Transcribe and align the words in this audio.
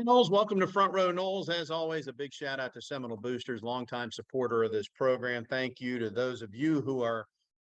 Hey, 0.00 0.06
Noles, 0.06 0.30
welcome 0.30 0.58
to 0.60 0.66
Front 0.66 0.94
Row 0.94 1.12
Noles. 1.12 1.50
As 1.50 1.70
always, 1.70 2.08
a 2.08 2.12
big 2.14 2.32
shout 2.32 2.58
out 2.58 2.72
to 2.72 2.80
Seminole 2.80 3.18
Boosters, 3.18 3.62
longtime 3.62 4.10
supporter 4.10 4.62
of 4.62 4.72
this 4.72 4.88
program. 4.88 5.44
Thank 5.44 5.78
you 5.78 5.98
to 5.98 6.08
those 6.08 6.40
of 6.40 6.54
you 6.54 6.80
who 6.80 7.02
are 7.02 7.26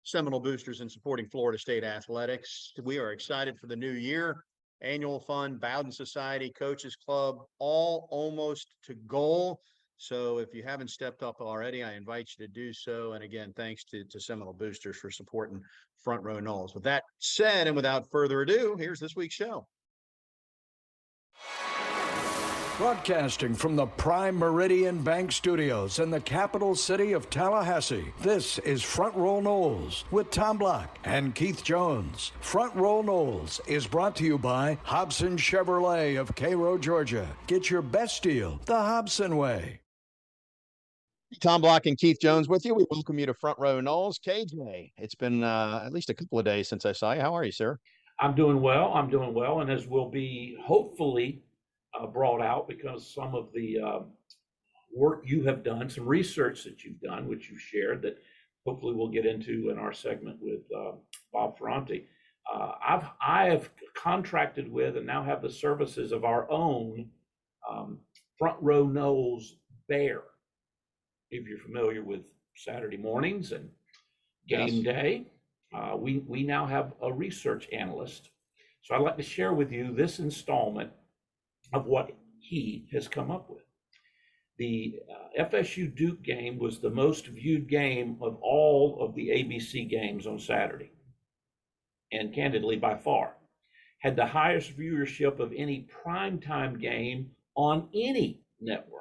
Seminole 0.05 0.41
Boosters 0.41 0.81
and 0.81 0.91
supporting 0.91 1.29
Florida 1.29 1.59
State 1.59 1.85
athletics. 1.85 2.73
We 2.83 2.99
are 2.99 3.13
excited 3.13 3.59
for 3.59 3.67
the 3.67 3.77
new 3.77 3.91
year. 3.91 4.43
Annual 4.81 5.21
fund, 5.21 5.61
Bowden 5.61 5.93
Society, 5.93 6.51
Coaches 6.59 6.97
Club, 6.97 7.41
all 7.59 8.09
almost 8.11 8.75
to 8.85 8.95
goal. 9.07 9.61
So 9.99 10.39
if 10.39 10.55
you 10.55 10.63
haven't 10.63 10.89
stepped 10.89 11.23
up 11.23 11.43
already, 11.43 11.85
I 11.85 11.93
invite 11.93 12.31
you 12.39 12.47
to 12.47 12.51
do 12.51 12.73
so. 12.73 13.13
And 13.13 13.23
again, 13.23 13.53
thanks 13.55 13.85
to, 13.91 14.03
to 14.03 14.19
Seminole 14.19 14.55
Boosters 14.55 14.97
for 14.97 15.11
supporting 15.11 15.61
Front 16.03 16.23
Row 16.23 16.41
Noles. 16.41 16.75
With 16.75 16.85
that 16.85 17.03
said, 17.19 17.67
and 17.67 17.77
without 17.77 18.11
further 18.11 18.41
ado, 18.41 18.77
here's 18.79 18.99
this 18.99 19.15
week's 19.15 19.35
show. 19.35 19.67
Broadcasting 22.77 23.55
from 23.55 23.77
the 23.77 23.87
Prime 23.87 24.37
Meridian 24.37 25.01
Bank 25.01 25.31
Studios 25.31 26.01
in 26.01 26.11
the 26.11 26.21
capital 26.21 26.75
city 26.75 27.13
of 27.13 27.31
Tallahassee, 27.31 28.13
this 28.21 28.59
is 28.59 28.83
Front 28.83 29.15
Row 29.15 29.41
Noles 29.41 30.03
with 30.11 30.33
Tom 30.33 30.59
Block 30.59 30.99
and 31.05 31.37
Keith 31.37 31.63
Jones. 31.63 32.33
Front 32.41 32.75
Row 32.75 33.01
Noles 33.01 33.61
is 33.69 33.87
brought 33.87 34.17
to 34.17 34.25
you 34.25 34.39
by 34.39 34.77
Hobson 34.83 35.37
Chevrolet 35.37 36.21
of 36.21 36.35
Cairo, 36.35 36.77
Georgia. 36.77 37.29
Get 37.47 37.71
your 37.71 37.81
best 37.81 38.25
deal 38.25 38.61
the 38.67 38.75
Hobson 38.75 39.37
way. 39.37 39.81
Tom 41.41 41.61
Block 41.61 41.87
and 41.87 41.97
Keith 41.97 42.19
Jones 42.21 42.49
with 42.49 42.65
you. 42.65 42.75
We 42.75 42.87
welcome 42.91 43.21
you 43.21 43.27
to 43.27 43.35
Front 43.35 43.61
Row 43.61 43.81
Noles. 43.81 44.19
KJ, 44.19 44.91
it's 44.97 45.15
been 45.15 45.45
uh, 45.45 45.85
at 45.87 45.93
least 45.93 46.11
a 46.11 46.15
couple 46.15 46.41
of 46.41 46.45
days 46.45 46.67
since 46.67 46.85
I 46.85 46.91
saw 46.91 47.13
you. 47.13 47.21
How 47.21 47.37
are 47.37 47.45
you, 47.45 47.53
sir? 47.53 47.79
I'm 48.19 48.35
doing 48.35 48.61
well. 48.61 48.93
I'm 48.95 49.09
doing 49.09 49.33
well. 49.33 49.61
And 49.61 49.71
as 49.71 49.87
will 49.87 50.11
be 50.11 50.57
hopefully 50.61 51.41
uh, 51.99 52.07
brought 52.07 52.43
out 52.43 52.69
because 52.69 53.13
some 53.13 53.35
of 53.35 53.49
the 53.53 53.79
uh, 53.79 54.01
work 54.95 55.23
you 55.25 55.43
have 55.45 55.63
done, 55.63 55.89
some 55.89 56.07
research 56.07 56.65
that 56.65 56.85
you've 56.85 57.01
done, 57.01 57.29
which 57.29 57.51
you've 57.51 57.61
shared, 57.61 58.03
that 58.03 58.19
hopefully 58.67 58.95
we'll 58.95 59.09
get 59.09 59.27
into 59.27 59.71
in 59.71 59.79
our 59.79 59.93
segment 59.93 60.39
with 60.41 60.61
uh, 60.77 60.93
Bob 61.33 61.59
Ferrante. 61.59 62.07
Uh, 62.53 62.73
I've 62.87 63.05
I 63.27 63.45
have 63.47 63.71
contracted 63.95 64.71
with 64.71 64.97
and 64.97 65.07
now 65.07 65.23
have 65.23 65.43
the 65.43 65.51
services 65.51 66.13
of 66.13 66.25
our 66.25 66.51
own 66.51 67.09
um, 67.71 67.99
Front 68.39 68.57
Row 68.61 68.87
Noles 68.87 69.57
Bear. 69.89 70.23
If 71.31 71.49
you're 71.49 71.59
familiar 71.59 72.03
with 72.03 72.21
Saturday 72.57 72.99
mornings 72.99 73.53
and 73.53 73.69
game 74.47 74.69
yes. 74.69 74.85
day, 74.85 75.27
uh, 75.75 75.97
we 75.97 76.19
we 76.27 76.43
now 76.43 76.67
have 76.67 76.93
a 77.03 77.13
research 77.13 77.69
analyst. 77.73 78.31
So 78.83 78.95
I'd 78.95 79.01
like 79.01 79.17
to 79.17 79.23
share 79.23 79.55
with 79.55 79.73
you 79.73 79.95
this 79.95 80.19
installment 80.19 80.91
of 81.73 81.87
what 81.87 82.11
he 82.41 82.87
has 82.93 83.09
come 83.09 83.31
up 83.31 83.49
with. 83.51 83.65
The 84.57 85.01
uh, 85.11 85.45
FSU 85.45 85.95
Duke 85.95 86.23
game 86.23 86.59
was 86.59 86.79
the 86.79 86.91
most 86.91 87.27
viewed 87.27 87.69
game 87.69 88.19
of 88.21 88.39
all 88.41 88.99
of 89.01 89.15
the 89.15 89.31
ABC 89.31 89.89
games 89.89 90.27
on 90.27 90.39
Saturday. 90.39 90.93
And 92.13 92.33
candidly, 92.33 92.77
by 92.77 92.97
far, 92.97 93.37
had 93.99 94.15
the 94.15 94.27
highest 94.27 94.79
viewership 94.79 95.41
of 95.41 95.53
any 95.57 95.89
primetime 96.05 96.81
game 96.81 97.31
on 97.57 97.89
any 97.95 98.43
network. 98.61 99.01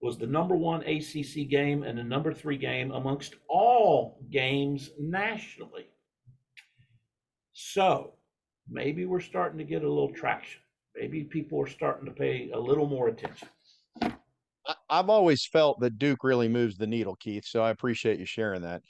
Was 0.00 0.18
the 0.18 0.26
number 0.26 0.54
one 0.54 0.82
ACC 0.82 1.48
game 1.48 1.82
and 1.82 1.98
the 1.98 2.04
number 2.04 2.32
three 2.32 2.58
game 2.58 2.92
amongst 2.92 3.34
all 3.48 4.20
games 4.30 4.90
nationally. 5.00 5.86
So 7.54 8.12
maybe 8.68 9.06
we're 9.06 9.20
starting 9.20 9.58
to 9.58 9.64
get 9.64 9.82
a 9.82 9.88
little 9.88 10.12
traction 10.12 10.60
maybe 10.96 11.24
people 11.24 11.60
are 11.60 11.66
starting 11.66 12.06
to 12.06 12.12
pay 12.12 12.50
a 12.52 12.58
little 12.58 12.86
more 12.86 13.08
attention. 13.08 13.48
I've 14.88 15.10
always 15.10 15.44
felt 15.44 15.80
that 15.80 15.98
Duke 15.98 16.24
really 16.24 16.48
moves 16.48 16.76
the 16.76 16.86
needle, 16.86 17.16
Keith. 17.16 17.44
So 17.46 17.62
I 17.62 17.70
appreciate 17.70 18.18
you 18.18 18.24
sharing 18.24 18.62
that. 18.62 18.82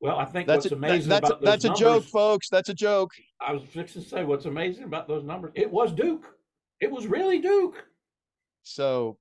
Well, 0.00 0.18
I 0.18 0.24
think 0.24 0.48
that's 0.48 0.64
what's 0.64 0.72
a, 0.72 0.76
amazing 0.76 1.08
that's 1.08 1.28
about 1.28 1.42
a, 1.42 1.44
that's 1.44 1.64
numbers, 1.64 1.80
a 1.80 1.84
joke, 1.84 2.04
folks. 2.04 2.48
That's 2.48 2.68
a 2.68 2.74
joke. 2.74 3.10
I 3.40 3.52
was 3.52 3.62
fixing 3.62 4.02
to 4.02 4.08
say 4.08 4.24
what's 4.24 4.46
amazing 4.46 4.82
about 4.82 5.06
those 5.06 5.22
numbers. 5.22 5.52
It 5.54 5.70
was 5.70 5.92
Duke. 5.92 6.26
It 6.80 6.90
was 6.90 7.06
really 7.06 7.38
Duke. 7.38 7.86
So 8.64 9.16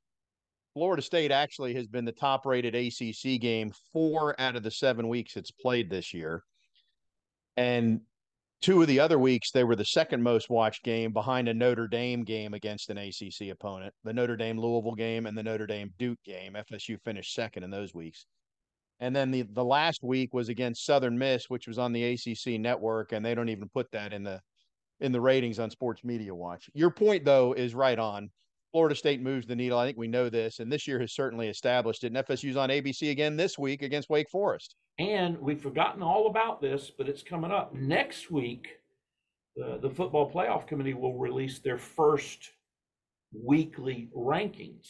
Florida 0.73 1.03
State 1.03 1.31
actually 1.31 1.75
has 1.75 1.85
been 1.85 2.05
the 2.05 2.11
top 2.11 2.47
rated 2.47 2.73
ACC 2.73 3.39
game 3.39 3.71
four 3.93 4.39
out 4.41 4.55
of 4.55 4.63
the 4.63 4.71
seven 4.71 5.07
weeks 5.07 5.35
it's 5.35 5.51
played 5.51 5.89
this 5.89 6.15
year. 6.15 6.43
And 7.57 8.01
two 8.61 8.81
of 8.81 8.87
the 8.87 8.99
other 8.99 9.19
weeks 9.19 9.51
they 9.51 9.63
were 9.63 9.75
the 9.75 9.85
second 9.85 10.21
most 10.21 10.49
watched 10.49 10.83
game 10.83 11.11
behind 11.11 11.47
a 11.47 11.53
Notre 11.53 11.87
Dame 11.87 12.23
game 12.23 12.53
against 12.53 12.89
an 12.89 12.97
ACC 12.97 13.49
opponent, 13.51 13.93
the 14.03 14.13
Notre 14.13 14.37
Dame 14.37 14.59
Louisville 14.59 14.95
game 14.95 15.25
and 15.25 15.37
the 15.37 15.43
Notre 15.43 15.67
Dame 15.67 15.91
Duke 15.97 16.19
game. 16.23 16.53
FSU 16.53 16.97
finished 17.03 17.33
second 17.33 17.63
in 17.63 17.71
those 17.71 17.93
weeks. 17.93 18.25
And 18.99 19.15
then 19.15 19.31
the 19.31 19.41
the 19.41 19.65
last 19.65 20.03
week 20.03 20.33
was 20.33 20.49
against 20.49 20.85
Southern 20.85 21.17
Miss, 21.17 21.49
which 21.49 21.67
was 21.67 21.79
on 21.79 21.91
the 21.91 22.03
ACC 22.13 22.59
network, 22.59 23.11
and 23.11 23.25
they 23.25 23.33
don't 23.33 23.49
even 23.49 23.67
put 23.69 23.91
that 23.91 24.13
in 24.13 24.23
the 24.23 24.39
in 24.99 25.11
the 25.11 25.21
ratings 25.21 25.57
on 25.57 25.71
Sports 25.71 26.03
Media 26.03 26.33
Watch. 26.33 26.69
Your 26.73 26.91
point 26.91 27.25
though 27.25 27.53
is 27.53 27.73
right 27.73 27.97
on. 27.97 28.29
Florida 28.71 28.95
State 28.95 29.21
moves 29.21 29.45
the 29.45 29.55
needle. 29.55 29.77
I 29.77 29.85
think 29.85 29.97
we 29.97 30.07
know 30.07 30.29
this, 30.29 30.59
and 30.59 30.71
this 30.71 30.87
year 30.87 30.99
has 30.99 31.13
certainly 31.13 31.49
established 31.49 32.03
it. 32.03 32.13
And 32.13 32.25
FSU's 32.25 32.55
on 32.57 32.69
ABC 32.69 33.11
again 33.11 33.35
this 33.35 33.57
week 33.57 33.81
against 33.81 34.09
Wake 34.09 34.29
Forest. 34.29 34.75
And 34.99 35.39
we've 35.39 35.61
forgotten 35.61 36.01
all 36.01 36.27
about 36.27 36.61
this, 36.61 36.91
but 36.95 37.09
it's 37.09 37.23
coming 37.23 37.51
up 37.51 37.73
next 37.73 38.31
week. 38.31 38.67
The, 39.55 39.79
the 39.81 39.89
football 39.89 40.31
playoff 40.31 40.67
committee 40.67 40.93
will 40.93 41.17
release 41.17 41.59
their 41.59 41.77
first 41.77 42.51
weekly 43.33 44.09
rankings. 44.15 44.87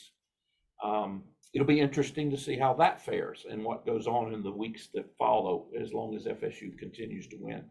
Um, 0.83 1.23
it'll 1.53 1.67
be 1.67 1.79
interesting 1.79 2.29
to 2.31 2.37
see 2.37 2.57
how 2.57 2.73
that 2.75 3.03
fares 3.03 3.45
and 3.49 3.63
what 3.63 3.85
goes 3.85 4.05
on 4.05 4.33
in 4.33 4.43
the 4.43 4.51
weeks 4.51 4.89
that 4.93 5.05
follow, 5.17 5.67
as 5.79 5.93
long 5.93 6.15
as 6.15 6.25
FSU 6.25 6.77
continues 6.77 7.27
to 7.27 7.37
win. 7.39 7.63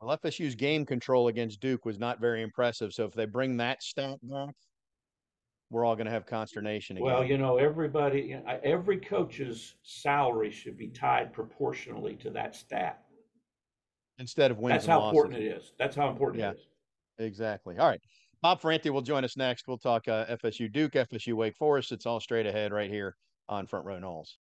Well, 0.00 0.18
FSU's 0.18 0.54
game 0.54 0.84
control 0.84 1.28
against 1.28 1.60
Duke 1.60 1.84
was 1.84 1.98
not 1.98 2.20
very 2.20 2.42
impressive. 2.42 2.92
So 2.92 3.04
if 3.04 3.12
they 3.12 3.24
bring 3.24 3.56
that 3.56 3.82
stat 3.82 4.18
back, 4.22 4.54
we're 5.70 5.84
all 5.84 5.96
going 5.96 6.06
to 6.06 6.12
have 6.12 6.26
consternation 6.26 6.96
again. 6.96 7.06
Well, 7.06 7.24
you 7.24 7.38
know, 7.38 7.56
everybody, 7.56 8.36
every 8.62 8.98
coach's 8.98 9.74
salary 9.82 10.50
should 10.50 10.76
be 10.76 10.88
tied 10.88 11.32
proportionally 11.32 12.14
to 12.16 12.30
that 12.30 12.54
stat. 12.54 13.02
Instead 14.18 14.50
of 14.50 14.58
wins 14.58 14.74
That's 14.74 14.86
how 14.86 15.00
losses. 15.00 15.16
important 15.16 15.42
it 15.42 15.46
is. 15.46 15.72
That's 15.78 15.96
how 15.96 16.08
important 16.08 16.40
yeah, 16.40 16.50
it 16.50 16.56
is. 16.56 16.66
Exactly. 17.18 17.76
All 17.78 17.88
right. 17.88 18.00
Bob 18.42 18.60
Ferrante 18.60 18.90
will 18.90 19.02
join 19.02 19.24
us 19.24 19.36
next. 19.36 19.66
We'll 19.66 19.78
talk 19.78 20.08
uh, 20.08 20.26
FSU 20.26 20.70
Duke, 20.70 20.92
FSU 20.92 21.34
Wake 21.34 21.56
Forest. 21.56 21.92
It's 21.92 22.06
all 22.06 22.20
straight 22.20 22.46
ahead 22.46 22.72
right 22.72 22.90
here 22.90 23.16
on 23.48 23.66
Front 23.66 23.86
Row 23.86 23.98
Noles. 23.98 24.36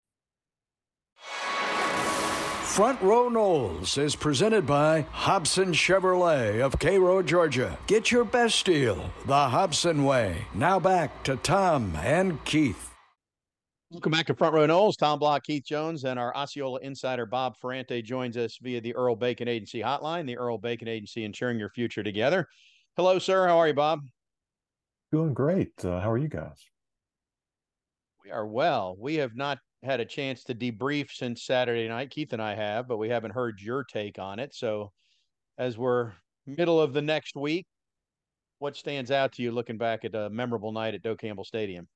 Front 2.75 3.01
Row 3.01 3.29
Noles 3.29 3.97
is 3.97 4.17
presented 4.17 4.65
by 4.65 5.05
Hobson 5.11 5.71
Chevrolet 5.71 6.59
of 6.59 6.77
Cairo, 6.77 7.23
Georgia. 7.23 7.79
Get 7.87 8.11
your 8.11 8.25
best 8.25 8.65
deal 8.65 9.13
the 9.25 9.47
Hobson 9.47 10.03
way. 10.03 10.45
Now 10.53 10.77
back 10.77 11.23
to 11.23 11.37
Tom 11.37 11.95
and 11.95 12.43
Keith. 12.43 12.93
Welcome 13.91 14.11
back 14.11 14.25
to 14.25 14.35
Front 14.35 14.55
Row 14.55 14.67
Noles. 14.67 14.97
Tom 14.97 15.19
Block, 15.19 15.45
Keith 15.45 15.63
Jones, 15.63 16.03
and 16.03 16.19
our 16.19 16.35
Osceola 16.35 16.81
insider 16.81 17.25
Bob 17.25 17.55
Ferrante 17.55 18.01
joins 18.01 18.35
us 18.35 18.59
via 18.61 18.81
the 18.81 18.93
Earl 18.93 19.15
Bacon 19.15 19.47
Agency 19.47 19.79
hotline, 19.79 20.25
the 20.25 20.37
Earl 20.37 20.57
Bacon 20.57 20.89
Agency 20.89 21.23
ensuring 21.23 21.57
your 21.57 21.69
future 21.69 22.03
together. 22.03 22.45
Hello, 22.97 23.19
sir. 23.19 23.47
How 23.47 23.57
are 23.57 23.69
you, 23.69 23.73
Bob? 23.73 24.01
Doing 25.13 25.33
great. 25.33 25.71
Uh, 25.85 26.01
how 26.01 26.11
are 26.11 26.17
you 26.17 26.27
guys? 26.27 26.61
We 28.21 28.31
are 28.31 28.45
well. 28.45 28.97
We 28.99 29.15
have 29.15 29.33
not 29.33 29.59
had 29.85 29.99
a 29.99 30.05
chance 30.05 30.43
to 30.45 30.55
debrief 30.55 31.11
since 31.11 31.43
Saturday 31.43 31.87
night. 31.87 32.09
Keith 32.09 32.33
and 32.33 32.41
I 32.41 32.55
have, 32.55 32.87
but 32.87 32.97
we 32.97 33.09
haven't 33.09 33.31
heard 33.31 33.61
your 33.61 33.83
take 33.83 34.19
on 34.19 34.39
it. 34.39 34.53
So, 34.53 34.91
as 35.57 35.77
we're 35.77 36.11
middle 36.45 36.81
of 36.81 36.93
the 36.93 37.01
next 37.01 37.35
week, 37.35 37.65
what 38.59 38.75
stands 38.75 39.11
out 39.11 39.33
to 39.33 39.43
you 39.43 39.51
looking 39.51 39.77
back 39.77 40.03
at 40.03 40.15
a 40.15 40.29
memorable 40.29 40.71
night 40.71 40.95
at 40.95 41.01
Doak 41.01 41.19
Campbell 41.19 41.45
Stadium? 41.45 41.87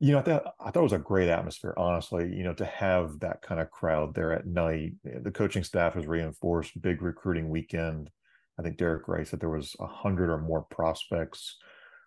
You 0.00 0.12
know, 0.12 0.18
I 0.18 0.22
thought, 0.22 0.54
I 0.60 0.70
thought 0.70 0.80
it 0.80 0.82
was 0.82 0.92
a 0.92 0.98
great 0.98 1.28
atmosphere, 1.28 1.74
honestly. 1.76 2.34
You 2.34 2.44
know, 2.44 2.54
to 2.54 2.64
have 2.64 3.20
that 3.20 3.40
kind 3.42 3.60
of 3.60 3.70
crowd 3.70 4.14
there 4.14 4.32
at 4.32 4.46
night. 4.46 4.92
The 5.04 5.30
coaching 5.30 5.64
staff 5.64 5.96
was 5.96 6.06
reinforced, 6.06 6.80
big 6.82 7.00
recruiting 7.00 7.48
weekend. 7.48 8.10
I 8.58 8.62
think 8.62 8.76
Derek 8.76 9.08
Wright 9.08 9.26
said 9.26 9.40
there 9.40 9.48
was 9.48 9.74
a 9.80 9.86
hundred 9.86 10.30
or 10.30 10.38
more 10.38 10.62
prospects 10.62 11.56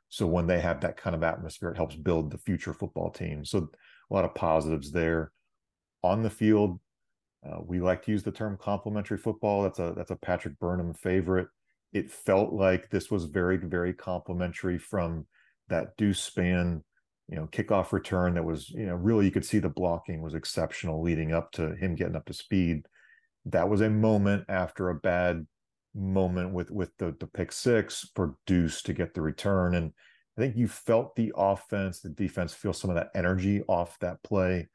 so 0.09 0.25
when 0.25 0.47
they 0.47 0.59
have 0.59 0.81
that 0.81 0.97
kind 0.97 1.15
of 1.15 1.23
atmosphere, 1.23 1.69
it 1.69 1.77
helps 1.77 1.95
build 1.95 2.31
the 2.31 2.37
future 2.37 2.73
football 2.73 3.11
team. 3.11 3.43
So 3.43 3.69
a 4.09 4.13
lot 4.13 4.25
of 4.25 4.35
positives 4.35 4.91
there. 4.91 5.31
On 6.03 6.23
the 6.23 6.29
field, 6.29 6.79
uh, 7.45 7.59
we 7.65 7.79
like 7.79 8.03
to 8.05 8.11
use 8.11 8.23
the 8.23 8.31
term 8.31 8.57
complementary 8.59 9.17
football. 9.17 9.63
That's 9.63 9.79
a 9.79 9.93
that's 9.95 10.11
a 10.11 10.15
Patrick 10.15 10.59
Burnham 10.59 10.93
favorite. 10.93 11.47
It 11.93 12.11
felt 12.11 12.53
like 12.53 12.89
this 12.89 13.09
was 13.09 13.25
very 13.25 13.57
very 13.57 13.93
complementary 13.93 14.77
from 14.77 15.25
that 15.69 15.97
Deuce 15.97 16.29
Spann, 16.29 16.81
you 17.29 17.35
know, 17.35 17.47
kickoff 17.47 17.91
return. 17.91 18.35
That 18.35 18.45
was 18.45 18.69
you 18.69 18.85
know 18.85 18.95
really 18.95 19.25
you 19.25 19.31
could 19.31 19.45
see 19.45 19.59
the 19.59 19.69
blocking 19.69 20.21
was 20.21 20.33
exceptional 20.33 21.01
leading 21.01 21.33
up 21.33 21.51
to 21.53 21.75
him 21.75 21.95
getting 21.95 22.15
up 22.15 22.25
to 22.25 22.33
speed. 22.33 22.85
That 23.45 23.69
was 23.69 23.81
a 23.81 23.89
moment 23.89 24.45
after 24.49 24.89
a 24.89 24.95
bad 24.95 25.45
moment 25.95 26.53
with 26.53 26.69
with 26.71 26.91
the 26.97 27.15
the 27.19 27.27
pick 27.27 27.51
six 27.51 28.09
for 28.15 28.35
Deuce 28.45 28.81
to 28.83 28.93
get 28.93 29.13
the 29.13 29.21
return. 29.21 29.75
And 29.75 29.93
I 30.37 30.41
think 30.41 30.55
you 30.55 30.67
felt 30.67 31.15
the 31.15 31.33
offense, 31.35 31.99
the 31.99 32.09
defense 32.09 32.53
feel 32.53 32.73
some 32.73 32.89
of 32.89 32.95
that 32.95 33.09
energy 33.15 33.63
off 33.67 33.97
that 33.99 34.21
play. 34.23 34.67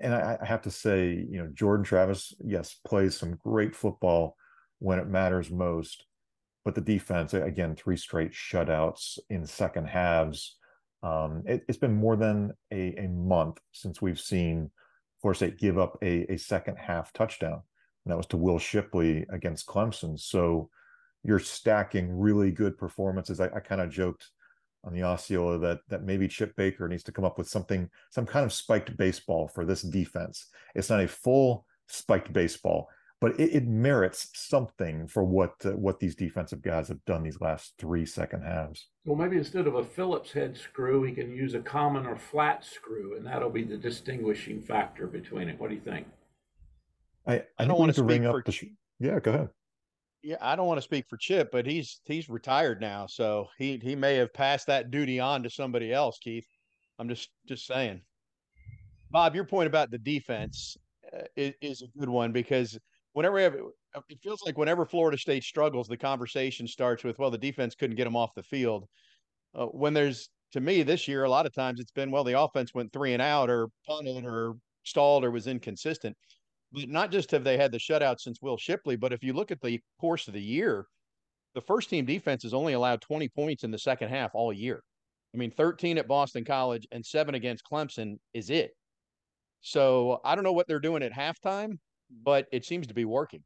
And 0.00 0.14
I, 0.14 0.38
I 0.40 0.44
have 0.44 0.62
to 0.62 0.70
say, 0.70 1.26
you 1.28 1.38
know, 1.38 1.48
Jordan 1.52 1.84
Travis, 1.84 2.34
yes, 2.44 2.76
plays 2.86 3.16
some 3.16 3.38
great 3.42 3.74
football 3.74 4.36
when 4.78 4.98
it 4.98 5.08
matters 5.08 5.50
most. 5.50 6.04
But 6.64 6.74
the 6.74 6.80
defense, 6.80 7.32
again, 7.32 7.74
three 7.74 7.96
straight 7.96 8.32
shutouts 8.32 9.18
in 9.30 9.46
second 9.46 9.88
halves. 9.88 10.56
Um, 11.02 11.42
it, 11.46 11.64
has 11.68 11.76
been 11.76 11.94
more 11.94 12.16
than 12.16 12.52
a, 12.72 12.94
a 12.96 13.08
month 13.08 13.58
since 13.72 14.02
we've 14.02 14.20
seen 14.20 14.70
Florida 15.22 15.36
State 15.36 15.58
give 15.58 15.78
up 15.78 15.96
a, 16.02 16.32
a 16.32 16.36
second 16.36 16.76
half 16.76 17.12
touchdown 17.12 17.62
and 18.06 18.12
that 18.12 18.16
was 18.16 18.26
to 18.26 18.36
Will 18.36 18.60
Shipley 18.60 19.26
against 19.30 19.66
Clemson. 19.66 20.18
So 20.18 20.70
you're 21.24 21.40
stacking 21.40 22.16
really 22.16 22.52
good 22.52 22.78
performances. 22.78 23.40
I, 23.40 23.46
I 23.46 23.58
kind 23.58 23.80
of 23.80 23.90
joked 23.90 24.30
on 24.86 24.94
the 24.94 25.02
Osceola 25.02 25.58
that 25.58 25.80
that 25.88 26.04
maybe 26.04 26.28
Chip 26.28 26.54
Baker 26.56 26.88
needs 26.88 27.02
to 27.04 27.12
come 27.12 27.24
up 27.24 27.36
with 27.36 27.48
something, 27.48 27.90
some 28.10 28.24
kind 28.24 28.46
of 28.46 28.52
spiked 28.52 28.96
baseball 28.96 29.48
for 29.48 29.64
this 29.64 29.82
defense. 29.82 30.46
It's 30.74 30.88
not 30.88 31.02
a 31.02 31.08
full 31.08 31.66
spiked 31.88 32.32
baseball, 32.32 32.88
but 33.20 33.38
it, 33.40 33.54
it 33.54 33.66
merits 33.66 34.30
something 34.34 35.08
for 35.08 35.24
what 35.24 35.54
uh, 35.64 35.72
what 35.72 35.98
these 35.98 36.14
defensive 36.14 36.62
guys 36.62 36.88
have 36.88 37.04
done 37.04 37.24
these 37.24 37.40
last 37.40 37.74
three 37.78 38.06
second 38.06 38.42
halves. 38.42 38.88
Well, 39.04 39.16
maybe 39.16 39.36
instead 39.36 39.66
of 39.66 39.74
a 39.74 39.84
Phillips 39.84 40.32
head 40.32 40.56
screw, 40.56 41.02
he 41.02 41.12
can 41.12 41.34
use 41.34 41.54
a 41.54 41.60
common 41.60 42.06
or 42.06 42.16
flat 42.16 42.64
screw, 42.64 43.16
and 43.16 43.26
that'll 43.26 43.50
be 43.50 43.64
the 43.64 43.76
distinguishing 43.76 44.62
factor 44.62 45.08
between 45.08 45.48
it. 45.48 45.58
What 45.58 45.70
do 45.70 45.74
you 45.74 45.82
think? 45.82 46.06
I, 47.26 47.34
I, 47.34 47.42
I 47.58 47.64
don't 47.64 47.78
want 47.78 47.94
to 47.96 48.04
ring 48.04 48.24
up 48.24 48.36
the. 48.44 48.52
Sh- 48.52 48.64
yeah, 49.00 49.18
go 49.18 49.32
ahead. 49.32 49.48
Yeah, 50.26 50.38
I 50.40 50.56
don't 50.56 50.66
want 50.66 50.78
to 50.78 50.82
speak 50.82 51.06
for 51.08 51.16
Chip, 51.16 51.52
but 51.52 51.66
he's 51.66 52.00
he's 52.04 52.28
retired 52.28 52.80
now, 52.80 53.06
so 53.06 53.46
he 53.58 53.78
he 53.80 53.94
may 53.94 54.16
have 54.16 54.34
passed 54.34 54.66
that 54.66 54.90
duty 54.90 55.20
on 55.20 55.44
to 55.44 55.50
somebody 55.50 55.92
else. 55.92 56.18
Keith, 56.18 56.48
I'm 56.98 57.08
just 57.08 57.30
just 57.46 57.64
saying. 57.64 58.00
Bob, 59.12 59.36
your 59.36 59.44
point 59.44 59.68
about 59.68 59.92
the 59.92 59.98
defense 59.98 60.76
uh, 61.16 61.22
is, 61.36 61.54
is 61.62 61.82
a 61.82 61.98
good 61.98 62.08
one 62.08 62.32
because 62.32 62.76
whenever 63.12 63.38
have, 63.38 63.54
it 63.54 64.18
feels 64.20 64.42
like 64.44 64.58
whenever 64.58 64.84
Florida 64.84 65.16
State 65.16 65.44
struggles, 65.44 65.86
the 65.86 65.96
conversation 65.96 66.66
starts 66.66 67.04
with, 67.04 67.20
"Well, 67.20 67.30
the 67.30 67.38
defense 67.38 67.76
couldn't 67.76 67.94
get 67.94 68.02
them 68.02 68.16
off 68.16 68.34
the 68.34 68.42
field." 68.42 68.88
Uh, 69.54 69.66
when 69.66 69.94
there's 69.94 70.28
to 70.54 70.60
me 70.60 70.82
this 70.82 71.06
year, 71.06 71.22
a 71.22 71.30
lot 71.30 71.46
of 71.46 71.54
times 71.54 71.78
it's 71.78 71.92
been, 71.92 72.10
"Well, 72.10 72.24
the 72.24 72.40
offense 72.40 72.74
went 72.74 72.92
three 72.92 73.12
and 73.12 73.22
out, 73.22 73.48
or 73.48 73.68
punted, 73.86 74.24
or 74.24 74.56
stalled, 74.82 75.24
or 75.24 75.30
was 75.30 75.46
inconsistent." 75.46 76.16
But 76.72 76.88
not 76.88 77.10
just 77.10 77.30
have 77.30 77.44
they 77.44 77.56
had 77.56 77.72
the 77.72 77.78
shutout 77.78 78.20
since 78.20 78.42
Will 78.42 78.56
Shipley, 78.56 78.96
but 78.96 79.12
if 79.12 79.22
you 79.22 79.32
look 79.32 79.50
at 79.50 79.60
the 79.60 79.80
course 80.00 80.28
of 80.28 80.34
the 80.34 80.42
year, 80.42 80.86
the 81.54 81.60
first 81.60 81.88
team 81.88 82.04
defense 82.04 82.42
has 82.42 82.52
only 82.52 82.74
allowed 82.74 83.00
20 83.00 83.28
points 83.28 83.64
in 83.64 83.70
the 83.70 83.78
second 83.78 84.08
half 84.08 84.32
all 84.34 84.52
year. 84.52 84.82
I 85.34 85.38
mean, 85.38 85.50
13 85.50 85.98
at 85.98 86.08
Boston 86.08 86.44
College 86.44 86.86
and 86.92 87.04
seven 87.04 87.34
against 87.34 87.64
Clemson 87.70 88.18
is 88.34 88.50
it. 88.50 88.72
So 89.60 90.20
I 90.24 90.34
don't 90.34 90.44
know 90.44 90.52
what 90.52 90.66
they're 90.66 90.78
doing 90.78 91.02
at 91.02 91.12
halftime, 91.12 91.78
but 92.22 92.46
it 92.52 92.64
seems 92.64 92.86
to 92.88 92.94
be 92.94 93.04
working. 93.04 93.42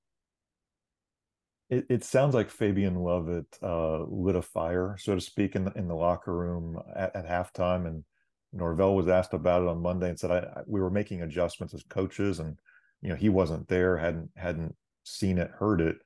It, 1.69 1.87
it 1.89 2.05
sounds 2.05 2.35
like 2.35 2.51
Fabien 2.51 2.97
Lovett 2.97 3.47
uh, 3.63 4.03
lit 4.05 4.35
a 4.35 4.43
fire, 4.43 4.97
so 4.99 5.15
to 5.15 5.21
speak, 5.21 5.55
in 5.55 5.65
the, 5.65 5.73
in 5.73 5.87
the 5.87 5.95
locker 5.95 6.37
room 6.37 6.81
at, 6.95 7.15
at 7.15 7.29
halftime. 7.29 7.87
And 7.87 8.05
Norvell 8.53 8.97
was 8.97 9.09
asked 9.09 9.35
about 9.35 9.63
it 9.63 9.69
on 9.69 9.81
Monday 9.81 10.09
and 10.09 10.19
said, 10.19 10.31
I, 10.33 10.39
I, 10.39 10.63
we 10.67 10.81
were 10.81 10.91
making 10.91 11.23
adjustments 11.23 11.75
as 11.75 11.85
coaches 11.85 12.41
and 12.41 12.59
you 13.03 13.09
know 13.09 13.17
he 13.17 13.29
wasn't 13.29 13.69
there 13.69 13.97
hadn't 13.97 14.31
hadn't 14.37 14.75
seen 15.05 15.39
it 15.39 15.51
heard 15.59 15.81
it. 15.81 15.97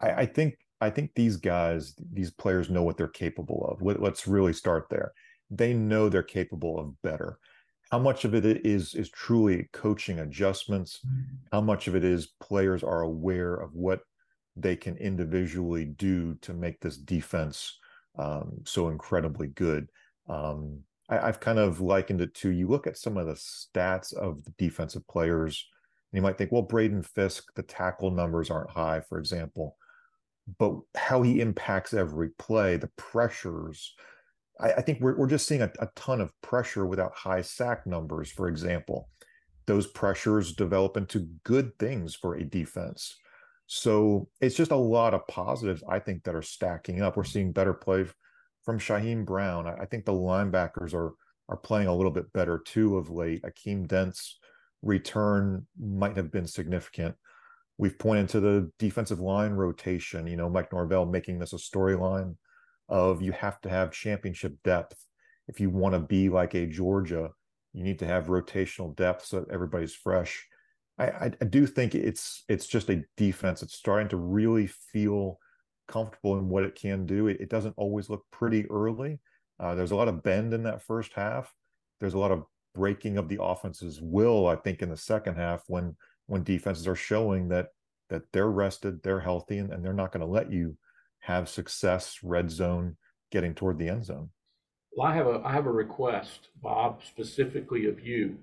I, 0.00 0.12
I 0.12 0.26
think 0.26 0.54
i 0.80 0.88
think 0.88 1.10
these 1.14 1.36
guys 1.36 1.94
these 2.12 2.30
players 2.30 2.70
know 2.70 2.82
what 2.82 2.96
they're 2.96 3.08
capable 3.08 3.66
of. 3.70 3.82
Let, 3.82 4.00
let's 4.00 4.26
really 4.26 4.52
start 4.52 4.86
there. 4.90 5.12
They 5.50 5.74
know 5.74 6.08
they're 6.08 6.22
capable 6.22 6.78
of 6.78 7.00
better. 7.02 7.38
How 7.90 7.98
much 7.98 8.24
of 8.24 8.34
it 8.34 8.44
is 8.64 8.94
is 8.94 9.10
truly 9.10 9.68
coaching 9.72 10.20
adjustments? 10.20 11.00
How 11.50 11.60
much 11.60 11.88
of 11.88 11.96
it 11.96 12.04
is 12.04 12.34
players 12.40 12.84
are 12.84 13.02
aware 13.02 13.54
of 13.54 13.74
what 13.74 14.00
they 14.56 14.76
can 14.76 14.96
individually 14.96 15.86
do 15.86 16.34
to 16.42 16.52
make 16.52 16.80
this 16.80 16.96
defense 16.96 17.78
um, 18.16 18.60
so 18.64 18.88
incredibly 18.88 19.48
good? 19.48 19.88
Um, 20.28 20.84
I, 21.08 21.26
have 21.26 21.40
kind 21.40 21.58
of 21.58 21.80
likened 21.80 22.20
it 22.20 22.32
to 22.34 22.50
you 22.50 22.68
look 22.68 22.86
at 22.86 22.96
some 22.96 23.16
of 23.16 23.26
the 23.26 23.34
stats 23.34 24.14
of 24.14 24.44
the 24.44 24.52
defensive 24.56 25.06
players 25.08 25.66
you 26.12 26.22
might 26.22 26.36
think, 26.38 26.52
well, 26.52 26.62
Braden 26.62 27.02
Fisk, 27.02 27.54
the 27.54 27.62
tackle 27.62 28.10
numbers 28.10 28.50
aren't 28.50 28.70
high, 28.70 29.00
for 29.00 29.18
example, 29.18 29.76
but 30.58 30.74
how 30.96 31.22
he 31.22 31.40
impacts 31.40 31.94
every 31.94 32.30
play, 32.30 32.76
the 32.76 32.90
pressures. 32.96 33.94
I, 34.60 34.72
I 34.72 34.82
think 34.82 35.00
we're, 35.00 35.16
we're 35.16 35.28
just 35.28 35.46
seeing 35.46 35.62
a, 35.62 35.70
a 35.78 35.88
ton 35.94 36.20
of 36.20 36.32
pressure 36.40 36.86
without 36.86 37.14
high 37.14 37.42
sack 37.42 37.86
numbers, 37.86 38.30
for 38.30 38.48
example. 38.48 39.08
Those 39.66 39.86
pressures 39.86 40.54
develop 40.54 40.96
into 40.96 41.28
good 41.44 41.78
things 41.78 42.16
for 42.16 42.34
a 42.34 42.44
defense. 42.44 43.16
So 43.66 44.28
it's 44.40 44.56
just 44.56 44.72
a 44.72 44.76
lot 44.76 45.14
of 45.14 45.26
positives, 45.28 45.84
I 45.88 46.00
think, 46.00 46.24
that 46.24 46.34
are 46.34 46.42
stacking 46.42 47.02
up. 47.02 47.16
We're 47.16 47.22
seeing 47.22 47.52
better 47.52 47.72
play 47.74 48.06
from 48.64 48.80
Shyheim 48.80 49.24
Brown. 49.24 49.68
I, 49.68 49.82
I 49.82 49.84
think 49.86 50.04
the 50.04 50.12
linebackers 50.12 50.92
are 50.92 51.12
are 51.48 51.56
playing 51.56 51.88
a 51.88 51.94
little 51.94 52.12
bit 52.12 52.32
better 52.32 52.58
too 52.64 52.96
of 52.96 53.10
late. 53.10 53.42
Akeem 53.42 53.86
Dent's 53.86 54.39
return 54.82 55.66
might 55.78 56.16
have 56.16 56.30
been 56.30 56.46
significant. 56.46 57.14
We've 57.78 57.98
pointed 57.98 58.28
to 58.30 58.40
the 58.40 58.70
defensive 58.78 59.20
line 59.20 59.52
rotation, 59.52 60.26
you 60.26 60.36
know, 60.36 60.50
Mike 60.50 60.72
Norvell 60.72 61.06
making 61.06 61.38
this 61.38 61.52
a 61.52 61.56
storyline 61.56 62.36
of 62.88 63.22
you 63.22 63.32
have 63.32 63.60
to 63.62 63.68
have 63.68 63.92
championship 63.92 64.54
depth. 64.64 64.96
If 65.48 65.60
you 65.60 65.70
want 65.70 65.94
to 65.94 66.00
be 66.00 66.28
like 66.28 66.54
a 66.54 66.66
Georgia, 66.66 67.30
you 67.72 67.84
need 67.84 67.98
to 68.00 68.06
have 68.06 68.26
rotational 68.26 68.94
depth 68.94 69.24
so 69.24 69.40
that 69.40 69.50
everybody's 69.50 69.94
fresh. 69.94 70.46
I, 70.98 71.32
I, 71.40 71.44
do 71.46 71.66
think 71.66 71.94
it's 71.94 72.44
it's 72.48 72.66
just 72.66 72.90
a 72.90 73.02
defense. 73.16 73.62
It's 73.62 73.74
starting 73.74 74.08
to 74.08 74.18
really 74.18 74.66
feel 74.66 75.38
comfortable 75.88 76.38
in 76.38 76.50
what 76.50 76.64
it 76.64 76.74
can 76.74 77.06
do. 77.06 77.28
It, 77.28 77.40
it 77.40 77.48
doesn't 77.48 77.74
always 77.78 78.10
look 78.10 78.24
pretty 78.30 78.70
early. 78.70 79.18
Uh, 79.58 79.74
there's 79.74 79.92
a 79.92 79.96
lot 79.96 80.08
of 80.08 80.22
bend 80.22 80.52
in 80.52 80.64
that 80.64 80.82
first 80.82 81.14
half. 81.14 81.54
There's 82.00 82.14
a 82.14 82.18
lot 82.18 82.32
of 82.32 82.44
breaking 82.74 83.18
of 83.18 83.28
the 83.28 83.42
offense's 83.42 84.00
will, 84.00 84.46
I 84.46 84.56
think, 84.56 84.82
in 84.82 84.90
the 84.90 84.96
second 84.96 85.36
half 85.36 85.62
when 85.66 85.96
when 86.26 86.44
defenses 86.44 86.86
are 86.86 86.96
showing 86.96 87.48
that 87.48 87.68
that 88.08 88.22
they're 88.32 88.50
rested, 88.50 89.02
they're 89.02 89.20
healthy, 89.20 89.58
and, 89.58 89.72
and 89.72 89.84
they're 89.84 89.92
not 89.92 90.12
going 90.12 90.20
to 90.20 90.26
let 90.26 90.52
you 90.52 90.76
have 91.20 91.48
success 91.48 92.18
red 92.22 92.50
zone 92.50 92.96
getting 93.30 93.54
toward 93.54 93.78
the 93.78 93.88
end 93.88 94.04
zone. 94.04 94.30
Well, 94.92 95.06
I 95.06 95.14
have 95.14 95.26
a 95.26 95.42
I 95.44 95.52
have 95.52 95.66
a 95.66 95.72
request, 95.72 96.48
Bob, 96.62 97.02
specifically 97.04 97.86
of 97.86 98.00
you. 98.00 98.36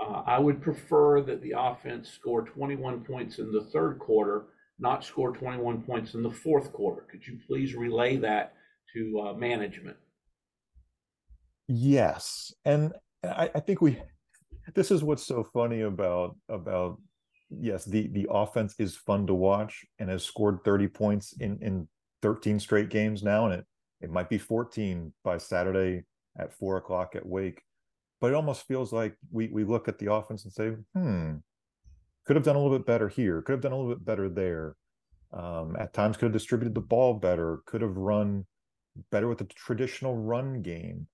Uh, 0.00 0.22
I 0.26 0.38
would 0.38 0.60
prefer 0.60 1.20
that 1.22 1.42
the 1.42 1.54
offense 1.56 2.10
score 2.10 2.42
21 2.42 3.04
points 3.04 3.38
in 3.38 3.52
the 3.52 3.62
third 3.72 3.98
quarter, 3.98 4.46
not 4.78 5.04
score 5.04 5.32
21 5.32 5.82
points 5.82 6.14
in 6.14 6.22
the 6.22 6.30
fourth 6.30 6.72
quarter. 6.72 7.06
Could 7.10 7.26
you 7.26 7.38
please 7.46 7.74
relay 7.74 8.16
that 8.16 8.54
to 8.94 9.20
uh, 9.20 9.32
management? 9.34 9.96
Yes, 11.68 12.52
and 12.64 12.92
I, 13.24 13.50
I 13.54 13.60
think 13.60 13.80
we 13.80 13.98
this 14.74 14.90
is 14.90 15.02
what's 15.02 15.26
so 15.26 15.44
funny 15.52 15.82
about 15.82 16.36
about 16.48 16.98
yes 17.50 17.84
the 17.84 18.08
the 18.08 18.26
offense 18.30 18.74
is 18.78 18.96
fun 18.96 19.26
to 19.26 19.34
watch 19.34 19.84
and 19.98 20.08
has 20.08 20.24
scored 20.24 20.64
30 20.64 20.88
points 20.88 21.34
in 21.40 21.58
in 21.60 21.88
13 22.22 22.60
straight 22.60 22.88
games 22.88 23.22
now 23.22 23.46
and 23.46 23.54
it 23.54 23.66
it 24.00 24.10
might 24.10 24.28
be 24.28 24.38
14 24.38 25.12
by 25.22 25.38
saturday 25.38 26.04
at 26.38 26.52
four 26.52 26.76
o'clock 26.76 27.14
at 27.14 27.26
wake. 27.26 27.62
But 28.20 28.30
it 28.30 28.34
almost 28.34 28.66
feels 28.66 28.92
like 28.92 29.16
we 29.30 29.48
we 29.48 29.64
look 29.64 29.88
at 29.88 29.98
the 29.98 30.12
offense 30.12 30.44
and 30.44 30.52
say 30.52 30.72
hmm 30.94 31.36
could 32.24 32.36
have 32.36 32.44
done 32.44 32.54
a 32.54 32.62
little 32.62 32.78
bit 32.78 32.86
better 32.86 33.08
here 33.08 33.42
could 33.42 33.52
have 33.52 33.60
done 33.60 33.72
a 33.72 33.76
little 33.76 33.94
bit 33.94 34.04
better 34.04 34.28
there. 34.28 34.76
Um, 35.32 35.76
at 35.78 35.94
times 35.94 36.18
could 36.18 36.26
have 36.26 36.32
distributed 36.32 36.74
the 36.74 36.82
ball 36.82 37.14
better 37.14 37.62
could 37.66 37.80
have 37.80 37.96
run 37.96 38.46
better 39.10 39.28
with 39.28 39.38
the 39.38 39.44
traditional 39.44 40.16
run 40.16 40.60
game 40.60 41.06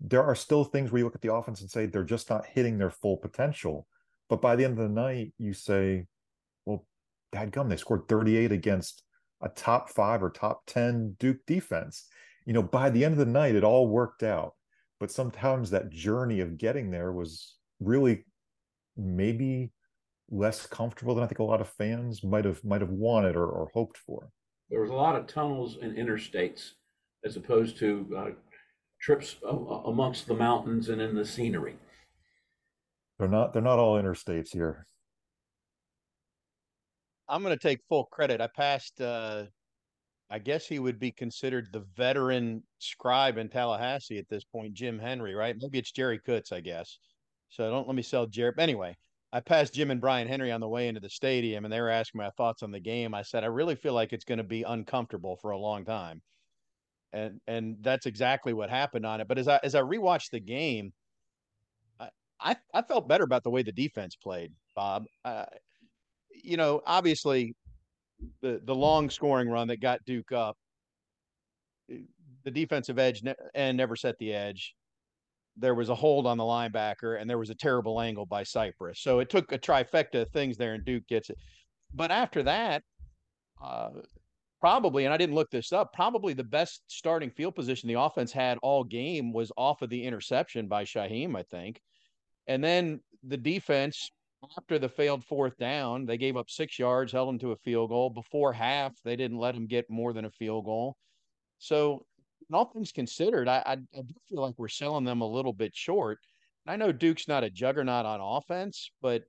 there 0.00 0.22
are 0.22 0.34
still 0.34 0.64
things 0.64 0.90
where 0.90 0.98
you 0.98 1.04
look 1.04 1.14
at 1.14 1.22
the 1.22 1.32
offense 1.32 1.60
and 1.60 1.70
say 1.70 1.86
they're 1.86 2.04
just 2.04 2.30
not 2.30 2.46
hitting 2.46 2.78
their 2.78 2.90
full 2.90 3.16
potential. 3.16 3.86
But 4.28 4.40
by 4.40 4.56
the 4.56 4.64
end 4.64 4.78
of 4.78 4.84
the 4.84 5.00
night, 5.00 5.32
you 5.38 5.52
say, 5.52 6.06
well, 6.64 6.86
bad 7.32 7.52
gum, 7.52 7.68
they 7.68 7.76
scored 7.76 8.08
38 8.08 8.52
against 8.52 9.02
a 9.42 9.48
top 9.48 9.90
five 9.90 10.22
or 10.22 10.30
top 10.30 10.62
10 10.66 11.16
Duke 11.18 11.44
defense. 11.46 12.06
You 12.46 12.52
know, 12.52 12.62
by 12.62 12.90
the 12.90 13.04
end 13.04 13.12
of 13.12 13.18
the 13.18 13.32
night, 13.32 13.54
it 13.54 13.64
all 13.64 13.88
worked 13.88 14.22
out. 14.22 14.54
But 15.00 15.10
sometimes 15.10 15.70
that 15.70 15.90
journey 15.90 16.40
of 16.40 16.58
getting 16.58 16.90
there 16.90 17.12
was 17.12 17.56
really 17.80 18.24
maybe 18.96 19.72
less 20.30 20.66
comfortable 20.66 21.14
than 21.14 21.24
I 21.24 21.26
think 21.26 21.40
a 21.40 21.44
lot 21.44 21.60
of 21.60 21.68
fans 21.68 22.24
might 22.24 22.44
have 22.44 22.64
might 22.64 22.80
have 22.80 22.90
wanted 22.90 23.36
or, 23.36 23.46
or 23.46 23.70
hoped 23.74 23.98
for. 23.98 24.30
There 24.70 24.80
was 24.80 24.90
a 24.90 24.94
lot 24.94 25.16
of 25.16 25.26
tunnels 25.26 25.78
and 25.82 25.96
interstates 25.96 26.70
as 27.24 27.36
opposed 27.36 27.76
to 27.78 28.06
uh, 28.16 28.30
trips 29.04 29.36
amongst 29.84 30.26
the 30.26 30.34
mountains 30.34 30.88
and 30.88 31.00
in 31.02 31.14
the 31.14 31.26
scenery. 31.26 31.76
They're 33.18 33.28
not 33.28 33.52
they're 33.52 33.62
not 33.62 33.78
all 33.78 34.00
interstates 34.00 34.50
here. 34.52 34.86
I'm 37.28 37.42
going 37.42 37.56
to 37.56 37.62
take 37.62 37.80
full 37.88 38.04
credit. 38.04 38.40
I 38.40 38.48
passed. 38.48 39.00
Uh, 39.00 39.44
I 40.30 40.38
guess 40.38 40.66
he 40.66 40.78
would 40.78 40.98
be 40.98 41.12
considered 41.12 41.68
the 41.70 41.84
veteran 41.96 42.62
scribe 42.78 43.36
in 43.36 43.48
Tallahassee 43.50 44.18
at 44.18 44.28
this 44.30 44.42
point, 44.42 44.72
Jim 44.72 44.98
Henry, 44.98 45.34
right? 45.34 45.54
Maybe 45.60 45.78
it's 45.78 45.92
Jerry 45.92 46.18
Kutz, 46.18 46.50
I 46.50 46.60
guess. 46.60 46.98
So 47.50 47.70
don't 47.70 47.86
let 47.86 47.94
me 47.94 48.02
sell 48.02 48.26
Jerry. 48.26 48.52
Anyway, 48.58 48.96
I 49.32 49.40
passed 49.40 49.74
Jim 49.74 49.90
and 49.90 50.00
Brian 50.00 50.26
Henry 50.26 50.50
on 50.50 50.60
the 50.60 50.68
way 50.68 50.88
into 50.88 51.00
the 51.00 51.10
stadium, 51.10 51.64
and 51.64 51.72
they 51.72 51.80
were 51.80 51.90
asking 51.90 52.20
my 52.20 52.30
thoughts 52.30 52.62
on 52.62 52.72
the 52.72 52.80
game. 52.80 53.14
I 53.14 53.22
said, 53.22 53.44
I 53.44 53.48
really 53.48 53.76
feel 53.76 53.92
like 53.92 54.12
it's 54.12 54.24
going 54.24 54.38
to 54.38 54.44
be 54.44 54.62
uncomfortable 54.62 55.36
for 55.36 55.50
a 55.50 55.58
long 55.58 55.84
time, 55.84 56.22
and 57.14 57.40
and 57.46 57.76
that's 57.80 58.06
exactly 58.06 58.52
what 58.52 58.70
happened 58.70 59.06
on 59.06 59.20
it. 59.20 59.28
But 59.28 59.38
as 59.38 59.48
I 59.48 59.60
as 59.62 59.74
I 59.74 59.80
rewatched 59.80 60.30
the 60.30 60.40
game, 60.40 60.92
I 62.00 62.10
I, 62.40 62.56
I 62.74 62.82
felt 62.82 63.08
better 63.08 63.24
about 63.24 63.44
the 63.44 63.50
way 63.50 63.62
the 63.62 63.72
defense 63.72 64.16
played, 64.16 64.52
Bob. 64.74 65.04
Uh, 65.24 65.46
you 66.42 66.56
know, 66.56 66.82
obviously, 66.86 67.54
the 68.42 68.60
the 68.64 68.74
long 68.74 69.10
scoring 69.10 69.48
run 69.48 69.68
that 69.68 69.80
got 69.80 70.04
Duke 70.04 70.32
up, 70.32 70.56
the 71.88 72.50
defensive 72.50 72.98
edge 72.98 73.22
ne- 73.22 73.34
and 73.54 73.76
never 73.76 73.96
set 73.96 74.18
the 74.18 74.34
edge 74.34 74.74
there 75.56 75.74
was 75.74 75.88
a 75.88 75.94
hold 75.94 76.26
on 76.26 76.36
the 76.38 76.44
linebacker 76.44 77.20
and 77.20 77.28
there 77.30 77.38
was 77.38 77.50
a 77.50 77.54
terrible 77.54 78.00
angle 78.00 78.26
by 78.26 78.42
Cypress. 78.42 79.00
So 79.00 79.20
it 79.20 79.30
took 79.30 79.52
a 79.52 79.58
trifecta 79.58 80.22
of 80.22 80.30
things 80.30 80.56
there 80.56 80.74
and 80.74 80.84
Duke 80.84 81.06
gets 81.06 81.30
it. 81.30 81.38
But 81.92 82.10
after 82.10 82.42
that, 82.42 82.82
uh, 83.62 83.90
probably, 84.64 85.04
and 85.04 85.12
I 85.12 85.18
didn't 85.18 85.34
look 85.34 85.50
this 85.50 85.74
up, 85.74 85.92
probably 85.92 86.32
the 86.32 86.42
best 86.42 86.84
starting 86.86 87.28
field 87.28 87.54
position 87.54 87.86
the 87.86 88.00
offense 88.00 88.32
had 88.32 88.56
all 88.62 88.82
game 88.82 89.30
was 89.30 89.52
off 89.58 89.82
of 89.82 89.90
the 89.90 90.02
interception 90.02 90.68
by 90.68 90.84
Shyheim, 90.84 91.36
I 91.36 91.42
think. 91.42 91.82
And 92.46 92.64
then 92.64 93.00
the 93.24 93.36
defense, 93.36 94.10
after 94.56 94.78
the 94.78 94.88
failed 94.88 95.22
fourth 95.22 95.58
down, 95.58 96.06
they 96.06 96.16
gave 96.16 96.38
up 96.38 96.48
six 96.48 96.78
yards, 96.78 97.12
held 97.12 97.28
them 97.28 97.38
to 97.40 97.52
a 97.52 97.56
field 97.56 97.90
goal. 97.90 98.08
Before 98.08 98.54
half, 98.54 98.94
they 99.04 99.16
didn't 99.16 99.36
let 99.36 99.54
them 99.54 99.66
get 99.66 99.90
more 99.90 100.14
than 100.14 100.24
a 100.24 100.30
field 100.30 100.64
goal. 100.64 100.96
So 101.58 102.06
all 102.50 102.64
things 102.64 102.90
considered, 102.90 103.48
I, 103.48 103.62
I, 103.66 103.72
I 103.72 104.00
do 104.00 104.14
feel 104.30 104.40
like 104.40 104.54
we're 104.56 104.68
selling 104.68 105.04
them 105.04 105.20
a 105.20 105.28
little 105.28 105.52
bit 105.52 105.76
short. 105.76 106.20
I 106.66 106.76
know 106.76 106.90
Duke's 106.90 107.28
not 107.28 107.44
a 107.44 107.50
juggernaut 107.50 108.06
on 108.06 108.20
offense, 108.22 108.90
but 109.02 109.24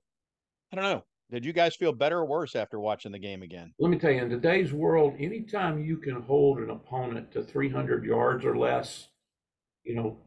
I 0.72 0.76
don't 0.76 0.84
know. 0.84 1.04
Did 1.30 1.44
you 1.44 1.52
guys 1.52 1.74
feel 1.74 1.92
better 1.92 2.18
or 2.18 2.24
worse 2.24 2.54
after 2.54 2.78
watching 2.78 3.10
the 3.10 3.18
game 3.18 3.42
again? 3.42 3.74
Let 3.80 3.90
me 3.90 3.98
tell 3.98 4.12
you, 4.12 4.22
in 4.22 4.30
today's 4.30 4.72
world, 4.72 5.16
anytime 5.18 5.82
you 5.82 5.96
can 5.96 6.22
hold 6.22 6.58
an 6.58 6.70
opponent 6.70 7.32
to 7.32 7.42
300 7.42 8.04
yards 8.04 8.44
or 8.44 8.56
less, 8.56 9.08
you 9.82 9.96
know, 9.96 10.18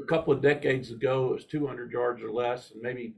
a 0.00 0.06
couple 0.06 0.32
of 0.32 0.40
decades 0.40 0.92
ago, 0.92 1.30
it 1.30 1.32
was 1.34 1.44
200 1.46 1.90
yards 1.90 2.22
or 2.22 2.30
less, 2.30 2.70
and 2.70 2.80
maybe 2.82 3.16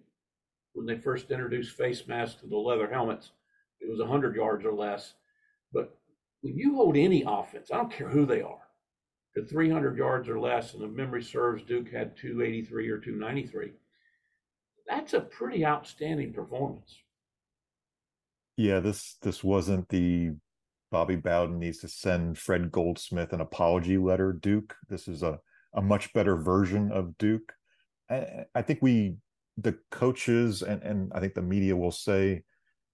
when 0.73 0.87
they 0.87 0.97
first 0.97 1.31
introduced 1.31 1.77
face 1.77 2.07
masks 2.09 2.41
to 2.41 2.47
the 2.47 2.57
leather 2.57 2.91
helmets, 2.91 3.33
it 3.81 3.91
was 3.91 4.01
100 4.01 4.35
yards 4.35 4.65
or 4.65 4.73
less. 4.73 5.13
But 5.75 5.95
when 6.41 6.57
you 6.57 6.77
hold 6.77 6.97
any 6.97 7.23
offense, 7.27 7.71
I 7.71 7.77
don't 7.77 7.93
care 7.93 8.09
who 8.09 8.25
they 8.25 8.41
are, 8.41 8.67
to 9.37 9.45
300 9.45 9.99
yards 9.99 10.27
or 10.27 10.41
less, 10.41 10.73
and 10.73 10.83
if 10.83 10.91
memory 10.91 11.23
serves, 11.23 11.63
Duke 11.65 11.91
had 11.91 12.17
283 12.17 12.89
or 12.89 12.99
293. 12.99 13.73
That's 14.87 15.15
a 15.15 15.21
pretty 15.21 15.65
outstanding 15.65 16.33
performance. 16.33 16.97
Yeah, 18.57 18.81
this 18.81 19.17
this 19.23 19.43
wasn't 19.43 19.89
the 19.89 20.33
Bobby 20.91 21.17
Bowden 21.17 21.59
needs 21.59 21.79
to 21.79 21.89
send 21.89 22.39
Fred 22.39 22.71
Goldsmith 22.71 23.33
an 23.33 23.41
apology 23.41 23.99
letter. 23.99 24.33
Duke, 24.33 24.77
this 24.89 25.09
is 25.09 25.23
a 25.23 25.41
a 25.75 25.83
much 25.83 26.13
better 26.13 26.37
version 26.37 26.93
of 26.93 27.19
Duke. 27.19 27.53
I, 28.09 28.45
I 28.55 28.63
think 28.63 28.81
we, 28.81 29.17
the 29.57 29.77
coaches, 29.91 30.63
and 30.63 30.83
and 30.83 31.13
I 31.15 31.21
think 31.21 31.35
the 31.35 31.43
media 31.43 31.77
will 31.77 31.91
say 31.91 32.43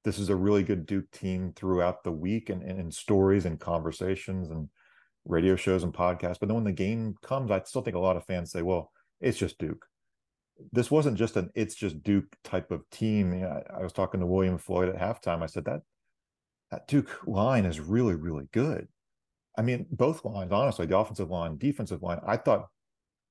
this 0.02 0.18
is 0.18 0.30
a 0.30 0.36
really 0.36 0.62
good 0.62 0.86
Duke 0.86 1.10
team 1.10 1.52
throughout 1.54 2.02
the 2.04 2.12
week 2.12 2.48
and, 2.48 2.62
and 2.62 2.80
in 2.80 2.90
stories 2.90 3.44
and 3.44 3.60
conversations 3.60 4.50
and 4.50 4.68
radio 5.26 5.56
shows 5.56 5.82
and 5.82 5.92
podcasts. 5.92 6.38
But 6.40 6.48
then 6.48 6.54
when 6.54 6.64
the 6.64 6.72
game 6.72 7.16
comes, 7.22 7.50
I 7.50 7.60
still 7.64 7.82
think 7.82 7.96
a 7.96 8.00
lot 8.00 8.16
of 8.16 8.24
fans 8.24 8.50
say, 8.50 8.62
well, 8.62 8.92
it's 9.20 9.36
just 9.36 9.58
Duke. 9.58 9.84
This 10.72 10.90
wasn't 10.90 11.18
just 11.18 11.36
an 11.36 11.50
it's 11.54 11.74
just 11.74 12.02
Duke 12.02 12.36
type 12.44 12.70
of 12.70 12.88
team. 12.90 13.32
You 13.32 13.40
know, 13.40 13.62
I, 13.70 13.80
I 13.80 13.82
was 13.82 13.92
talking 13.92 14.20
to 14.20 14.26
William 14.26 14.58
Floyd 14.58 14.88
at 14.88 14.98
halftime. 15.00 15.42
I 15.42 15.46
said 15.46 15.64
that 15.64 15.82
that 16.70 16.86
Duke 16.86 17.26
line 17.26 17.64
is 17.64 17.80
really, 17.80 18.14
really 18.14 18.48
good. 18.52 18.88
I 19.58 19.62
mean, 19.62 19.86
both 19.90 20.24
lines, 20.24 20.52
honestly, 20.52 20.86
the 20.86 20.96
offensive 20.96 21.30
line, 21.30 21.58
defensive 21.58 22.02
line. 22.02 22.20
I 22.26 22.36
thought 22.36 22.68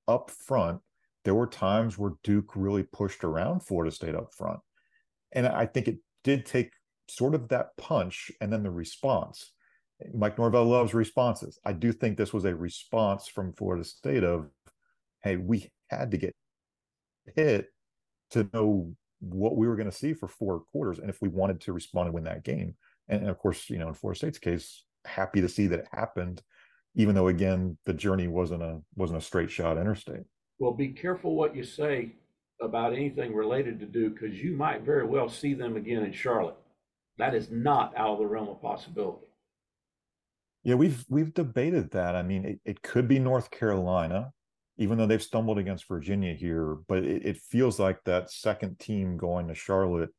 up 0.07 0.29
front, 0.31 0.81
there 1.23 1.35
were 1.35 1.47
times 1.47 1.97
where 1.97 2.13
Duke 2.23 2.55
really 2.55 2.83
pushed 2.83 3.23
around 3.23 3.61
Florida 3.61 3.91
State 3.91 4.15
up 4.15 4.33
front. 4.33 4.59
And 5.31 5.47
I 5.47 5.65
think 5.65 5.87
it 5.87 5.99
did 6.23 6.45
take 6.45 6.71
sort 7.07 7.35
of 7.35 7.47
that 7.49 7.77
punch 7.77 8.31
and 8.41 8.51
then 8.51 8.63
the 8.63 8.71
response. 8.71 9.51
Mike 10.13 10.37
Norvell 10.37 10.65
loves 10.65 10.93
responses. 10.93 11.59
I 11.65 11.73
do 11.73 11.91
think 11.91 12.17
this 12.17 12.33
was 12.33 12.45
a 12.45 12.55
response 12.55 13.27
from 13.27 13.53
Florida 13.53 13.83
State 13.83 14.23
of, 14.23 14.49
hey, 15.23 15.37
we 15.37 15.69
had 15.89 16.11
to 16.11 16.17
get 16.17 16.35
hit 17.35 17.67
to 18.31 18.49
know 18.53 18.93
what 19.19 19.57
we 19.57 19.67
were 19.67 19.75
going 19.75 19.89
to 19.89 19.95
see 19.95 20.13
for 20.13 20.27
four 20.27 20.61
quarters, 20.71 20.99
and 20.99 21.09
if 21.09 21.21
we 21.21 21.27
wanted 21.27 21.61
to 21.61 21.73
respond 21.73 22.07
and 22.07 22.13
win 22.13 22.23
that 22.25 22.43
game. 22.43 22.75
And, 23.07 23.21
and 23.21 23.29
of 23.29 23.37
course, 23.37 23.69
you 23.69 23.77
know, 23.77 23.87
in 23.87 23.93
Florida 23.93 24.17
State's 24.17 24.39
case, 24.39 24.85
happy 25.05 25.41
to 25.41 25.49
see 25.49 25.67
that 25.67 25.79
it 25.79 25.87
happened, 25.91 26.41
even 26.95 27.15
though 27.15 27.27
again 27.27 27.77
the 27.85 27.93
journey 27.93 28.27
wasn't 28.27 28.63
a 28.63 28.79
wasn't 28.95 29.19
a 29.19 29.25
straight 29.25 29.51
shot 29.51 29.77
interstate. 29.77 30.23
Well, 30.59 30.73
be 30.73 30.89
careful 30.89 31.35
what 31.35 31.55
you 31.55 31.63
say 31.63 32.15
about 32.61 32.93
anything 32.93 33.33
related 33.33 33.79
to 33.79 33.85
Duke 33.85 34.19
because 34.19 34.41
you 34.41 34.55
might 34.55 34.81
very 34.81 35.05
well 35.05 35.29
see 35.29 35.53
them 35.53 35.77
again 35.77 36.03
in 36.03 36.11
Charlotte. 36.11 36.57
That 37.17 37.33
is 37.33 37.49
not 37.49 37.93
out 37.97 38.13
of 38.13 38.19
the 38.19 38.27
realm 38.27 38.49
of 38.49 38.61
possibility. 38.61 39.25
Yeah, 40.63 40.75
we've 40.75 41.05
we've 41.09 41.33
debated 41.33 41.91
that. 41.91 42.15
I 42.15 42.23
mean, 42.23 42.45
it, 42.45 42.59
it 42.65 42.81
could 42.81 43.07
be 43.07 43.19
North 43.19 43.49
Carolina, 43.51 44.31
even 44.79 44.97
though 44.97 45.05
they've 45.05 45.21
stumbled 45.21 45.57
against 45.57 45.89
Virginia 45.89 46.33
here, 46.33 46.77
but 46.87 47.03
it, 47.03 47.25
it 47.25 47.37
feels 47.37 47.79
like 47.79 48.01
that 48.05 48.31
second 48.31 48.79
team 48.79 49.17
going 49.17 49.49
to 49.49 49.53
Charlotte 49.53 50.09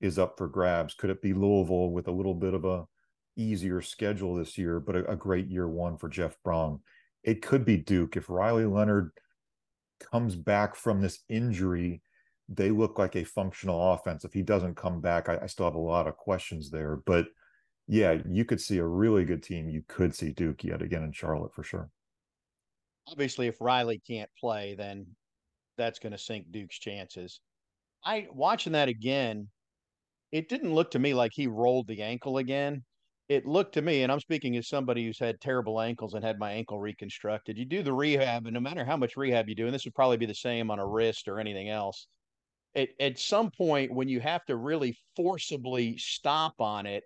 is 0.00 0.18
up 0.18 0.38
for 0.38 0.48
grabs. 0.48 0.94
Could 0.94 1.10
it 1.10 1.20
be 1.20 1.34
Louisville 1.34 1.90
with 1.90 2.08
a 2.08 2.12
little 2.12 2.34
bit 2.34 2.54
of 2.54 2.64
a 2.64 2.86
easier 3.36 3.82
schedule 3.82 4.34
this 4.34 4.56
year, 4.56 4.80
but 4.80 4.96
a, 4.96 5.10
a 5.10 5.16
great 5.16 5.46
year 5.48 5.68
one 5.68 5.98
for 5.98 6.08
Jeff 6.08 6.36
Brohm? 6.42 6.80
It 7.22 7.42
could 7.42 7.66
be 7.66 7.76
Duke 7.76 8.16
if 8.16 8.30
Riley 8.30 8.64
Leonard 8.64 9.10
comes 10.10 10.34
back 10.34 10.74
from 10.74 11.02
this 11.02 11.18
injury. 11.28 12.00
They 12.48 12.70
look 12.70 12.98
like 12.98 13.14
a 13.14 13.24
functional 13.24 13.92
offense. 13.92 14.24
If 14.24 14.32
he 14.32 14.40
doesn't 14.40 14.76
come 14.76 15.02
back, 15.02 15.28
I, 15.28 15.40
I 15.42 15.46
still 15.48 15.66
have 15.66 15.74
a 15.74 15.78
lot 15.78 16.06
of 16.06 16.16
questions 16.16 16.70
there, 16.70 16.96
but 16.96 17.26
yeah, 17.86 18.16
you 18.26 18.46
could 18.46 18.60
see 18.60 18.78
a 18.78 18.86
really 18.86 19.26
good 19.26 19.42
team. 19.42 19.68
You 19.68 19.82
could 19.86 20.14
see 20.14 20.32
Duke 20.32 20.64
yet 20.64 20.80
again 20.80 21.02
in 21.02 21.12
Charlotte 21.12 21.54
for 21.54 21.62
sure. 21.62 21.90
Obviously, 23.10 23.46
if 23.46 23.60
Riley 23.60 24.00
can't 24.06 24.30
play, 24.38 24.74
then 24.74 25.06
that's 25.76 25.98
going 25.98 26.12
to 26.12 26.18
sink 26.18 26.50
Duke's 26.50 26.78
chances. 26.78 27.40
I 28.04 28.28
watching 28.30 28.72
that 28.72 28.88
again, 28.88 29.48
it 30.30 30.48
didn't 30.48 30.74
look 30.74 30.90
to 30.92 30.98
me 30.98 31.14
like 31.14 31.32
he 31.34 31.46
rolled 31.46 31.88
the 31.88 32.02
ankle 32.02 32.38
again. 32.38 32.84
It 33.28 33.46
looked 33.46 33.74
to 33.74 33.82
me, 33.82 34.02
and 34.02 34.10
I'm 34.10 34.20
speaking 34.20 34.56
as 34.56 34.68
somebody 34.68 35.04
who's 35.04 35.18
had 35.18 35.40
terrible 35.40 35.80
ankles 35.80 36.14
and 36.14 36.24
had 36.24 36.38
my 36.38 36.52
ankle 36.52 36.78
reconstructed. 36.78 37.58
You 37.58 37.66
do 37.66 37.82
the 37.82 37.92
rehab, 37.92 38.46
and 38.46 38.54
no 38.54 38.60
matter 38.60 38.84
how 38.84 38.96
much 38.96 39.16
rehab 39.16 39.48
you 39.48 39.54
do, 39.54 39.66
and 39.66 39.74
this 39.74 39.84
would 39.84 39.94
probably 39.94 40.16
be 40.16 40.26
the 40.26 40.34
same 40.34 40.70
on 40.70 40.78
a 40.78 40.86
wrist 40.86 41.28
or 41.28 41.38
anything 41.38 41.68
else, 41.68 42.08
at, 42.74 42.88
at 43.00 43.18
some 43.18 43.50
point 43.50 43.92
when 43.92 44.08
you 44.08 44.20
have 44.20 44.44
to 44.46 44.56
really 44.56 44.96
forcibly 45.14 45.98
stop 45.98 46.54
on 46.58 46.86
it, 46.86 47.04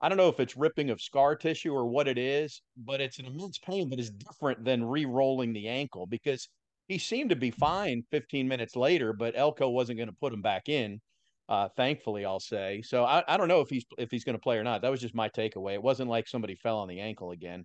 I 0.00 0.08
don't 0.08 0.18
know 0.18 0.28
if 0.28 0.38
it's 0.38 0.56
ripping 0.56 0.90
of 0.90 1.00
scar 1.00 1.34
tissue 1.34 1.72
or 1.72 1.86
what 1.86 2.06
it 2.06 2.18
is, 2.18 2.62
but 2.76 3.00
it's 3.00 3.18
an 3.18 3.26
immense 3.26 3.58
pain 3.58 3.90
that 3.90 3.98
is 3.98 4.10
different 4.10 4.64
than 4.64 4.84
re-rolling 4.84 5.52
the 5.52 5.68
ankle 5.68 6.06
because 6.06 6.48
he 6.86 6.98
seemed 6.98 7.30
to 7.30 7.36
be 7.36 7.50
fine 7.50 8.02
15 8.10 8.46
minutes 8.46 8.76
later, 8.76 9.12
but 9.12 9.36
Elko 9.36 9.68
wasn't 9.68 9.98
going 9.98 10.08
to 10.08 10.16
put 10.20 10.32
him 10.32 10.42
back 10.42 10.68
in. 10.68 11.00
Uh, 11.48 11.68
thankfully, 11.76 12.24
I'll 12.24 12.40
say. 12.40 12.82
So 12.82 13.04
I, 13.04 13.24
I 13.26 13.36
don't 13.36 13.48
know 13.48 13.60
if 13.60 13.70
he's 13.70 13.84
if 13.96 14.10
he's 14.10 14.24
going 14.24 14.36
to 14.36 14.42
play 14.42 14.58
or 14.58 14.64
not. 14.64 14.82
That 14.82 14.90
was 14.90 15.00
just 15.00 15.14
my 15.14 15.30
takeaway. 15.30 15.74
It 15.74 15.82
wasn't 15.82 16.10
like 16.10 16.28
somebody 16.28 16.54
fell 16.54 16.78
on 16.78 16.88
the 16.88 17.00
ankle 17.00 17.30
again. 17.30 17.64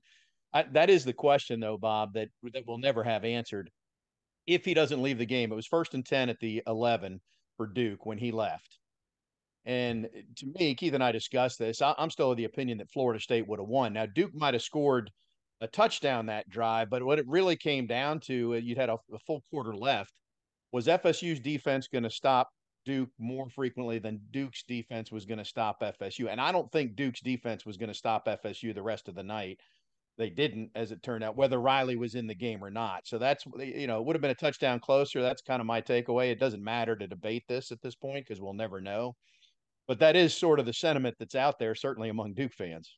I, 0.53 0.63
that 0.71 0.89
is 0.89 1.03
the 1.03 1.13
question, 1.13 1.59
though, 1.59 1.77
Bob, 1.77 2.13
that 2.13 2.29
that 2.53 2.63
we'll 2.65 2.77
never 2.77 3.03
have 3.03 3.25
answered. 3.25 3.69
If 4.47 4.65
he 4.65 4.73
doesn't 4.73 5.01
leave 5.01 5.17
the 5.17 5.25
game, 5.25 5.51
it 5.51 5.55
was 5.55 5.67
first 5.67 5.93
and 5.93 6.05
ten 6.05 6.29
at 6.29 6.39
the 6.39 6.63
11 6.65 7.19
for 7.57 7.67
Duke 7.67 8.05
when 8.05 8.17
he 8.17 8.31
left. 8.31 8.79
And 9.65 10.09
to 10.37 10.45
me, 10.59 10.75
Keith 10.75 10.93
and 10.93 11.03
I 11.03 11.11
discussed 11.11 11.59
this. 11.59 11.81
I, 11.81 11.95
am 11.97 12.09
still 12.09 12.31
of 12.31 12.37
the 12.37 12.43
opinion 12.43 12.79
that 12.79 12.91
Florida 12.91 13.19
State 13.19 13.47
would 13.47 13.59
have 13.59 13.67
won. 13.67 13.93
Now, 13.93 14.05
Duke 14.05 14.33
might 14.33 14.53
have 14.53 14.63
scored 14.63 15.09
a 15.61 15.67
touchdown 15.67 16.25
that 16.25 16.49
drive, 16.49 16.89
but 16.89 17.03
what 17.03 17.19
it 17.19 17.27
really 17.27 17.55
came 17.55 17.87
down 17.87 18.19
to, 18.21 18.55
uh, 18.55 18.57
you'd 18.57 18.77
had 18.77 18.89
a, 18.89 18.97
a 19.13 19.19
full 19.25 19.41
quarter 19.49 19.73
left, 19.73 20.13
was 20.73 20.87
FSU's 20.87 21.39
defense 21.39 21.87
going 21.87 22.03
to 22.03 22.09
stop 22.09 22.49
Duke 22.85 23.09
more 23.17 23.49
frequently 23.49 23.99
than 23.99 24.19
Duke's 24.31 24.63
defense 24.63 25.11
was 25.11 25.25
going 25.25 25.37
to 25.37 25.45
stop 25.45 25.81
FSU. 25.81 26.27
And 26.29 26.41
I 26.41 26.51
don't 26.51 26.71
think 26.71 26.95
Duke's 26.95 27.21
defense 27.21 27.65
was 27.65 27.77
going 27.77 27.89
to 27.89 27.93
stop 27.93 28.27
FSU 28.27 28.75
the 28.75 28.83
rest 28.83 29.07
of 29.07 29.15
the 29.15 29.23
night. 29.23 29.59
They 30.17 30.29
didn't, 30.29 30.71
as 30.75 30.91
it 30.91 31.01
turned 31.01 31.23
out, 31.23 31.37
whether 31.37 31.59
Riley 31.59 31.95
was 31.95 32.15
in 32.15 32.27
the 32.27 32.35
game 32.35 32.63
or 32.63 32.69
not. 32.69 33.07
So 33.07 33.17
that's, 33.17 33.45
you 33.57 33.87
know, 33.87 33.99
it 33.99 34.05
would 34.05 34.15
have 34.15 34.21
been 34.21 34.31
a 34.31 34.35
touchdown 34.35 34.79
closer. 34.79 35.21
That's 35.21 35.41
kind 35.41 35.59
of 35.59 35.65
my 35.65 35.81
takeaway. 35.81 36.31
It 36.31 36.39
doesn't 36.39 36.63
matter 36.63 36.95
to 36.95 37.07
debate 37.07 37.45
this 37.47 37.71
at 37.71 37.81
this 37.81 37.95
point 37.95 38.25
because 38.27 38.41
we'll 38.41 38.53
never 38.53 38.81
know. 38.81 39.15
But 39.87 39.99
that 39.99 40.15
is 40.15 40.33
sort 40.33 40.59
of 40.59 40.65
the 40.65 40.73
sentiment 40.73 41.15
that's 41.19 41.35
out 41.35 41.59
there, 41.59 41.75
certainly 41.75 42.09
among 42.09 42.33
Duke 42.33 42.53
fans. 42.53 42.97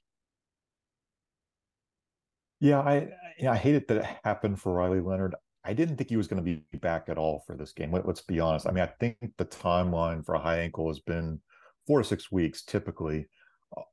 Yeah, 2.59 2.79
I 2.79 3.09
I 3.47 3.55
hate 3.57 3.75
it 3.75 3.87
that 3.89 3.97
it 3.97 4.05
happened 4.23 4.59
for 4.59 4.73
Riley 4.73 5.01
Leonard. 5.01 5.35
I 5.65 5.73
didn't 5.73 5.97
think 5.97 6.09
he 6.09 6.17
was 6.17 6.27
going 6.27 6.43
to 6.43 6.61
be 6.71 6.77
back 6.77 7.09
at 7.09 7.17
all 7.17 7.43
for 7.45 7.57
this 7.57 7.73
game. 7.73 7.91
Let, 7.91 8.05
us 8.05 8.21
be 8.21 8.39
honest. 8.39 8.67
I 8.67 8.71
mean, 8.71 8.83
I 8.83 8.93
think 8.99 9.17
the 9.37 9.45
timeline 9.45 10.23
for 10.23 10.35
a 10.35 10.39
high 10.39 10.59
ankle 10.59 10.87
has 10.87 10.99
been 10.99 11.41
four 11.87 11.99
to 11.99 12.07
six 12.07 12.31
weeks 12.31 12.63
typically. 12.63 13.27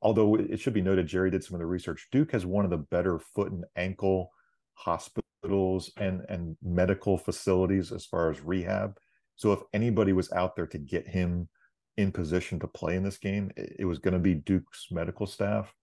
Although 0.01 0.35
it 0.35 0.59
should 0.59 0.73
be 0.73 0.81
noted, 0.81 1.07
Jerry 1.07 1.31
did 1.31 1.43
some 1.43 1.55
of 1.55 1.59
the 1.59 1.65
research. 1.65 2.07
Duke 2.11 2.31
has 2.31 2.45
one 2.45 2.63
of 2.63 2.71
the 2.71 2.77
better 2.77 3.19
foot 3.19 3.51
and 3.51 3.65
ankle 3.75 4.31
hospitals 4.75 5.91
and 5.97 6.21
and 6.29 6.55
medical 6.63 7.17
facilities 7.17 7.91
as 7.91 8.05
far 8.05 8.29
as 8.29 8.39
rehab. 8.41 8.97
So 9.35 9.51
if 9.51 9.59
anybody 9.73 10.13
was 10.13 10.31
out 10.31 10.55
there 10.55 10.67
to 10.67 10.77
get 10.77 11.07
him 11.07 11.49
in 11.97 12.11
position 12.11 12.59
to 12.59 12.67
play 12.67 12.95
in 12.95 13.03
this 13.03 13.17
game, 13.17 13.51
it, 13.55 13.85
was 13.85 13.99
going 13.99 14.13
to 14.13 14.19
be 14.19 14.33
Duke's 14.33 14.87
medical 14.91 15.27
staff. 15.27 15.73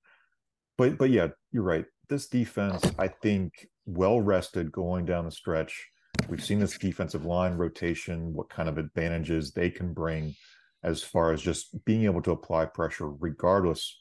But 0.76 0.98
but 0.98 1.10
yeah, 1.10 1.28
you're 1.52 1.62
right. 1.62 1.84
This 2.08 2.28
defense, 2.28 2.84
I 2.98 3.08
think, 3.08 3.66
well 3.86 4.20
rested 4.20 4.72
going 4.72 5.04
down 5.04 5.24
the 5.24 5.30
stretch. 5.30 5.88
We've 6.28 6.44
seen 6.44 6.58
this 6.58 6.76
defensive 6.76 7.24
line 7.24 7.54
rotation, 7.54 8.32
what 8.32 8.50
kind 8.50 8.68
of 8.68 8.78
advantages 8.78 9.52
they 9.52 9.70
can 9.70 9.92
bring 9.92 10.34
as 10.82 11.02
far 11.02 11.32
as 11.32 11.42
just 11.42 11.84
being 11.84 12.04
able 12.04 12.22
to 12.22 12.32
apply 12.32 12.64
pressure 12.66 13.10
regardless 13.10 13.98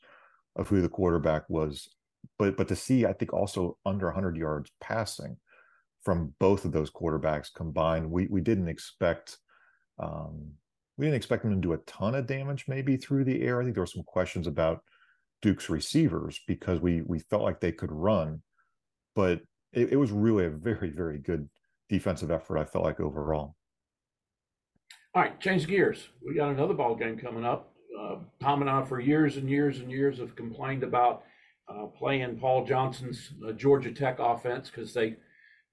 of 0.56 0.68
who 0.68 0.82
the 0.82 0.90
quarterback 0.90 1.44
was. 1.50 1.90
But 2.38 2.58
but 2.58 2.68
to 2.70 2.76
see, 2.76 3.06
I 3.06 3.14
think 3.14 3.34
also 3.34 3.78
under 3.86 4.08
100 4.08 4.36
yards 4.38 4.72
passing 4.82 5.38
from 6.04 6.34
both 6.40 6.66
of 6.66 6.72
those 6.72 6.90
quarterbacks 6.90 7.54
combined, 7.54 8.10
we 8.10 8.28
we 8.28 8.42
didn't 8.42 8.70
expect 8.70 9.38
um, 10.00 10.54
we 11.00 11.06
didn't 11.06 11.16
expect 11.16 11.44
them 11.44 11.56
to 11.56 11.62
do 11.62 11.72
a 11.72 11.78
ton 11.80 12.14
of 12.14 12.28
damage 12.28 12.66
maybe 12.68 12.98
through 12.98 13.24
the 13.24 13.42
air. 13.42 13.62
I 13.62 13.64
think 13.64 13.74
there 13.74 13.84
were 13.84 13.88
some 13.88 14.04
questions 14.04 14.48
about 14.48 14.84
Duke's 15.42 15.70
receivers 15.70 16.42
because 16.46 16.82
we 16.82 17.02
we 17.04 17.20
felt 17.20 17.42
like 17.42 17.62
they 17.62 17.72
could 17.72 17.92
run, 17.92 18.42
but 19.16 19.40
it, 19.72 19.94
it 19.94 19.96
was 19.96 20.12
really 20.12 20.46
a 20.46 20.50
very 20.50 20.90
very 20.90 21.18
good 21.18 21.50
defensive 21.88 22.32
effort. 22.32 22.58
I 22.58 22.66
felt 22.66 22.84
like 22.84 23.00
overall. 23.00 23.56
All 25.16 25.24
right, 25.24 25.40
change 25.40 25.68
gears. 25.68 26.10
We 26.22 26.36
got 26.36 26.50
another 26.50 26.74
ball 26.74 26.96
game 26.96 27.18
coming 27.18 27.46
up. 27.46 27.72
Uh, 27.98 28.18
Tom 28.42 28.60
and 28.60 28.70
I, 28.70 28.84
for 28.84 29.00
years 29.00 29.38
and 29.38 29.50
years 29.50 29.80
and 29.80 29.90
years, 29.90 30.20
have 30.20 30.36
complained 30.36 30.84
about 30.84 31.24
uh, 31.70 31.86
playing 31.86 32.38
Paul 32.40 32.66
Johnson's 32.66 33.32
uh, 33.48 33.54
Georgia 33.54 33.92
Tech 33.92 34.20
offense 34.20 34.70
because 34.70 34.94
they, 34.94 35.16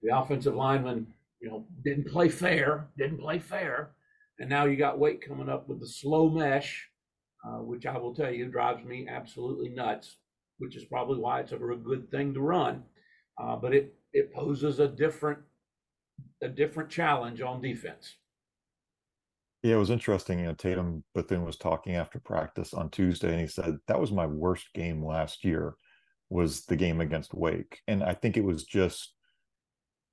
the 0.02 0.16
offensive 0.16 0.54
linemen, 0.54 1.08
you 1.40 1.48
know, 1.48 1.66
didn't 1.84 2.06
play 2.06 2.28
fair, 2.28 2.86
didn't 2.96 3.18
play 3.18 3.38
fair, 3.38 3.90
and 4.38 4.50
now 4.50 4.64
you 4.66 4.76
got 4.76 4.98
Wake 4.98 5.26
coming 5.26 5.48
up 5.48 5.68
with 5.68 5.80
the 5.80 5.88
slow 5.88 6.28
mesh, 6.28 6.88
uh, 7.46 7.58
which 7.58 7.86
I 7.86 7.96
will 7.98 8.14
tell 8.14 8.32
you 8.32 8.46
drives 8.46 8.84
me 8.84 9.06
absolutely 9.08 9.70
nuts. 9.70 10.16
Which 10.58 10.74
is 10.74 10.86
probably 10.86 11.18
why 11.18 11.40
it's 11.40 11.52
a 11.52 11.58
good 11.58 12.10
thing 12.10 12.32
to 12.32 12.40
run, 12.40 12.82
uh, 13.38 13.56
but 13.56 13.74
it 13.74 13.94
it 14.14 14.32
poses 14.32 14.80
a 14.80 14.88
different 14.88 15.40
a 16.42 16.48
different 16.48 16.88
challenge 16.88 17.42
on 17.42 17.60
defense. 17.60 18.16
Yeah, 19.62 19.74
it 19.74 19.78
was 19.78 19.90
interesting. 19.90 20.38
You 20.38 20.46
know, 20.46 20.54
Tatum 20.54 21.04
Bethune 21.14 21.44
was 21.44 21.58
talking 21.58 21.96
after 21.96 22.18
practice 22.20 22.72
on 22.72 22.88
Tuesday, 22.88 23.32
and 23.32 23.40
he 23.40 23.48
said 23.48 23.76
that 23.88 24.00
was 24.00 24.12
my 24.12 24.26
worst 24.26 24.72
game 24.74 25.04
last 25.04 25.44
year. 25.44 25.74
Was 26.30 26.64
the 26.64 26.76
game 26.76 27.00
against 27.00 27.34
Wake, 27.34 27.80
and 27.86 28.02
I 28.02 28.14
think 28.14 28.36
it 28.36 28.44
was 28.44 28.64
just 28.64 29.15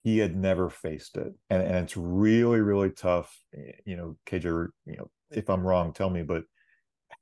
he 0.03 0.17
had 0.17 0.35
never 0.35 0.69
faced 0.69 1.17
it, 1.17 1.33
and 1.49 1.63
and 1.63 1.75
it's 1.77 1.97
really 1.97 2.61
really 2.61 2.91
tough. 2.91 3.35
Eh, 3.55 3.71
you 3.85 3.95
know, 3.95 4.17
KJ, 4.25 4.43
you 4.85 4.97
know, 4.97 5.09
if 5.31 5.49
I'm 5.49 5.65
wrong, 5.65 5.93
tell 5.93 6.09
me. 6.09 6.23
But 6.23 6.43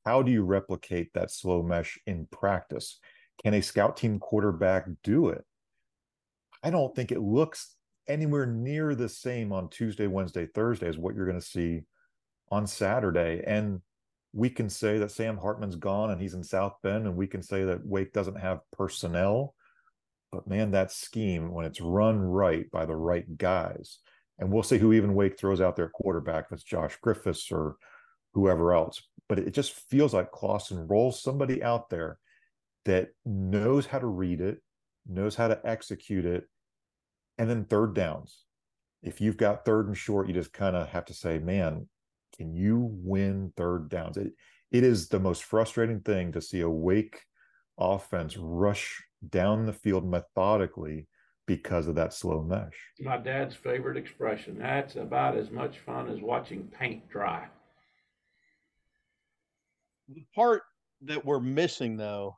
how 0.06 0.22
do 0.22 0.32
you 0.32 0.44
replicate 0.44 1.14
that 1.14 1.32
slow 1.32 1.62
mesh 1.62 2.00
in 2.06 2.28
practice? 2.32 3.00
Can 3.44 3.54
a 3.54 3.62
scout 3.62 3.98
team 3.98 4.20
quarterback 4.20 4.88
do 5.04 5.30
it? 5.30 5.44
I 6.64 6.70
don't 6.70 6.96
think 6.96 7.12
it 7.12 7.22
looks 7.22 7.76
anywhere 8.08 8.46
near 8.46 8.96
the 8.96 9.10
same 9.10 9.52
on 9.52 9.70
Tuesday, 9.70 10.08
Wednesday, 10.08 10.48
Thursday 10.48 10.88
as 10.88 10.98
what 10.98 11.16
you're 11.16 11.26
going 11.26 11.40
to 11.40 11.46
see 11.46 11.82
on 12.52 12.68
Saturday. 12.68 13.44
And 13.46 13.82
we 14.34 14.50
can 14.50 14.70
say 14.70 14.98
that 15.00 15.12
Sam 15.12 15.38
Hartman's 15.38 15.76
gone 15.76 16.12
and 16.12 16.22
he's 16.22 16.34
in 16.34 16.44
South 16.44 16.76
Bend, 16.84 17.06
and 17.06 17.16
we 17.16 17.28
can 17.28 17.42
say 17.42 17.64
that 17.66 17.86
Wake 17.86 18.14
doesn't 18.14 18.40
have 18.40 18.60
personnel. 18.72 19.56
But 20.32 20.48
man, 20.48 20.72
that 20.72 20.92
scheme, 20.92 21.52
when 21.52 21.66
it's 21.66 21.82
run 21.82 22.20
right 22.20 22.70
by 22.72 22.86
the 22.86 22.96
right 22.96 23.38
guys, 23.38 24.00
and 24.40 24.52
we'll 24.52 24.64
see 24.64 24.78
who 24.78 24.94
even 24.94 25.14
Wake 25.14 25.38
throws 25.38 25.62
out 25.62 25.76
their 25.76 25.90
quarterback, 25.90 26.46
if 26.46 26.54
it's 26.54 26.64
Josh 26.64 26.98
Griffiths 27.02 27.52
or 27.52 27.76
whoever 28.34 28.74
else. 28.74 29.02
But 29.28 29.40
it 29.40 29.54
just 29.54 29.74
feels 29.74 30.14
like 30.14 30.32
Clawson 30.32 30.88
rolls 30.88 31.22
somebody 31.22 31.62
out 31.62 31.90
there 31.90 32.18
that 32.86 33.10
knows 33.26 33.86
how 33.86 34.00
to 34.00 34.08
read 34.08 34.42
it, 34.42 34.62
knows 35.06 35.36
how 35.36 35.48
to 35.48 35.60
execute 35.64 36.26
it, 36.26 36.48
and 37.38 37.50
then 37.50 37.66
third 37.66 37.94
downs. 37.94 38.46
If 39.04 39.22
you've 39.22 39.38
got 39.38 39.66
third 39.66 39.88
and 39.88 39.98
short, 39.98 40.28
you 40.28 40.34
just 40.34 40.54
kind 40.54 40.76
of 40.76 40.90
have 40.90 41.06
to 41.06 41.14
say, 41.14 41.40
man, 41.40 41.88
can 42.38 42.54
you 42.56 42.90
win 42.92 43.52
third 43.58 43.90
downs? 43.90 44.18
It, 44.18 44.34
it 44.72 44.84
is 44.84 45.10
the 45.10 45.20
most 45.20 45.44
frustrating 45.44 46.00
thing 46.02 46.32
to 46.32 46.42
see 46.42 46.62
a 46.62 46.70
Wake 46.70 47.20
offense 47.78 48.38
rush 48.38 49.04
down 49.30 49.66
the 49.66 49.74
field 49.74 50.06
methodically 50.06 51.08
because 51.48 51.88
of 51.88 51.96
that 51.96 52.14
slow 52.14 52.42
mesh. 52.42 52.74
My 53.00 53.18
dad's 53.18 53.56
favorite 53.56 53.98
expression. 53.98 54.58
That's 54.60 54.96
about 54.96 55.38
as 55.38 55.52
much 55.52 55.80
fun 55.80 56.10
as 56.10 56.22
watching 56.22 56.72
paint 56.80 57.10
dry. 57.10 57.48
The 60.08 60.26
part 60.36 60.64
that 61.02 61.26
we're 61.26 61.40
missing, 61.40 61.98
though, 61.98 62.38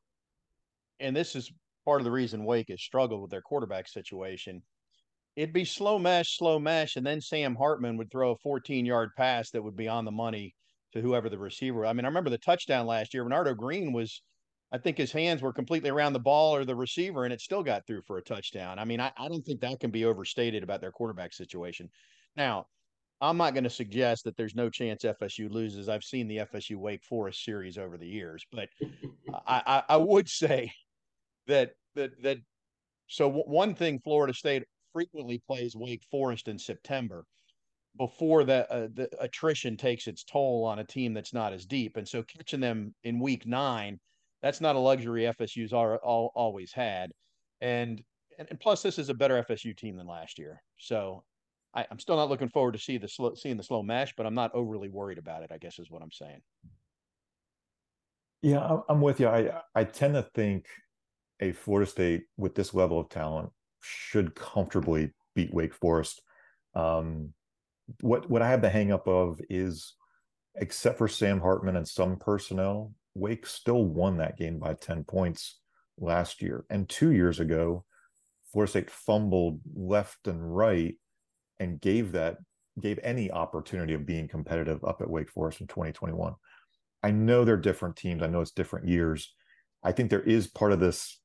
and 1.00 1.16
this 1.16 1.36
is 1.36 1.52
part 1.86 2.02
of 2.02 2.06
the 2.06 2.12
reason 2.12 2.46
Wake 2.46 2.70
has 2.70 2.82
struggled 2.82 3.22
with 3.22 3.32
their 3.32 3.42
quarterback 3.42 3.88
situation, 3.88 4.64
it'd 5.36 5.54
be 5.54 5.66
slow 5.66 6.00
mesh, 6.00 6.38
slow 6.38 6.60
mesh, 6.60 6.96
and 6.96 7.06
then 7.06 7.22
Sam 7.22 7.56
Hartman 7.56 7.98
would 7.98 8.12
throw 8.12 8.32
a 8.32 8.38
14 8.38 8.86
yard 8.86 9.12
pass 9.18 9.50
that 9.52 9.64
would 9.64 9.76
be 9.76 9.88
on 9.88 10.06
the 10.06 10.12
money 10.12 10.56
to 10.94 11.02
whoever 11.02 11.30
the 11.30 11.40
receiver. 11.40 11.86
I 11.86 11.94
mean, 11.94 12.06
I 12.06 12.08
remember 12.08 12.30
the 12.30 12.38
touchdown 12.38 12.86
last 12.86 13.14
year. 13.14 13.26
Renardo 13.26 13.56
Green 13.56 13.92
was, 13.94 14.22
I 14.74 14.80
think 14.80 14.98
his 14.98 15.12
hands 15.12 15.44
were 15.44 15.54
completely 15.54 15.92
around 15.92 16.14
the 16.14 16.20
ball 16.20 16.56
or 16.56 16.66
the 16.66 16.76
receiver, 16.76 17.26
and 17.26 17.34
it 17.34 17.40
still 17.40 17.62
got 17.62 17.86
through 17.86 18.02
for 18.02 18.18
a 18.18 18.24
touchdown. 18.24 18.80
I 18.80 18.86
mean, 18.86 19.00
I, 19.00 19.12
I 19.18 19.28
don't 19.28 19.46
think 19.46 19.62
that 19.62 19.80
can 19.80 19.92
be 19.92 20.04
overstated 20.04 20.64
about 20.64 20.82
their 20.82 20.92
quarterback 20.92 21.32
situation. 21.32 21.90
Now, 22.36 22.66
I'm 23.22 23.38
not 23.38 23.54
going 23.54 23.66
to 23.66 23.70
suggest 23.70 24.24
that 24.24 24.36
there's 24.36 24.56
no 24.56 24.72
chance 24.72 25.04
FSU 25.04 25.50
loses. 25.50 25.90
I've 25.90 26.04
seen 26.04 26.28
the 26.28 26.38
FSU 26.38 26.78
Wake 26.78 27.04
Forest 27.04 27.46
series 27.46 27.78
over 27.78 28.00
the 28.00 28.08
years, 28.08 28.44
but 28.52 28.68
I, 29.46 29.62
I, 29.66 29.84
I 29.90 29.98
would 29.98 30.28
say 30.28 30.74
that 31.48 31.74
that 31.94 32.22
that 32.24 32.38
so 33.08 33.30
one 33.30 33.76
thing 33.76 34.00
Florida 34.00 34.34
State 34.34 34.64
frequently 34.92 35.42
plays 35.46 35.76
Wake 35.76 36.04
Forest 36.10 36.48
in 36.48 36.58
September 36.58 37.26
before 37.98 38.44
the, 38.44 38.70
uh, 38.72 38.88
the 38.94 39.08
attrition 39.20 39.78
takes 39.78 40.08
its 40.08 40.24
toll 40.24 40.66
on 40.66 40.80
a 40.80 40.84
team 40.84 41.14
that's 41.14 41.34
not 41.34 41.54
as 41.54 41.68
deep. 41.68 41.96
And 41.96 42.08
so 42.08 42.24
catching 42.24 42.60
them 42.60 42.96
in 43.04 43.20
week 43.20 43.46
nine, 43.46 44.00
that's 44.44 44.62
not 44.62 44.76
a 44.76 44.80
luxury 44.80 45.24
FSU's 45.24 45.74
are, 45.74 45.98
all, 45.98 46.32
always 46.36 46.74
had. 46.74 47.12
And, 47.62 48.04
and 48.38 48.60
plus, 48.60 48.84
this 48.84 49.00
is 49.00 49.10
a 49.10 49.14
better 49.14 49.44
FSU 49.50 49.76
team 49.76 49.96
than 49.96 50.06
last 50.06 50.38
year. 50.38 50.62
So 50.78 51.24
I, 51.74 51.86
am 51.90 51.98
still 51.98 52.18
not 52.18 52.30
looking 52.30 52.50
forward 52.50 52.74
to 52.74 52.80
see 52.80 52.98
the 52.98 53.08
slow, 53.08 53.34
seeing 53.36 53.56
the 53.56 53.64
slow 53.64 53.82
mesh, 53.82 54.14
but 54.18 54.26
I'm 54.26 54.36
not 54.36 54.54
overly 54.54 54.90
worried 54.90 55.18
about 55.18 55.44
it. 55.44 55.52
I 55.54 55.58
guess 55.58 55.80
is 55.80 55.90
what 55.90 56.04
I'm 56.04 56.12
saying. 56.12 56.42
Yeah, 58.42 58.80
I'm 58.90 59.00
with 59.00 59.22
you. 59.22 59.30
I 59.30 59.62
I 59.74 59.86
tend 59.86 60.16
to 60.16 60.24
think 60.36 60.66
a 61.40 61.54
Florida 61.54 61.90
State 61.90 62.24
with 62.36 62.54
this 62.54 62.74
level 62.74 63.00
of 63.00 63.08
talent 63.08 63.50
should 63.80 64.36
comfortably 64.36 65.14
beat 65.34 65.54
Wake 65.54 65.74
Forest. 65.74 66.22
Um, 66.76 67.34
what 68.02 68.30
what 68.30 68.42
I 68.42 68.50
have 68.50 68.62
the 68.62 68.70
hang 68.70 68.92
up 68.92 69.08
of 69.08 69.40
is, 69.50 69.94
except 70.56 70.98
for 70.98 71.08
Sam 71.08 71.40
Hartman 71.40 71.78
and 71.78 71.88
some 71.88 72.18
personnel, 72.18 72.92
Wake 73.16 73.46
still 73.46 73.86
won 73.86 74.18
that 74.18 74.38
game 74.38 74.60
by 74.60 74.74
ten 74.76 75.04
points 75.04 75.60
last 75.98 76.42
year. 76.42 76.66
And 76.70 76.88
two 76.90 77.12
years 77.12 77.40
ago, 77.40 77.86
Florida 78.52 78.70
State 78.70 78.92
fumbled 78.92 79.62
left 79.76 80.28
and 80.28 80.56
right 80.56 80.96
and 81.60 81.82
gave 81.82 82.14
that 82.14 82.38
gave 82.82 83.00
any 83.04 83.32
opportunity 83.32 83.94
of 83.94 84.06
being 84.06 84.28
competitive 84.28 84.84
up 84.84 85.02
at 85.02 85.10
Wake 85.10 85.30
Forest 85.30 85.62
in 85.62 85.68
2021. 85.68 86.34
I 87.04 87.12
know 87.12 87.46
they're 87.46 87.58
different 87.58 87.96
teams. 87.96 88.24
I 88.24 88.28
know 88.28 88.42
it's 88.42 88.52
different 88.52 88.88
years. 88.88 89.34
I 89.84 89.92
think 89.92 90.10
there 90.10 90.22
is 90.22 90.48
part 90.48 90.72
of 90.72 90.80
this 90.80 91.20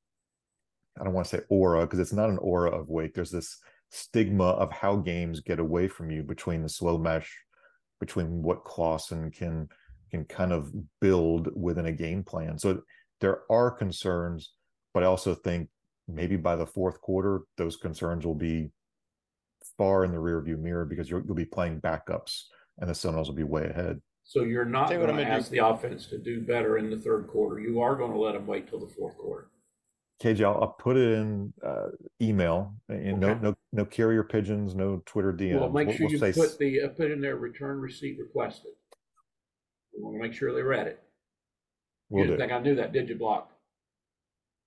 I 1.01 1.05
don't 1.05 1.13
want 1.13 1.29
to 1.29 1.37
say 1.37 1.43
aura 1.49 1.83
because 1.83 2.01
it's 2.01 2.13
not 2.13 2.31
an 2.31 2.39
aura 2.39 2.71
of 2.71 2.89
Wake. 2.89 3.15
There's 3.15 3.31
this 3.31 3.59
stigma 3.91 4.45
of 4.45 4.73
how 4.73 4.97
games 4.97 5.41
get 5.41 5.61
away 5.61 5.89
from 5.89 6.11
you 6.11 6.23
between 6.23 6.63
the 6.63 6.69
slow 6.69 6.99
mesh, 6.99 7.33
between 8.01 8.43
what 8.43 8.65
Clawson 8.65 9.31
can 9.31 9.69
can 10.11 10.25
kind 10.25 10.53
of 10.53 10.73
build 11.01 11.49
within 11.55 11.87
a 11.87 11.93
game 11.93 12.23
plan. 12.23 12.59
So 12.59 12.83
there 13.21 13.43
are 13.51 13.71
concerns, 13.71 14.53
but 14.95 15.03
I 15.03 15.07
also 15.07 15.35
think 15.35 15.69
maybe 16.07 16.37
by 16.37 16.57
the 16.57 16.67
fourth 16.67 17.01
quarter, 17.01 17.43
those 17.57 17.77
concerns 17.77 18.25
will 18.27 18.35
be 18.35 18.71
far 19.77 20.05
in 20.05 20.13
the 20.13 20.19
rearview 20.19 20.59
mirror 20.59 20.85
because 20.85 21.11
you'll, 21.11 21.23
you'll 21.25 21.35
be 21.35 21.45
playing 21.45 21.81
backups 21.81 22.45
and 22.79 22.89
the 22.89 22.95
Seminoles 22.95 23.29
will 23.29 23.37
be 23.37 23.43
way 23.43 23.67
ahead. 23.67 24.01
So 24.25 24.43
you're 24.43 24.65
not 24.65 24.91
going 24.91 25.17
to 25.17 25.25
ask 25.25 25.51
the 25.51 25.65
offense 25.65 26.07
to 26.09 26.19
do 26.19 26.43
better 26.43 26.77
in 26.77 26.91
the 26.91 26.99
third 26.99 27.29
quarter. 27.29 27.61
You 27.61 27.81
are 27.81 27.97
going 27.97 28.13
to 28.13 28.19
let 28.19 28.35
them 28.35 28.47
wait 28.47 28.69
till 28.69 28.79
the 28.79 28.87
fourth 28.87 29.17
quarter. 29.17 29.49
KJ, 30.23 30.45
I'll, 30.45 30.61
I'll 30.61 30.77
put 30.79 30.97
it 30.97 31.13
in 31.13 31.53
uh, 31.65 31.87
email 32.21 32.75
and 32.89 33.25
okay. 33.25 33.35
no 33.35 33.35
no 33.35 33.55
no 33.73 33.85
carrier 33.85 34.25
pigeons, 34.25 34.75
no 34.75 35.01
Twitter 35.07 35.33
DMs. 35.33 35.61
Well, 35.61 35.71
make 35.71 35.97
sure 35.97 36.09
we'll, 36.09 36.19
we'll 36.21 36.29
you 36.29 36.35
put 36.35 36.59
the 36.59 36.83
uh, 36.83 36.89
put 36.89 37.11
in 37.11 37.21
their 37.21 37.37
return 37.37 37.79
receipt 37.79 38.19
requested. 38.19 38.73
We 39.99 40.05
want 40.05 40.17
to 40.17 40.23
make 40.23 40.33
sure 40.33 40.55
they 40.55 40.63
read 40.63 40.87
it. 40.87 41.03
We'll 42.09 42.25
you 42.25 42.31
didn't 42.31 42.41
think 42.41 42.53
I 42.53 42.61
knew 42.61 42.77
that, 42.77 42.93
did 42.93 43.09
you, 43.09 43.17
Block? 43.17 43.51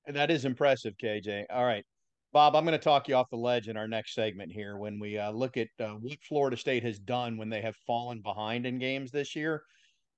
That 0.08 0.30
is 0.30 0.46
impressive, 0.46 0.96
KJ. 1.02 1.46
All 1.50 1.64
right. 1.64 1.86
Bob, 2.34 2.56
I'm 2.56 2.66
going 2.66 2.78
to 2.78 2.84
talk 2.84 3.08
you 3.08 3.16
off 3.16 3.30
the 3.30 3.38
ledge 3.38 3.68
in 3.68 3.78
our 3.78 3.88
next 3.88 4.14
segment 4.14 4.52
here 4.52 4.78
when 4.78 5.00
we 5.00 5.18
uh, 5.18 5.32
look 5.32 5.58
at 5.58 5.68
uh, 5.80 5.96
what 6.00 6.18
Florida 6.28 6.58
State 6.58 6.84
has 6.84 7.00
done 7.00 7.38
when 7.38 7.50
they 7.50 7.62
have 7.62 7.76
fallen 7.88 8.22
behind 8.22 8.66
in 8.66 8.80
games 8.80 9.12
this 9.12 9.36
year. 9.36 9.64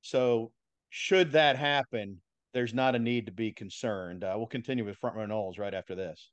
So, 0.02 0.52
should 0.89 1.32
that 1.32 1.58
happen, 1.58 2.21
there's 2.54 2.73
not 2.73 2.95
a 2.95 2.99
need 2.99 3.26
to 3.26 3.32
be 3.32 3.52
concerned. 3.52 4.23
Uh, 4.23 4.34
we'll 4.38 4.47
continue 4.47 4.86
with 4.86 4.97
Front 4.97 5.15
Row 5.15 5.26
Noles 5.26 5.58
right 5.58 5.73
after 5.73 5.95
this. 5.95 6.30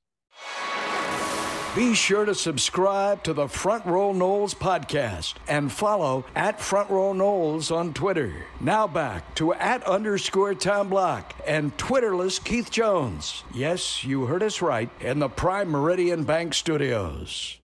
Be 1.77 1.95
sure 1.95 2.25
to 2.25 2.35
subscribe 2.35 3.23
to 3.23 3.33
the 3.33 3.47
Front 3.47 3.87
Row 3.87 4.13
Noles 4.13 4.57
podcast 4.57 5.35
and 5.47 5.71
follow 5.71 6.25
at 6.35 6.61
Front 6.61 6.91
Row 6.91 7.13
Noles 7.13 7.71
on 7.71 7.95
Twitter. 7.95 8.45
Now 8.61 8.89
back 8.89 9.37
to 9.37 9.55
at 9.55 9.87
underscore 9.87 10.55
Tom 10.57 10.89
Block 10.89 11.33
and 11.47 11.77
Twitterless 11.77 12.43
Keith 12.43 12.73
Jones. 12.73 13.45
Yes, 13.55 14.03
you 14.03 14.27
heard 14.27 14.43
us 14.43 14.61
right 14.61 14.91
in 15.01 15.21
the 15.21 15.29
Prime 15.29 15.71
Meridian 15.71 16.25
Bank 16.25 16.55
Studios. 16.55 17.61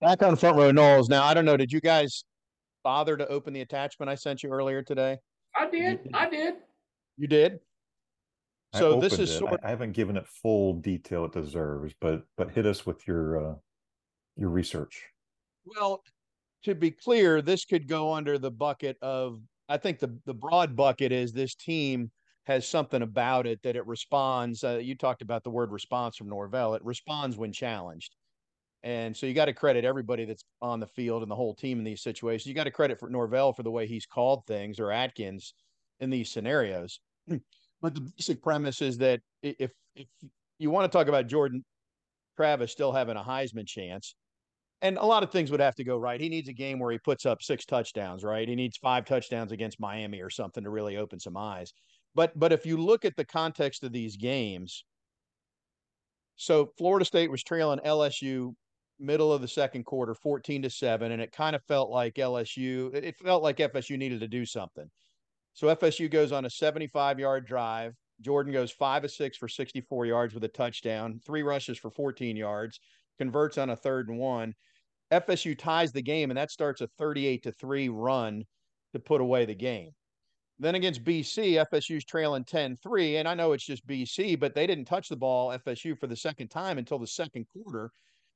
Back 0.00 0.24
on 0.24 0.34
Front 0.34 0.56
Row 0.56 0.72
Noles. 0.72 1.08
Now, 1.08 1.22
I 1.22 1.32
don't 1.32 1.44
know, 1.44 1.56
did 1.56 1.70
you 1.70 1.80
guys 1.80 2.24
bother 2.82 3.16
to 3.16 3.28
open 3.28 3.52
the 3.52 3.60
attachment 3.60 4.10
I 4.10 4.16
sent 4.16 4.42
you 4.42 4.50
earlier 4.50 4.82
today? 4.82 5.18
I 5.54 5.70
did. 5.70 6.00
I 6.12 6.28
did. 6.28 6.54
You 7.16 7.28
did? 7.28 7.60
So 8.78 9.00
this 9.00 9.18
is 9.18 9.36
sort 9.36 9.60
I, 9.62 9.66
I 9.66 9.70
haven't 9.70 9.92
given 9.92 10.16
it 10.16 10.26
full 10.26 10.74
detail 10.74 11.24
it 11.24 11.32
deserves, 11.32 11.94
but 12.00 12.24
but 12.36 12.50
hit 12.50 12.66
us 12.66 12.86
with 12.86 13.06
your 13.06 13.50
uh, 13.50 13.54
your 14.36 14.50
research. 14.50 15.02
Well, 15.64 16.02
to 16.64 16.74
be 16.74 16.90
clear, 16.90 17.42
this 17.42 17.64
could 17.64 17.88
go 17.88 18.12
under 18.12 18.38
the 18.38 18.50
bucket 18.50 18.96
of 19.02 19.40
I 19.68 19.76
think 19.76 19.98
the 19.98 20.16
the 20.26 20.34
broad 20.34 20.76
bucket 20.76 21.12
is 21.12 21.32
this 21.32 21.54
team 21.54 22.10
has 22.44 22.66
something 22.66 23.02
about 23.02 23.46
it 23.46 23.60
that 23.62 23.76
it 23.76 23.86
responds. 23.86 24.62
Uh, 24.62 24.78
you 24.80 24.94
talked 24.94 25.22
about 25.22 25.42
the 25.42 25.50
word 25.50 25.72
response 25.72 26.16
from 26.16 26.28
Norvell. 26.28 26.74
It 26.74 26.84
responds 26.84 27.36
when 27.36 27.52
challenged. 27.52 28.14
And 28.84 29.16
so 29.16 29.26
you 29.26 29.34
got 29.34 29.46
to 29.46 29.52
credit 29.52 29.84
everybody 29.84 30.24
that's 30.24 30.44
on 30.62 30.78
the 30.78 30.86
field 30.86 31.22
and 31.22 31.30
the 31.30 31.34
whole 31.34 31.54
team 31.56 31.78
in 31.78 31.84
these 31.84 32.02
situations. 32.02 32.46
You 32.46 32.54
got 32.54 32.64
to 32.64 32.70
credit 32.70 33.00
for 33.00 33.10
Norvell 33.10 33.52
for 33.52 33.64
the 33.64 33.70
way 33.70 33.88
he's 33.88 34.06
called 34.06 34.46
things 34.46 34.78
or 34.78 34.92
Atkins 34.92 35.54
in 35.98 36.08
these 36.08 36.30
scenarios. 36.30 37.00
But 37.82 37.94
the 37.94 38.00
basic 38.16 38.42
premise 38.42 38.80
is 38.82 38.98
that 38.98 39.20
if 39.42 39.70
if 39.94 40.08
you 40.58 40.70
want 40.70 40.90
to 40.90 40.96
talk 40.96 41.08
about 41.08 41.26
Jordan 41.26 41.64
Travis 42.36 42.72
still 42.72 42.92
having 42.92 43.16
a 43.16 43.22
Heisman 43.22 43.66
chance, 43.66 44.14
and 44.82 44.98
a 44.98 45.04
lot 45.04 45.22
of 45.22 45.30
things 45.30 45.50
would 45.50 45.60
have 45.60 45.74
to 45.76 45.84
go 45.84 45.96
right. 45.96 46.20
He 46.20 46.28
needs 46.28 46.48
a 46.48 46.52
game 46.52 46.78
where 46.78 46.92
he 46.92 46.98
puts 46.98 47.26
up 47.26 47.42
six 47.42 47.64
touchdowns, 47.64 48.24
right? 48.24 48.48
He 48.48 48.54
needs 48.54 48.76
five 48.76 49.04
touchdowns 49.04 49.52
against 49.52 49.80
Miami 49.80 50.20
or 50.20 50.30
something 50.30 50.64
to 50.64 50.70
really 50.70 50.96
open 50.96 51.18
some 51.18 51.36
eyes. 51.36 51.72
But 52.14 52.38
but 52.38 52.52
if 52.52 52.66
you 52.66 52.76
look 52.76 53.04
at 53.04 53.16
the 53.16 53.24
context 53.24 53.84
of 53.84 53.92
these 53.92 54.16
games, 54.16 54.84
so 56.36 56.72
Florida 56.78 57.04
State 57.04 57.30
was 57.30 57.42
trailing 57.42 57.80
LSU 57.80 58.54
middle 58.98 59.32
of 59.32 59.42
the 59.42 59.48
second 59.48 59.84
quarter 59.84 60.14
14 60.14 60.62
to 60.62 60.70
7 60.70 61.12
and 61.12 61.20
it 61.20 61.30
kind 61.30 61.54
of 61.54 61.62
felt 61.64 61.90
like 61.90 62.14
LSU 62.14 62.94
it 62.94 63.14
felt 63.22 63.42
like 63.42 63.58
FSU 63.58 63.98
needed 63.98 64.20
to 64.20 64.28
do 64.28 64.46
something. 64.46 64.90
So 65.56 65.74
FSU 65.74 66.10
goes 66.10 66.32
on 66.32 66.44
a 66.44 66.50
75 66.50 67.18
yard 67.18 67.46
drive. 67.46 67.94
Jordan 68.20 68.52
goes 68.52 68.70
five 68.70 69.04
of 69.04 69.10
six 69.10 69.38
for 69.38 69.48
64 69.48 70.04
yards 70.04 70.34
with 70.34 70.44
a 70.44 70.48
touchdown, 70.48 71.18
three 71.24 71.42
rushes 71.42 71.78
for 71.78 71.90
14 71.90 72.36
yards, 72.36 72.78
converts 73.18 73.56
on 73.56 73.70
a 73.70 73.76
third 73.76 74.10
and 74.10 74.18
one. 74.18 74.52
FSU 75.10 75.58
ties 75.58 75.92
the 75.92 76.02
game, 76.02 76.30
and 76.30 76.36
that 76.36 76.50
starts 76.50 76.82
a 76.82 76.88
38 76.98 77.42
to 77.44 77.52
three 77.52 77.88
run 77.88 78.44
to 78.92 79.00
put 79.00 79.22
away 79.22 79.46
the 79.46 79.54
game. 79.54 79.92
Then 80.58 80.74
against 80.74 81.04
BC, 81.04 81.64
FSU's 81.72 82.04
trailing 82.04 82.44
10 82.44 82.76
3. 82.76 83.16
And 83.16 83.26
I 83.26 83.32
know 83.32 83.52
it's 83.52 83.64
just 83.64 83.86
BC, 83.86 84.38
but 84.38 84.54
they 84.54 84.66
didn't 84.66 84.84
touch 84.84 85.08
the 85.08 85.16
ball, 85.16 85.56
FSU, 85.66 85.98
for 85.98 86.06
the 86.06 86.16
second 86.16 86.48
time 86.48 86.76
until 86.76 86.98
the 86.98 87.06
second 87.06 87.46
quarter. 87.50 87.90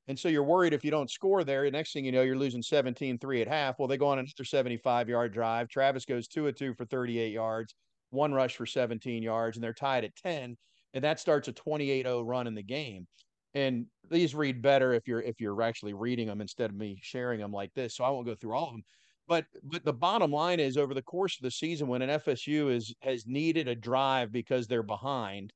And 0.07 0.17
so 0.17 0.27
you're 0.27 0.43
worried 0.43 0.73
if 0.73 0.83
you 0.83 0.91
don't 0.91 1.09
score 1.09 1.43
there, 1.43 1.63
the 1.63 1.71
next 1.71 1.93
thing 1.93 2.05
you 2.05 2.11
know, 2.11 2.23
you're 2.23 2.37
losing 2.37 2.61
17 2.61 3.19
3 3.19 3.41
at 3.41 3.47
half. 3.47 3.79
Well, 3.79 3.87
they 3.87 3.97
go 3.97 4.07
on 4.07 4.19
another 4.19 4.43
75 4.43 5.09
yard 5.09 5.33
drive. 5.33 5.69
Travis 5.69 6.05
goes 6.05 6.27
two 6.27 6.47
of 6.47 6.55
two 6.55 6.73
for 6.73 6.85
38 6.85 7.31
yards, 7.31 7.75
one 8.09 8.33
rush 8.33 8.55
for 8.55 8.65
17 8.65 9.23
yards, 9.23 9.57
and 9.57 9.63
they're 9.63 9.73
tied 9.73 10.03
at 10.03 10.15
10. 10.15 10.57
And 10.93 11.03
that 11.03 11.19
starts 11.19 11.47
a 11.47 11.53
28 11.53 12.05
0 12.05 12.21
run 12.23 12.47
in 12.47 12.55
the 12.55 12.63
game. 12.63 13.07
And 13.53 13.87
these 14.09 14.33
read 14.35 14.61
better 14.61 14.93
if 14.93 15.07
you're 15.07 15.21
if 15.21 15.39
you're 15.39 15.61
actually 15.61 15.93
reading 15.93 16.27
them 16.27 16.41
instead 16.41 16.69
of 16.69 16.75
me 16.75 16.97
sharing 17.01 17.39
them 17.39 17.51
like 17.51 17.73
this. 17.73 17.95
So 17.95 18.03
I 18.03 18.09
won't 18.09 18.25
go 18.25 18.35
through 18.35 18.55
all 18.55 18.67
of 18.67 18.73
them. 18.73 18.83
But 19.27 19.45
but 19.63 19.85
the 19.85 19.93
bottom 19.93 20.31
line 20.31 20.59
is 20.59 20.77
over 20.77 20.93
the 20.93 21.01
course 21.01 21.37
of 21.37 21.43
the 21.43 21.51
season, 21.51 21.87
when 21.87 22.01
an 22.01 22.09
FSU 22.09 22.71
is 22.71 22.93
has 23.01 23.25
needed 23.27 23.67
a 23.67 23.75
drive 23.75 24.31
because 24.31 24.67
they're 24.67 24.83
behind, 24.83 25.53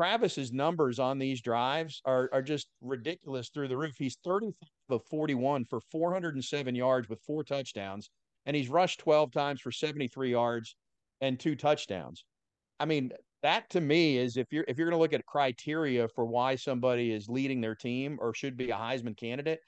Travis's 0.00 0.50
numbers 0.50 0.98
on 0.98 1.18
these 1.18 1.42
drives 1.42 2.00
are 2.06 2.30
are 2.32 2.40
just 2.40 2.68
ridiculous 2.80 3.50
through 3.50 3.68
the 3.68 3.76
roof. 3.76 3.96
He's 3.98 4.16
35 4.24 4.54
of 4.88 5.04
41 5.10 5.66
for 5.66 5.78
407 5.92 6.74
yards 6.74 7.10
with 7.10 7.20
four 7.20 7.44
touchdowns, 7.44 8.08
and 8.46 8.56
he's 8.56 8.70
rushed 8.70 9.00
12 9.00 9.30
times 9.30 9.60
for 9.60 9.70
73 9.70 10.30
yards 10.30 10.74
and 11.20 11.38
two 11.38 11.54
touchdowns. 11.54 12.24
I 12.78 12.86
mean, 12.86 13.12
that 13.42 13.68
to 13.70 13.82
me 13.82 14.16
is 14.16 14.38
if 14.38 14.46
you're 14.50 14.64
if 14.66 14.78
you're 14.78 14.88
going 14.88 14.96
to 14.96 15.02
look 15.02 15.12
at 15.12 15.26
criteria 15.26 16.08
for 16.08 16.24
why 16.24 16.54
somebody 16.54 17.12
is 17.12 17.28
leading 17.28 17.60
their 17.60 17.74
team 17.74 18.16
or 18.22 18.32
should 18.32 18.56
be 18.56 18.70
a 18.70 18.76
Heisman 18.76 19.18
candidate, 19.18 19.60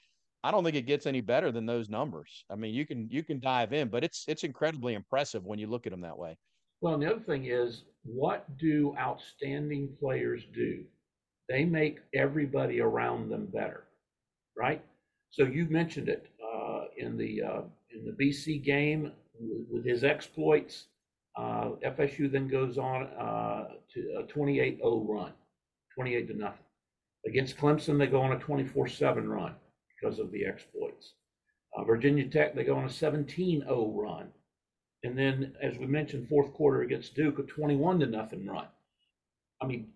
I 0.43 0.49
don't 0.49 0.63
think 0.63 0.75
it 0.75 0.87
gets 0.87 1.05
any 1.05 1.21
better 1.21 1.51
than 1.51 1.67
those 1.67 1.89
numbers. 1.89 2.43
I 2.49 2.55
mean, 2.55 2.73
you 2.73 2.87
can 2.87 3.07
you 3.07 3.21
can 3.21 3.39
dive 3.39 3.71
in, 3.71 3.87
but 3.87 4.03
it's 4.03 4.25
it's 4.27 4.43
incredibly 4.43 4.95
impressive 4.95 5.45
when 5.45 5.59
you 5.59 5.67
look 5.67 5.85
at 5.85 5.91
them 5.91 6.01
that 6.01 6.17
way. 6.17 6.35
Well, 6.81 6.95
and 6.95 7.03
the 7.03 7.11
other 7.11 7.23
thing 7.23 7.45
is, 7.45 7.83
what 8.03 8.57
do 8.57 8.95
outstanding 8.97 9.89
players 9.99 10.43
do? 10.53 10.83
They 11.49 11.65
make 11.65 11.99
everybody 12.13 12.79
around 12.81 13.29
them 13.29 13.47
better, 13.47 13.85
right? 14.57 14.83
So 15.31 15.45
you 15.45 15.65
mentioned 15.69 16.09
it 16.09 16.27
uh, 16.41 16.85
in 16.97 17.17
the 17.17 17.41
uh, 17.41 17.61
in 17.91 18.05
the 18.05 18.11
BC 18.11 18.63
game 18.63 19.11
with, 19.39 19.85
his 19.85 20.03
exploits. 20.03 20.87
Uh, 21.35 21.71
FSU 21.83 22.31
then 22.31 22.47
goes 22.47 22.77
on 22.77 23.07
uh, 23.07 23.69
to 23.93 23.99
a 24.19 24.23
28-0 24.23 25.07
run, 25.07 25.33
28 25.95 26.27
to 26.27 26.33
nothing. 26.35 26.59
Against 27.25 27.57
Clemson, 27.57 27.97
they 27.97 28.05
go 28.05 28.21
on 28.21 28.33
a 28.33 28.39
24-7 28.39 29.27
run 29.27 29.55
because 29.89 30.19
of 30.19 30.31
the 30.31 30.45
exploits. 30.45 31.13
Uh, 31.75 31.83
Virginia 31.83 32.27
Tech, 32.27 32.53
they 32.53 32.63
go 32.63 32.75
on 32.75 32.85
a 32.85 32.87
17-0 32.87 33.65
run 33.95 34.27
and 35.03 35.17
then, 35.17 35.53
as 35.61 35.77
we 35.77 35.85
mentioned, 35.85 36.29
fourth 36.29 36.53
quarter 36.53 36.81
against 36.81 37.15
Duke, 37.15 37.39
a 37.39 37.43
21 37.43 37.99
to 37.99 38.05
nothing 38.05 38.45
run. 38.45 38.67
I 39.61 39.65
mean, 39.65 39.89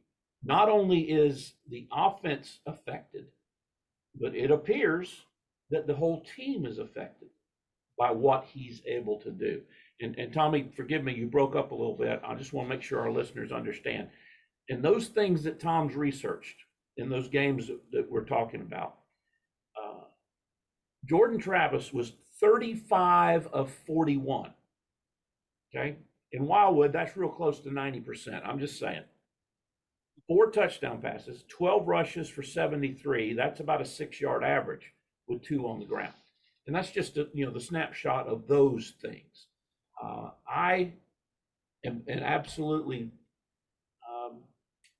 not 0.43 0.69
only 0.69 0.99
is 0.99 1.53
the 1.69 1.87
offense 1.91 2.59
affected, 2.65 3.27
but 4.19 4.35
it 4.35 4.51
appears 4.51 5.25
that 5.69 5.87
the 5.87 5.95
whole 5.95 6.23
team 6.35 6.65
is 6.65 6.77
affected 6.77 7.29
by 7.97 8.11
what 8.11 8.45
he's 8.53 8.81
able 8.85 9.19
to 9.21 9.31
do. 9.31 9.61
And, 10.01 10.17
and 10.19 10.31
Tommy, 10.31 10.69
forgive 10.75 11.03
me, 11.03 11.15
you 11.15 11.25
broke 11.25 11.55
up 11.55 11.71
a 11.71 11.75
little 11.75 11.95
bit. 11.95 12.21
I 12.25 12.35
just 12.35 12.53
want 12.53 12.69
to 12.69 12.75
make 12.75 12.83
sure 12.83 12.99
our 12.99 13.11
listeners 13.11 13.51
understand. 13.51 14.09
And 14.69 14.83
those 14.83 15.07
things 15.07 15.43
that 15.43 15.59
Tom's 15.59 15.95
researched 15.95 16.57
in 16.97 17.09
those 17.09 17.27
games 17.27 17.71
that, 17.91 18.11
we're 18.11 18.25
talking 18.25 18.61
about, 18.61 18.95
uh, 19.81 20.03
Jordan 21.05 21.39
Travis 21.39 21.93
was 21.93 22.13
35 22.39 23.47
of 23.47 23.71
41 23.71 24.51
Okay. 25.75 25.97
In 26.31 26.45
Wildwood, 26.45 26.93
that's 26.93 27.15
real 27.15 27.29
close 27.29 27.59
to 27.61 27.69
90%. 27.69 28.41
I'm 28.45 28.59
just 28.59 28.79
saying. 28.79 29.03
Four 30.27 30.51
touchdown 30.51 31.01
passes, 31.01 31.45
12 31.47 31.87
rushes 31.87 32.29
for 32.29 32.43
73. 32.43 33.33
That's 33.33 33.61
about 33.61 33.81
a 33.81 33.85
six 33.85 34.19
yard 34.19 34.43
average 34.43 34.91
with 35.27 35.41
two 35.41 35.67
on 35.67 35.79
the 35.79 35.85
ground. 35.85 36.13
And 36.65 36.75
that's 36.75 36.91
just 36.91 37.15
a, 37.17 37.29
you 37.33 37.45
know 37.45 37.51
the 37.51 37.61
snapshot 37.61 38.27
of 38.27 38.47
those 38.47 38.93
things. 39.01 39.47
Uh, 40.03 40.31
I 40.45 40.91
am, 41.85 42.03
am 42.09 42.19
absolutely 42.19 43.11
um, 44.07 44.39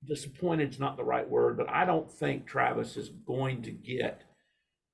disappointed 0.06 0.70
is 0.70 0.80
not 0.80 0.96
the 0.96 1.04
right 1.04 1.28
word, 1.28 1.58
but 1.58 1.68
I 1.68 1.84
don't 1.84 2.10
think 2.10 2.46
Travis 2.46 2.96
is 2.96 3.10
going 3.10 3.60
to 3.62 3.70
get 3.70 4.22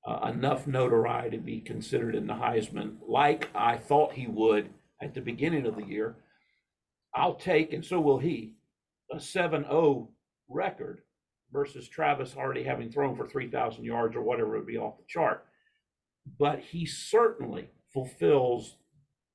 uh, 0.05 0.31
enough 0.33 0.67
notoriety 0.67 1.37
to 1.37 1.43
be 1.43 1.61
considered 1.61 2.17
in 2.17 2.27
the 2.27 2.35
Heisman 2.35 2.97
like 3.07 3.49
I 3.55 3.77
thought 3.77 4.15
he 4.15 4.27
would 4.27 4.71
at 5.05 5.15
the 5.15 5.21
beginning 5.21 5.67
of 5.67 5.77
the 5.77 5.85
year, 5.85 6.17
I'll 7.15 7.35
take, 7.35 7.73
and 7.73 7.85
so 7.85 8.01
will 8.01 8.19
he, 8.19 8.55
a 9.13 9.21
7 9.21 9.63
0 9.65 10.09
record 10.49 11.03
versus 11.53 11.89
Travis 11.89 12.35
already 12.37 12.65
having 12.65 12.91
thrown 12.91 13.15
for 13.15 13.29
3,000 13.29 13.85
yards 13.85 14.17
or 14.17 14.23
whatever 14.23 14.57
would 14.57 14.67
be 14.67 14.79
off 14.79 14.97
the 14.97 15.05
chart. 15.07 15.45
But 16.39 16.59
he 16.59 16.87
certainly 16.87 17.71
fulfills 17.93 18.77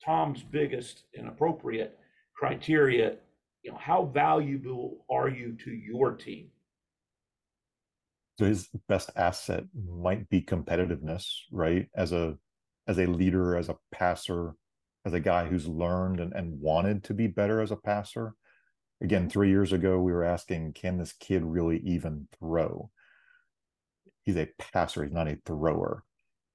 Tom's 0.03 0.43
biggest 0.43 1.03
and 1.15 1.27
appropriate 1.27 1.97
criteria, 2.35 3.17
you 3.63 3.71
know, 3.71 3.77
how 3.77 4.05
valuable 4.05 5.05
are 5.09 5.29
you 5.29 5.55
to 5.63 5.71
your 5.71 6.13
team? 6.13 6.49
So 8.39 8.45
his 8.45 8.69
best 8.87 9.11
asset 9.15 9.65
might 9.75 10.29
be 10.29 10.41
competitiveness, 10.41 11.25
right? 11.51 11.87
As 11.95 12.11
a 12.11 12.37
as 12.87 12.97
a 12.97 13.05
leader, 13.05 13.55
as 13.55 13.69
a 13.69 13.77
passer, 13.91 14.55
as 15.05 15.13
a 15.13 15.19
guy 15.19 15.47
who's 15.47 15.67
learned 15.67 16.19
and, 16.19 16.33
and 16.33 16.59
wanted 16.59 17.03
to 17.05 17.13
be 17.13 17.27
better 17.27 17.61
as 17.61 17.71
a 17.71 17.75
passer. 17.75 18.33
Again, 19.01 19.29
three 19.29 19.49
years 19.49 19.71
ago, 19.71 19.99
we 19.99 20.11
were 20.11 20.25
asking, 20.25 20.73
can 20.73 20.97
this 20.97 21.13
kid 21.13 21.43
really 21.43 21.79
even 21.79 22.27
throw? 22.37 22.91
He's 24.23 24.35
a 24.35 24.49
passer, 24.57 25.03
he's 25.03 25.13
not 25.13 25.29
a 25.29 25.37
thrower. 25.45 26.03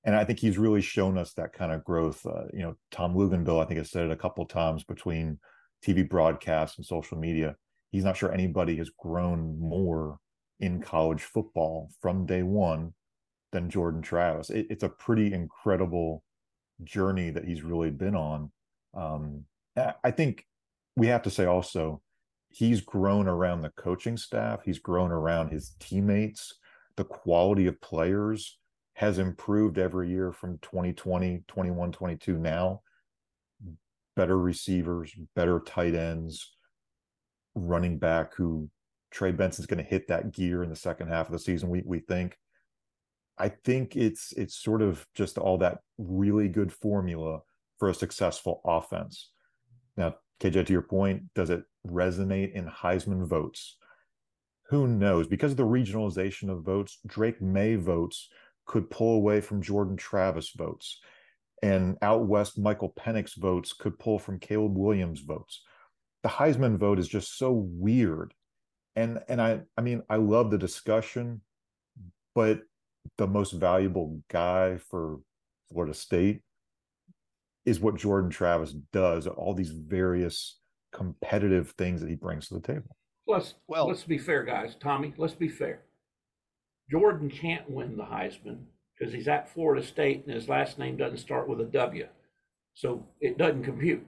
And 0.04 0.14
I 0.14 0.24
think 0.24 0.38
he's 0.38 0.58
really 0.58 0.82
shown 0.82 1.16
us 1.16 1.32
that 1.32 1.54
kind 1.54 1.72
of 1.72 1.82
growth. 1.82 2.26
Uh, 2.26 2.44
you 2.52 2.60
know, 2.60 2.76
Tom 2.90 3.14
Luginbill, 3.14 3.62
I 3.62 3.66
think, 3.66 3.78
has 3.78 3.90
said 3.90 4.04
it 4.04 4.12
a 4.12 4.16
couple 4.16 4.44
times 4.44 4.84
between 4.84 5.38
TV 5.84 6.06
broadcasts 6.06 6.76
and 6.76 6.84
social 6.84 7.16
media. 7.16 7.56
He's 7.90 8.04
not 8.04 8.16
sure 8.16 8.30
anybody 8.30 8.76
has 8.76 8.90
grown 8.90 9.58
more 9.58 10.18
in 10.60 10.82
college 10.82 11.22
football 11.22 11.90
from 12.00 12.26
day 12.26 12.42
one 12.42 12.92
than 13.52 13.70
Jordan 13.70 14.02
Travis. 14.02 14.50
It, 14.50 14.66
it's 14.68 14.82
a 14.82 14.88
pretty 14.90 15.32
incredible 15.32 16.22
journey 16.82 17.30
that 17.30 17.44
he's 17.44 17.62
really 17.62 17.90
been 17.90 18.16
on. 18.16 18.50
Um, 18.94 19.44
I 19.76 20.10
think 20.10 20.46
we 20.96 21.08
have 21.08 21.22
to 21.22 21.30
say 21.30 21.46
also, 21.46 22.00
he's 22.48 22.80
grown 22.80 23.28
around 23.28 23.62
the 23.62 23.70
coaching 23.70 24.16
staff, 24.16 24.60
he's 24.64 24.78
grown 24.78 25.10
around 25.10 25.50
his 25.50 25.74
teammates. 25.80 26.54
The 26.96 27.04
quality 27.04 27.66
of 27.66 27.80
players 27.80 28.58
has 28.94 29.18
improved 29.18 29.78
every 29.78 30.08
year 30.08 30.32
from 30.32 30.58
2020, 30.58 31.42
21, 31.48 31.92
22 31.92 32.38
now. 32.38 32.82
Better 34.14 34.38
receivers, 34.38 35.12
better 35.34 35.58
tight 35.58 35.96
ends, 35.96 36.54
running 37.56 37.98
back 37.98 38.34
who 38.34 38.68
Trey 39.10 39.32
Benson's 39.32 39.66
going 39.66 39.82
to 39.82 39.88
hit 39.88 40.08
that 40.08 40.32
gear 40.32 40.62
in 40.62 40.70
the 40.70 40.76
second 40.76 41.08
half 41.08 41.26
of 41.26 41.32
the 41.32 41.38
season, 41.38 41.68
we, 41.68 41.82
we 41.84 41.98
think. 41.98 42.36
I 43.38 43.48
think 43.48 43.96
it's 43.96 44.32
it's 44.32 44.54
sort 44.54 44.82
of 44.82 45.06
just 45.14 45.38
all 45.38 45.58
that 45.58 45.78
really 45.98 46.48
good 46.48 46.72
formula 46.72 47.40
for 47.78 47.88
a 47.88 47.94
successful 47.94 48.60
offense. 48.64 49.30
Now, 49.96 50.16
KJ, 50.40 50.66
to 50.66 50.72
your 50.72 50.82
point, 50.82 51.34
does 51.34 51.50
it 51.50 51.64
resonate 51.86 52.52
in 52.52 52.66
Heisman 52.66 53.26
votes? 53.26 53.76
Who 54.68 54.86
knows? 54.86 55.26
Because 55.26 55.52
of 55.52 55.56
the 55.56 55.64
regionalization 55.64 56.48
of 56.48 56.64
votes, 56.64 56.98
Drake 57.06 57.42
Maye 57.42 57.76
votes 57.76 58.28
could 58.66 58.90
pull 58.90 59.16
away 59.16 59.40
from 59.40 59.62
Jordan 59.62 59.96
Travis 59.96 60.50
votes. 60.56 61.00
And 61.62 61.96
out 62.02 62.26
west, 62.26 62.58
Michael 62.58 62.92
Penix 62.98 63.36
votes 63.36 63.72
could 63.72 63.98
pull 63.98 64.18
from 64.18 64.38
Caleb 64.38 64.76
Williams 64.76 65.20
votes. 65.20 65.62
The 66.22 66.28
Heisman 66.28 66.78
vote 66.78 66.98
is 66.98 67.08
just 67.08 67.36
so 67.38 67.52
weird. 67.52 68.32
And 68.96 69.20
and 69.28 69.40
I 69.40 69.62
I 69.76 69.80
mean 69.80 70.02
I 70.08 70.16
love 70.16 70.50
the 70.50 70.58
discussion, 70.58 71.42
but 72.34 72.62
the 73.18 73.26
most 73.26 73.52
valuable 73.52 74.20
guy 74.28 74.78
for 74.78 75.18
Florida 75.70 75.94
State 75.94 76.40
is 77.64 77.80
what 77.80 77.96
Jordan 77.96 78.30
Travis 78.30 78.72
does, 78.92 79.26
all 79.26 79.54
these 79.54 79.70
various 79.70 80.58
competitive 80.92 81.70
things 81.78 82.00
that 82.00 82.10
he 82.10 82.16
brings 82.16 82.48
to 82.48 82.54
the 82.54 82.60
table. 82.60 82.96
Let's 83.26 83.54
well, 83.68 83.88
let's 83.88 84.04
be 84.04 84.18
fair, 84.18 84.44
guys. 84.44 84.76
Tommy, 84.78 85.14
let's 85.16 85.34
be 85.34 85.48
fair. 85.48 85.80
Jordan 86.90 87.30
can't 87.30 87.68
win 87.70 87.96
the 87.96 88.04
Heisman 88.04 88.58
because 88.98 89.12
he's 89.12 89.28
at 89.28 89.48
Florida 89.48 89.84
State 89.84 90.24
and 90.26 90.34
his 90.34 90.48
last 90.48 90.78
name 90.78 90.96
doesn't 90.96 91.18
start 91.18 91.48
with 91.48 91.60
a 91.60 91.64
W. 91.64 92.06
So 92.74 93.06
it 93.20 93.38
doesn't 93.38 93.64
compute. 93.64 94.06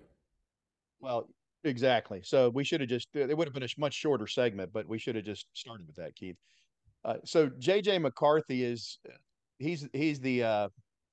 Well, 1.00 1.28
exactly. 1.64 2.20
So 2.22 2.50
we 2.50 2.64
should 2.64 2.80
have 2.80 2.90
just, 2.90 3.08
it 3.14 3.36
would 3.36 3.46
have 3.46 3.54
been 3.54 3.62
a 3.62 3.68
much 3.78 3.94
shorter 3.94 4.26
segment, 4.26 4.72
but 4.72 4.86
we 4.86 4.98
should 4.98 5.16
have 5.16 5.24
just 5.24 5.46
started 5.54 5.86
with 5.86 5.96
that, 5.96 6.14
Keith. 6.14 6.36
Uh, 7.06 7.14
so 7.24 7.48
JJ 7.48 8.02
McCarthy 8.02 8.64
is 8.64 8.98
he's 9.58 9.88
he's 9.92 10.18
the 10.18 10.42
uh, 10.42 10.68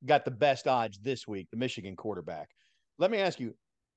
got 0.05 0.25
the 0.25 0.31
best 0.31 0.67
odds 0.67 0.99
this 0.99 1.27
week, 1.27 1.47
the 1.51 1.57
Michigan 1.57 1.95
quarterback. 1.95 2.49
Let 2.97 3.11
me 3.11 3.19
ask 3.19 3.39
you, 3.39 3.53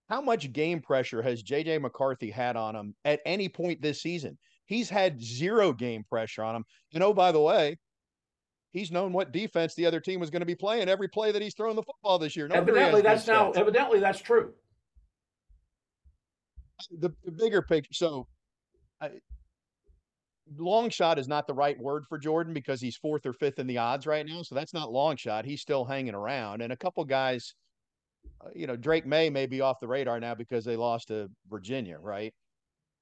how 0.08 0.20
much 0.20 0.52
game 0.52 0.80
pressure 0.80 1.22
has 1.22 1.42
JJ 1.42 1.80
McCarthy 1.80 2.30
had 2.30 2.54
on 2.54 2.76
him 2.76 2.94
at 3.04 3.20
any 3.24 3.48
point 3.48 3.80
this 3.80 4.02
season? 4.02 4.38
He's 4.66 4.90
had 4.90 5.22
zero 5.22 5.72
game 5.72 6.04
pressure 6.08 6.42
on 6.42 6.56
him. 6.56 6.64
And 6.92 7.02
oh, 7.02 7.14
by 7.14 7.32
the 7.32 7.40
way, 7.40 7.78
he's 8.72 8.90
known 8.90 9.12
what 9.12 9.32
defense 9.32 9.74
the 9.74 9.86
other 9.86 10.00
team 10.00 10.20
was 10.20 10.28
going 10.28 10.40
to 10.40 10.46
be 10.46 10.54
playing 10.54 10.88
every 10.88 11.08
play 11.08 11.32
that 11.32 11.40
he's 11.40 11.54
thrown 11.54 11.76
the 11.76 11.82
football 11.82 12.18
this 12.18 12.36
year. 12.36 12.46
No 12.46 12.56
evidently, 12.56 13.00
that's 13.00 13.26
now 13.26 13.52
evidently 13.52 14.00
that's 14.00 14.20
true. 14.20 14.52
The, 16.90 17.10
the 17.24 17.32
bigger 17.32 17.62
picture. 17.62 17.94
So, 17.94 18.26
I, 19.00 19.12
long 20.58 20.90
shot 20.90 21.18
is 21.18 21.28
not 21.28 21.46
the 21.46 21.54
right 21.54 21.78
word 21.78 22.04
for 22.08 22.18
Jordan 22.18 22.54
because 22.54 22.80
he's 22.80 22.96
fourth 22.96 23.26
or 23.26 23.32
fifth 23.32 23.58
in 23.58 23.66
the 23.66 23.78
odds 23.78 24.06
right 24.06 24.24
now. 24.24 24.42
So 24.42 24.54
that's 24.54 24.74
not 24.74 24.92
long 24.92 25.16
shot. 25.16 25.44
He's 25.44 25.60
still 25.60 25.84
hanging 25.84 26.14
around. 26.14 26.62
And 26.62 26.72
a 26.72 26.76
couple 26.76 27.04
guys, 27.04 27.54
uh, 28.44 28.50
you 28.54 28.66
know, 28.66 28.76
Drake 28.76 29.06
Maye 29.06 29.30
may 29.30 29.46
be 29.46 29.60
off 29.60 29.80
the 29.80 29.88
radar 29.88 30.20
now 30.20 30.34
because 30.34 30.64
they 30.64 30.76
lost 30.76 31.08
to 31.08 31.28
Virginia, 31.48 31.98
right? 32.00 32.32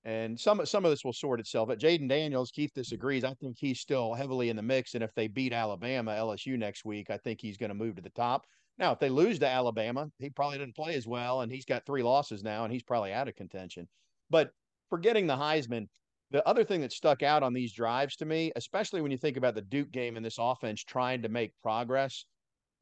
And 0.07 0.39
some 0.39 0.65
some 0.67 0.85
of 0.85 0.91
this 0.91 1.05
will 1.05 1.15
sort 1.15 1.41
itself. 1.41 1.69
But 1.69 1.81
Jayden 1.81 2.09
Daniels, 2.09 2.51
Keith 2.51 2.73
disagrees. 2.75 3.25
I 3.25 3.35
think 3.35 3.57
he's 3.59 3.81
still 3.81 4.13
heavily 4.13 4.51
in 4.51 4.57
the 4.57 4.63
mix. 4.63 4.95
And 4.95 5.03
if 5.03 5.15
they 5.15 5.29
beat 5.29 5.53
Alabama, 5.53 6.13
LSU 6.13 6.59
next 6.59 6.85
week, 6.85 7.11
I 7.11 7.17
think 7.19 7.41
he's 7.41 7.57
going 7.57 7.71
to 7.71 7.75
move 7.75 7.97
to 7.97 8.03
the 8.03 8.11
top. 8.11 8.45
Now, 8.77 8.93
if 8.93 8.99
they 8.99 9.09
lose 9.09 9.39
to 9.39 9.47
Alabama, 9.47 10.11
he 10.19 10.31
probably 10.31 10.59
didn't 10.59 10.75
play 10.75 10.95
as 10.95 11.07
well, 11.07 11.43
and 11.43 11.53
he's 11.53 11.65
got 11.65 11.87
three 11.87 12.03
losses 12.03 12.43
now, 12.43 12.65
and 12.65 12.73
he's 12.73 12.83
probably 12.83 13.13
out 13.13 13.29
of 13.29 13.37
contention. 13.37 13.87
But 14.31 14.51
forgetting 14.91 15.27
the 15.27 15.37
Heisman, 15.37 15.87
the 16.35 16.47
other 16.49 16.65
thing 16.65 16.81
that 16.81 16.91
stuck 16.91 17.23
out 17.23 17.45
on 17.45 17.53
these 17.53 17.73
drives 17.73 18.17
to 18.17 18.25
me, 18.25 18.51
especially 18.57 19.01
when 19.01 19.13
you 19.13 19.17
think 19.17 19.37
about 19.37 19.55
the 19.55 19.63
Duke 19.63 19.93
game 19.93 20.17
and 20.17 20.27
this 20.27 20.39
offense 20.41 20.83
trying 20.83 21.23
to 21.23 21.29
make 21.29 21.53
progress. 21.63 22.25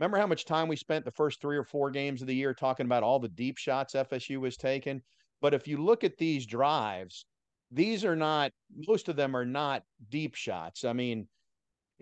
Remember 0.01 0.17
how 0.17 0.27
much 0.27 0.47
time 0.47 0.69
we 0.69 0.77
spent 0.77 1.05
the 1.05 1.11
first 1.11 1.38
three 1.38 1.59
or 1.59 1.65
four 1.65 1.91
games 1.91 2.23
of 2.23 2.29
the 2.29 2.35
year 2.35 2.55
talking 2.55 2.87
about 2.87 3.03
all 3.03 3.19
the 3.19 3.29
deep 3.29 3.59
shots 3.59 3.93
FSU 3.93 4.41
was 4.41 4.57
taking? 4.57 5.03
But 5.43 5.53
if 5.53 5.69
you 5.69 5.77
look 5.77 6.03
at 6.03 6.17
these 6.17 6.47
drives, 6.47 7.27
these 7.71 8.07
are 8.07 8.17
not, 8.17 8.53
most 8.88 9.11
of 9.11 9.17
them 9.17 9.37
are 9.37 9.45
not 9.45 9.83
deep 10.09 10.35
shots. 10.35 10.83
I 10.87 10.95
mean, 10.95 11.29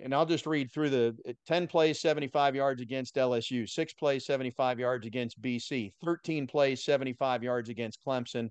and 0.00 0.14
I'll 0.14 0.26
just 0.26 0.46
read 0.46 0.70
through 0.70 0.90
the 0.90 1.16
eh, 1.26 1.32
10 1.48 1.66
plays, 1.66 2.00
75 2.00 2.54
yards 2.54 2.80
against 2.80 3.16
LSU, 3.16 3.68
six 3.68 3.92
plays, 3.92 4.24
75 4.24 4.78
yards 4.78 5.04
against 5.04 5.42
BC, 5.42 5.94
13 6.04 6.46
plays, 6.46 6.84
75 6.84 7.42
yards 7.42 7.70
against 7.70 7.98
Clemson, 8.06 8.50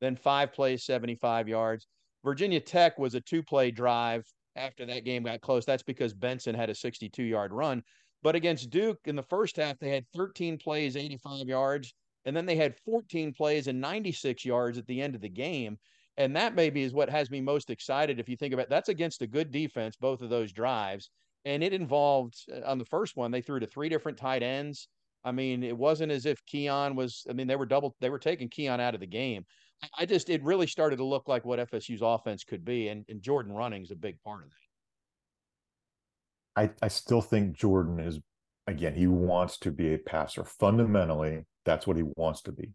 then 0.00 0.16
five 0.16 0.52
plays, 0.52 0.84
75 0.84 1.46
yards. 1.46 1.86
Virginia 2.24 2.60
Tech 2.60 2.98
was 2.98 3.14
a 3.14 3.20
two 3.20 3.42
play 3.42 3.70
drive 3.70 4.24
after 4.56 4.84
that 4.86 5.04
game 5.04 5.22
got 5.22 5.40
close. 5.40 5.64
That's 5.64 5.82
because 5.82 6.12
Benson 6.14 6.54
had 6.54 6.70
a 6.70 6.74
62 6.74 7.22
yard 7.22 7.52
run. 7.52 7.82
But 8.22 8.34
against 8.34 8.70
Duke 8.70 8.98
in 9.06 9.16
the 9.16 9.22
first 9.22 9.56
half, 9.56 9.78
they 9.78 9.90
had 9.90 10.04
13 10.14 10.58
plays, 10.58 10.96
85 10.96 11.48
yards, 11.48 11.94
and 12.26 12.36
then 12.36 12.44
they 12.44 12.56
had 12.56 12.76
14 12.84 13.32
plays 13.32 13.66
and 13.66 13.80
96 13.80 14.44
yards 14.44 14.76
at 14.76 14.86
the 14.86 15.00
end 15.00 15.14
of 15.14 15.22
the 15.22 15.28
game. 15.28 15.78
And 16.16 16.36
that 16.36 16.54
maybe 16.54 16.82
is 16.82 16.92
what 16.92 17.08
has 17.08 17.30
me 17.30 17.40
most 17.40 17.70
excited. 17.70 18.20
If 18.20 18.28
you 18.28 18.36
think 18.36 18.52
about 18.52 18.64
it, 18.64 18.70
that's 18.70 18.90
against 18.90 19.22
a 19.22 19.26
good 19.26 19.50
defense, 19.50 19.96
both 19.96 20.20
of 20.20 20.28
those 20.28 20.52
drives. 20.52 21.08
And 21.46 21.62
it 21.62 21.72
involved 21.72 22.34
uh, 22.52 22.60
on 22.66 22.78
the 22.78 22.84
first 22.84 23.16
one, 23.16 23.30
they 23.30 23.40
threw 23.40 23.58
to 23.60 23.66
three 23.66 23.88
different 23.88 24.18
tight 24.18 24.42
ends. 24.42 24.88
I 25.24 25.32
mean, 25.32 25.62
it 25.62 25.76
wasn't 25.76 26.12
as 26.12 26.26
if 26.26 26.44
Keon 26.44 26.94
was, 26.94 27.26
I 27.28 27.32
mean, 27.32 27.46
they 27.46 27.56
were 27.56 27.66
double, 27.66 27.96
they 28.00 28.10
were 28.10 28.18
taking 28.18 28.48
Keon 28.48 28.80
out 28.80 28.94
of 28.94 29.00
the 29.00 29.06
game. 29.06 29.46
I 29.98 30.06
just 30.06 30.28
it 30.28 30.42
really 30.42 30.66
started 30.66 30.96
to 30.96 31.04
look 31.04 31.28
like 31.28 31.44
what 31.44 31.58
FSU's 31.70 32.02
offense 32.02 32.44
could 32.44 32.64
be, 32.64 32.88
and, 32.88 33.04
and 33.08 33.22
Jordan 33.22 33.52
running 33.52 33.82
is 33.82 33.90
a 33.90 33.96
big 33.96 34.20
part 34.22 34.42
of 34.44 34.50
that. 34.50 34.56
I, 36.56 36.70
I 36.84 36.88
still 36.88 37.22
think 37.22 37.56
Jordan 37.56 38.00
is 38.00 38.18
again, 38.66 38.94
he 38.94 39.06
wants 39.06 39.58
to 39.58 39.70
be 39.70 39.94
a 39.94 39.98
passer. 39.98 40.44
Fundamentally, 40.44 41.44
that's 41.64 41.86
what 41.86 41.96
he 41.96 42.04
wants 42.16 42.42
to 42.42 42.52
be. 42.52 42.70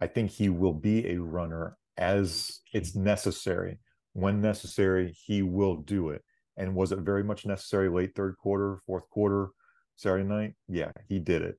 I 0.00 0.06
think 0.06 0.30
he 0.30 0.48
will 0.48 0.74
be 0.74 1.08
a 1.08 1.16
runner 1.16 1.76
as 1.96 2.60
it's 2.72 2.94
necessary. 2.94 3.78
When 4.12 4.40
necessary, 4.40 5.14
he 5.26 5.42
will 5.42 5.76
do 5.76 6.10
it. 6.10 6.22
And 6.56 6.74
was 6.74 6.92
it 6.92 6.98
very 7.00 7.22
much 7.22 7.46
necessary 7.46 7.88
late 7.88 8.14
third 8.14 8.36
quarter, 8.36 8.78
fourth 8.86 9.08
quarter, 9.10 9.50
Saturday 9.96 10.24
night? 10.24 10.54
Yeah, 10.68 10.92
he 11.08 11.18
did 11.18 11.42
it. 11.42 11.58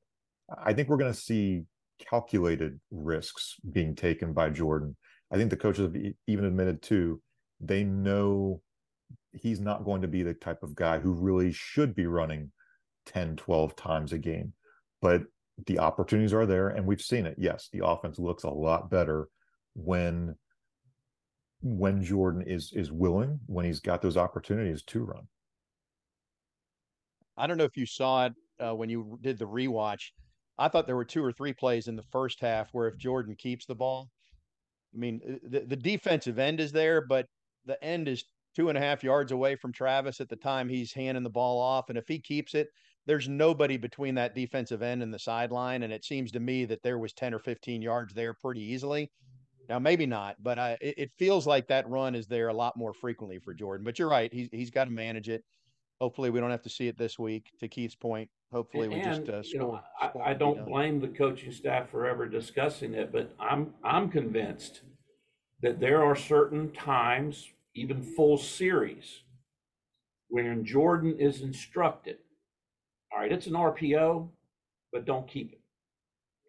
I 0.61 0.73
think 0.73 0.89
we're 0.89 0.97
going 0.97 1.13
to 1.13 1.19
see 1.19 1.63
calculated 1.99 2.79
risks 2.91 3.55
being 3.71 3.95
taken 3.95 4.33
by 4.33 4.49
Jordan. 4.49 4.95
I 5.31 5.37
think 5.37 5.49
the 5.49 5.57
coaches 5.57 5.83
have 5.83 6.13
even 6.27 6.45
admitted 6.45 6.81
too, 6.81 7.21
they 7.59 7.83
know 7.83 8.61
he's 9.31 9.59
not 9.59 9.85
going 9.85 10.01
to 10.01 10.07
be 10.07 10.23
the 10.23 10.33
type 10.33 10.63
of 10.63 10.75
guy 10.75 10.99
who 10.99 11.13
really 11.13 11.51
should 11.51 11.93
be 11.93 12.07
running 12.07 12.51
10, 13.05 13.35
12 13.35 13.75
times 13.75 14.13
a 14.13 14.17
game. 14.17 14.53
But 15.01 15.23
the 15.65 15.79
opportunities 15.79 16.33
are 16.33 16.45
there 16.45 16.69
and 16.69 16.85
we've 16.85 17.01
seen 17.01 17.25
it. 17.25 17.35
Yes, 17.37 17.69
the 17.71 17.85
offense 17.85 18.17
looks 18.17 18.43
a 18.43 18.49
lot 18.49 18.89
better 18.89 19.27
when 19.75 20.35
when 21.61 22.01
Jordan 22.01 22.41
is 22.41 22.71
is 22.73 22.91
willing, 22.91 23.39
when 23.45 23.65
he's 23.65 23.81
got 23.81 24.01
those 24.01 24.15
opportunities 24.15 24.81
to 24.83 25.03
run. 25.03 25.27
I 27.35 27.47
don't 27.47 27.57
know 27.57 27.65
if 27.65 27.75
you 27.75 27.85
saw 27.85 28.27
it 28.27 28.33
uh, 28.59 28.75
when 28.75 28.89
you 28.89 29.17
did 29.21 29.37
the 29.37 29.45
rewatch 29.45 30.11
I 30.59 30.67
thought 30.67 30.85
there 30.85 30.95
were 30.95 31.05
two 31.05 31.23
or 31.23 31.31
three 31.31 31.53
plays 31.53 31.87
in 31.87 31.95
the 31.95 32.03
first 32.11 32.39
half 32.41 32.69
where 32.73 32.87
if 32.87 32.97
Jordan 32.97 33.35
keeps 33.37 33.65
the 33.65 33.75
ball, 33.75 34.09
I 34.93 34.97
mean, 34.97 35.21
uh, 35.27 35.37
the, 35.43 35.59
the 35.61 35.75
defensive 35.75 36.37
end 36.37 36.59
is 36.59 36.71
there, 36.71 37.01
but 37.01 37.25
the 37.65 37.81
end 37.83 38.07
is 38.07 38.23
two 38.55 38.69
and 38.69 38.77
a 38.77 38.81
half 38.81 39.03
yards 39.03 39.31
away 39.31 39.55
from 39.55 39.71
Travis 39.71 40.19
at 40.19 40.29
the 40.29 40.35
time 40.35 40.67
he's 40.67 40.93
handing 40.93 41.23
the 41.23 41.29
ball 41.29 41.61
off. 41.61 41.89
And 41.89 41.97
if 41.97 42.07
he 42.07 42.19
keeps 42.19 42.53
it, 42.55 42.67
there's 43.05 43.29
nobody 43.29 43.77
between 43.77 44.15
that 44.15 44.35
defensive 44.35 44.81
end 44.81 45.01
and 45.01 45.13
the 45.13 45.19
sideline. 45.19 45.83
And 45.83 45.93
it 45.93 46.03
seems 46.03 46.31
to 46.33 46.39
me 46.39 46.65
that 46.65 46.83
there 46.83 46.99
was 46.99 47.13
10 47.13 47.33
or 47.33 47.39
15 47.39 47.81
yards 47.81 48.13
there 48.13 48.33
pretty 48.33 48.61
easily. 48.61 49.09
Now, 49.69 49.77
maybe 49.77 50.07
not, 50.07 50.35
but 50.41 50.57
I, 50.57 50.77
it, 50.81 50.95
it 50.97 51.11
feels 51.17 51.45
like 51.45 51.67
that 51.67 51.87
run 51.87 52.15
is 52.15 52.27
there 52.27 52.47
a 52.47 52.53
lot 52.53 52.75
more 52.75 52.93
frequently 52.93 53.37
for 53.39 53.53
Jordan. 53.53 53.85
But 53.85 53.99
you're 53.99 54.09
right. 54.09 54.33
He's, 54.33 54.49
he's 54.51 54.71
got 54.71 54.85
to 54.85 54.91
manage 54.91 55.29
it. 55.29 55.43
Hopefully, 56.01 56.29
we 56.29 56.39
don't 56.39 56.51
have 56.51 56.61
to 56.63 56.69
see 56.69 56.87
it 56.87 56.97
this 56.97 57.19
week. 57.19 57.51
To 57.59 57.67
Keith's 57.67 57.95
point, 57.95 58.29
hopefully 58.51 58.87
we 58.87 58.95
And, 58.95 59.03
just 59.03 59.29
uh, 59.29 59.41
you 59.43 59.59
know. 59.59 59.81
I, 59.99 60.31
I 60.31 60.33
don't 60.33 60.65
blame 60.65 60.99
the 60.99 61.09
coaching 61.09 61.51
staff 61.51 61.89
for 61.89 62.05
ever 62.07 62.25
discussing 62.27 62.93
it, 62.93 63.11
but 63.11 63.33
I'm, 63.39 63.73
I'm 63.83 64.09
convinced 64.09 64.81
that 65.61 65.79
there 65.79 66.03
are 66.03 66.15
certain 66.15 66.71
times, 66.71 67.47
even 67.75 68.01
full 68.01 68.37
series, 68.37 69.23
when 70.29 70.63
Jordan 70.63 71.17
is 71.19 71.41
instructed, 71.41 72.17
all 73.11 73.19
right, 73.19 73.31
it's 73.31 73.47
an 73.47 73.53
RPO, 73.53 74.29
but 74.93 75.05
don't 75.05 75.27
keep 75.27 75.51
it. 75.51 75.61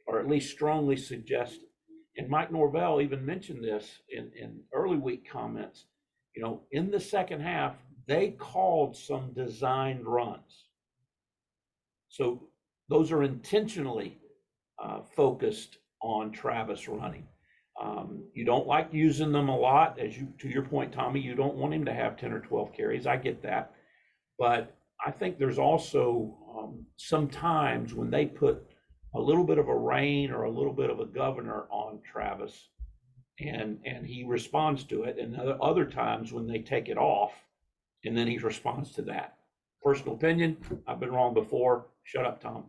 Or 0.07 0.21
at 0.21 0.29
least 0.29 0.53
strongly 0.53 0.97
suggest 0.97 1.55
it. 1.55 1.69
And 2.17 2.29
Mike 2.29 2.53
Norvell 2.53 3.01
even 3.01 3.25
mentioned 3.25 3.65
this 3.65 4.01
in, 4.11 4.31
in 4.39 4.61
early 4.73 4.99
week 4.99 5.29
comments. 5.31 5.87
You 6.35 6.43
know, 6.43 6.63
in 6.73 6.91
the 6.91 7.01
second 7.01 7.41
half, 7.41 7.75
they 8.11 8.31
called 8.31 8.97
some 8.97 9.33
designed 9.35 10.05
runs. 10.05 10.67
So 12.09 12.49
those 12.89 13.13
are 13.13 13.23
intentionally 13.23 14.19
uh, 14.83 15.03
focused 15.15 15.79
on 16.03 16.33
Travis 16.33 16.89
running. 16.89 17.27
Um, 17.81 18.25
you 18.35 18.45
don't 18.45 18.67
like 18.67 18.89
using 18.93 19.31
them 19.31 19.49
a 19.49 19.57
lot, 19.57 20.01
as 20.01 20.19
you 20.19 20.27
to 20.41 20.49
your 20.49 20.65
point, 20.65 20.93
Tommy. 20.93 21.21
You 21.21 21.37
don't 21.37 21.55
want 21.55 21.73
him 21.73 21.85
to 21.85 21.95
have 21.95 22.17
ten 22.17 22.33
or 22.33 22.41
twelve 22.41 22.73
carries. 22.73 23.07
I 23.07 23.17
get 23.17 23.43
that, 23.43 23.75
but 24.39 24.77
I 25.07 25.13
think 25.13 25.39
there's 25.39 25.61
also 25.61 26.37
um, 26.59 26.85
some 26.97 27.29
times 27.29 27.95
when 27.95 28.11
they 28.11 28.27
put 28.27 28.57
a 29.15 29.21
little 29.21 29.45
bit 29.45 29.59
of 29.59 29.69
a 29.69 29.79
rein 29.93 30.33
or 30.33 30.43
a 30.45 30.57
little 30.59 30.75
bit 30.75 30.91
of 30.91 30.99
a 30.99 31.07
governor 31.07 31.67
on 31.71 32.01
Travis, 32.03 32.71
and 33.39 33.79
and 33.87 34.05
he 34.05 34.25
responds 34.25 34.83
to 34.85 35.05
it, 35.05 35.17
and 35.17 35.37
other, 35.37 35.59
other 35.63 35.85
times 35.85 36.33
when 36.33 36.47
they 36.49 36.59
take 36.59 36.89
it 36.89 36.99
off, 36.99 37.33
and 38.05 38.17
then 38.17 38.27
he 38.27 38.39
responds 38.39 38.93
to 38.93 39.03
that. 39.03 39.37
Personal 39.83 40.15
opinion. 40.15 40.57
I've 40.87 41.01
been 41.01 41.13
wrong 41.13 41.35
before. 41.35 41.87
Shut 42.05 42.27
up, 42.27 42.41
Tom. 42.41 42.65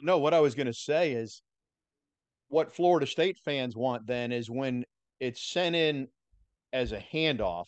No, 0.00 0.18
what 0.18 0.34
I 0.34 0.40
was 0.40 0.54
going 0.54 0.66
to 0.66 0.74
say 0.74 1.12
is 1.12 1.42
what 2.48 2.74
Florida 2.74 3.06
State 3.06 3.38
fans 3.44 3.76
want 3.76 4.06
then 4.06 4.32
is 4.32 4.50
when 4.50 4.84
it's 5.20 5.42
sent 5.52 5.74
in 5.74 6.08
as 6.72 6.92
a 6.92 7.02
handoff, 7.12 7.66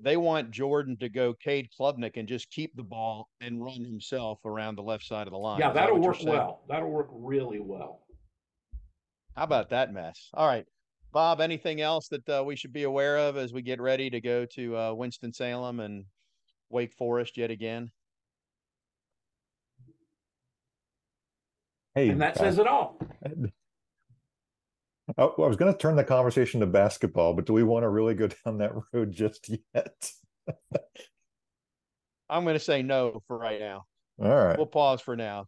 they 0.00 0.16
want 0.16 0.50
Jordan 0.50 0.96
to 0.98 1.08
go 1.08 1.34
Cade 1.34 1.68
Klubnik 1.78 2.16
and 2.16 2.28
just 2.28 2.50
keep 2.50 2.74
the 2.76 2.82
ball 2.82 3.28
and 3.40 3.62
run 3.62 3.84
himself 3.84 4.38
around 4.44 4.76
the 4.76 4.82
left 4.82 5.04
side 5.04 5.26
of 5.26 5.32
the 5.32 5.38
line. 5.38 5.60
Yeah, 5.60 5.68
that 5.68 5.74
that'll 5.74 5.96
you're 5.96 6.12
work 6.12 6.22
well. 6.22 6.64
That'll 6.68 6.90
work 6.90 7.08
really 7.10 7.60
well. 7.60 8.00
How 9.36 9.44
about 9.44 9.70
that 9.70 9.92
mess? 9.92 10.28
All 10.34 10.46
right. 10.46 10.66
Bob, 11.14 11.40
anything 11.40 11.80
else 11.80 12.08
that 12.08 12.28
uh, 12.28 12.42
we 12.44 12.56
should 12.56 12.72
be 12.72 12.82
aware 12.82 13.16
of 13.16 13.36
as 13.36 13.52
we 13.52 13.62
get 13.62 13.80
ready 13.80 14.10
to 14.10 14.20
go 14.20 14.44
to 14.46 14.76
uh, 14.76 14.92
Winston-Salem 14.92 15.78
and 15.78 16.04
Wake 16.70 16.92
Forest 16.92 17.36
yet 17.36 17.52
again? 17.52 17.92
Hey, 21.94 22.08
And 22.08 22.20
that 22.20 22.34
bas- 22.34 22.40
says 22.40 22.58
it 22.58 22.66
all. 22.66 22.98
Oh, 25.18 25.34
I 25.36 25.46
was 25.46 25.58
going 25.58 25.70
to 25.70 25.76
turn 25.78 25.96
the 25.96 26.02
conversation 26.02 26.60
to 26.60 26.66
basketball, 26.66 27.34
but 27.34 27.44
do 27.44 27.52
we 27.52 27.62
want 27.62 27.82
to 27.82 27.90
really 27.90 28.14
go 28.14 28.26
down 28.46 28.56
that 28.56 28.72
road 28.90 29.12
just 29.12 29.50
yet? 29.74 30.10
I'm 32.30 32.44
going 32.44 32.56
to 32.56 32.58
say 32.58 32.80
no 32.80 33.22
for 33.26 33.36
right 33.36 33.60
now. 33.60 33.84
All 34.18 34.34
right. 34.34 34.56
We'll 34.56 34.64
pause 34.64 35.02
for 35.02 35.14
now. 35.14 35.44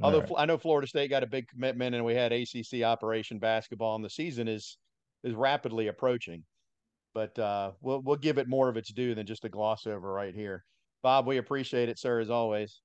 Although 0.00 0.20
right. 0.20 0.30
I 0.38 0.44
know 0.46 0.58
Florida 0.58 0.86
State 0.86 1.10
got 1.10 1.24
a 1.24 1.26
big 1.26 1.48
commitment 1.48 1.96
and 1.96 2.04
we 2.04 2.14
had 2.14 2.32
ACC 2.32 2.84
Operation 2.84 3.40
Basketball 3.40 3.96
and 3.96 4.04
the 4.04 4.10
season 4.10 4.46
is 4.46 4.78
is 5.24 5.34
rapidly 5.34 5.88
approaching. 5.88 6.44
But 7.12 7.38
uh, 7.38 7.72
we'll 7.80 8.00
we'll 8.02 8.16
give 8.16 8.38
it 8.38 8.48
more 8.48 8.68
of 8.68 8.76
its 8.76 8.92
due 8.92 9.14
than 9.14 9.26
just 9.26 9.44
a 9.44 9.48
gloss 9.48 9.86
over 9.86 10.12
right 10.12 10.34
here. 10.34 10.64
Bob, 11.02 11.26
we 11.26 11.38
appreciate 11.38 11.88
it, 11.88 11.98
sir, 11.98 12.20
as 12.20 12.30
always. 12.30 12.80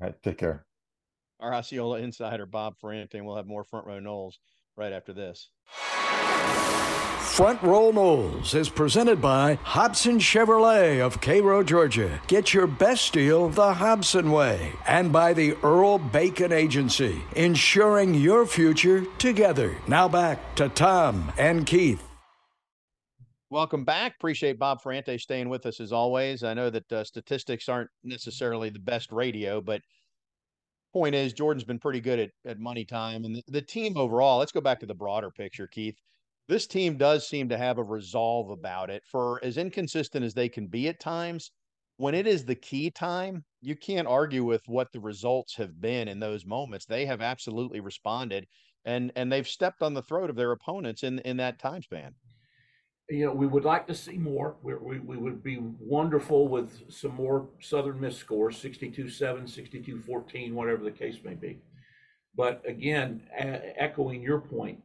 All 0.00 0.08
right. 0.08 0.22
Take 0.22 0.38
care. 0.38 0.64
Our 1.40 1.54
Osceola 1.54 1.98
insider, 1.98 2.46
Bob 2.46 2.74
Ferrante, 2.80 3.18
and 3.18 3.26
we'll 3.26 3.36
have 3.36 3.46
more 3.46 3.64
front 3.64 3.86
row 3.86 4.00
Noles 4.00 4.38
right 4.78 4.92
after 4.92 5.12
this. 5.12 5.50
Front 7.38 7.62
Row 7.62 7.92
Noles 7.92 8.52
is 8.56 8.68
presented 8.68 9.20
by 9.22 9.60
Hobson 9.62 10.18
Chevrolet 10.18 10.98
of 10.98 11.20
Cairo, 11.20 11.62
Georgia. 11.62 12.20
Get 12.26 12.52
your 12.52 12.66
best 12.66 13.12
deal 13.12 13.48
the 13.48 13.74
Hobson 13.74 14.32
way. 14.32 14.72
And 14.88 15.12
by 15.12 15.34
the 15.34 15.54
Earl 15.62 15.98
Bacon 15.98 16.52
Agency, 16.52 17.22
ensuring 17.36 18.14
your 18.14 18.44
future 18.44 19.04
together. 19.18 19.76
Now 19.86 20.08
back 20.08 20.56
to 20.56 20.68
Tom 20.68 21.32
and 21.38 21.64
Keith. 21.64 22.02
Welcome 23.50 23.84
back. 23.84 24.16
Appreciate 24.16 24.58
Bob 24.58 24.82
Ferrante 24.82 25.16
staying 25.16 25.48
with 25.48 25.64
us 25.64 25.78
as 25.80 25.92
always. 25.92 26.42
I 26.42 26.54
know 26.54 26.70
that 26.70 26.92
uh, 26.92 27.04
statistics 27.04 27.68
aren't 27.68 27.90
necessarily 28.02 28.68
the 28.68 28.80
best 28.80 29.12
radio, 29.12 29.60
but 29.60 29.80
point 30.92 31.14
is 31.14 31.32
Jordan's 31.32 31.64
been 31.64 31.78
pretty 31.78 32.00
good 32.00 32.18
at, 32.18 32.30
at 32.44 32.58
money 32.58 32.84
time 32.84 33.24
and 33.24 33.36
the, 33.36 33.42
the 33.48 33.62
team 33.62 33.96
overall. 33.96 34.38
Let's 34.38 34.52
go 34.52 34.60
back 34.60 34.80
to 34.80 34.86
the 34.86 34.94
broader 34.94 35.30
picture, 35.30 35.66
Keith. 35.66 35.96
This 36.48 36.66
team 36.66 36.96
does 36.96 37.28
seem 37.28 37.48
to 37.50 37.58
have 37.58 37.78
a 37.78 37.84
resolve 37.84 38.50
about 38.50 38.90
it 38.90 39.02
for 39.04 39.42
as 39.44 39.58
inconsistent 39.58 40.24
as 40.24 40.34
they 40.34 40.48
can 40.48 40.66
be 40.66 40.88
at 40.88 41.00
times. 41.00 41.50
When 41.98 42.14
it 42.14 42.26
is 42.26 42.44
the 42.44 42.54
key 42.54 42.90
time, 42.90 43.44
you 43.60 43.76
can't 43.76 44.08
argue 44.08 44.44
with 44.44 44.62
what 44.66 44.92
the 44.92 45.00
results 45.00 45.56
have 45.56 45.80
been 45.80 46.08
in 46.08 46.20
those 46.20 46.46
moments. 46.46 46.86
They 46.86 47.06
have 47.06 47.20
absolutely 47.20 47.80
responded 47.80 48.46
and 48.84 49.12
and 49.16 49.30
they've 49.30 49.46
stepped 49.46 49.82
on 49.82 49.94
the 49.94 50.02
throat 50.02 50.30
of 50.30 50.36
their 50.36 50.52
opponents 50.52 51.02
in 51.02 51.18
in 51.20 51.36
that 51.36 51.58
time 51.58 51.82
span. 51.82 52.14
You 53.10 53.26
know, 53.26 53.32
we 53.32 53.46
would 53.46 53.64
like 53.64 53.86
to 53.86 53.94
see 53.94 54.18
more. 54.18 54.56
We, 54.62 54.74
we, 54.74 54.98
we 54.98 55.16
would 55.16 55.42
be 55.42 55.58
wonderful 55.80 56.46
with 56.46 56.92
some 56.92 57.14
more 57.14 57.48
Southern 57.60 58.00
Miss 58.00 58.16
scores 58.16 58.58
62 58.58 59.08
7, 59.08 59.46
62 59.46 60.00
14, 60.02 60.54
whatever 60.54 60.84
the 60.84 60.90
case 60.90 61.16
may 61.24 61.34
be. 61.34 61.58
But 62.36 62.62
again, 62.66 63.22
a- 63.36 63.82
echoing 63.82 64.22
your 64.22 64.40
point, 64.40 64.82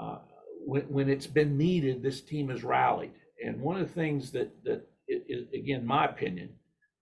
uh, 0.00 0.18
when, 0.64 0.82
when 0.82 1.10
it's 1.10 1.26
been 1.26 1.58
needed, 1.58 2.02
this 2.02 2.22
team 2.22 2.48
has 2.48 2.64
rallied. 2.64 3.12
And 3.44 3.60
one 3.60 3.78
of 3.78 3.86
the 3.86 3.94
things 3.94 4.32
that, 4.32 4.50
that 4.64 4.88
is, 5.06 5.46
again, 5.52 5.84
my 5.84 6.06
opinion, 6.06 6.48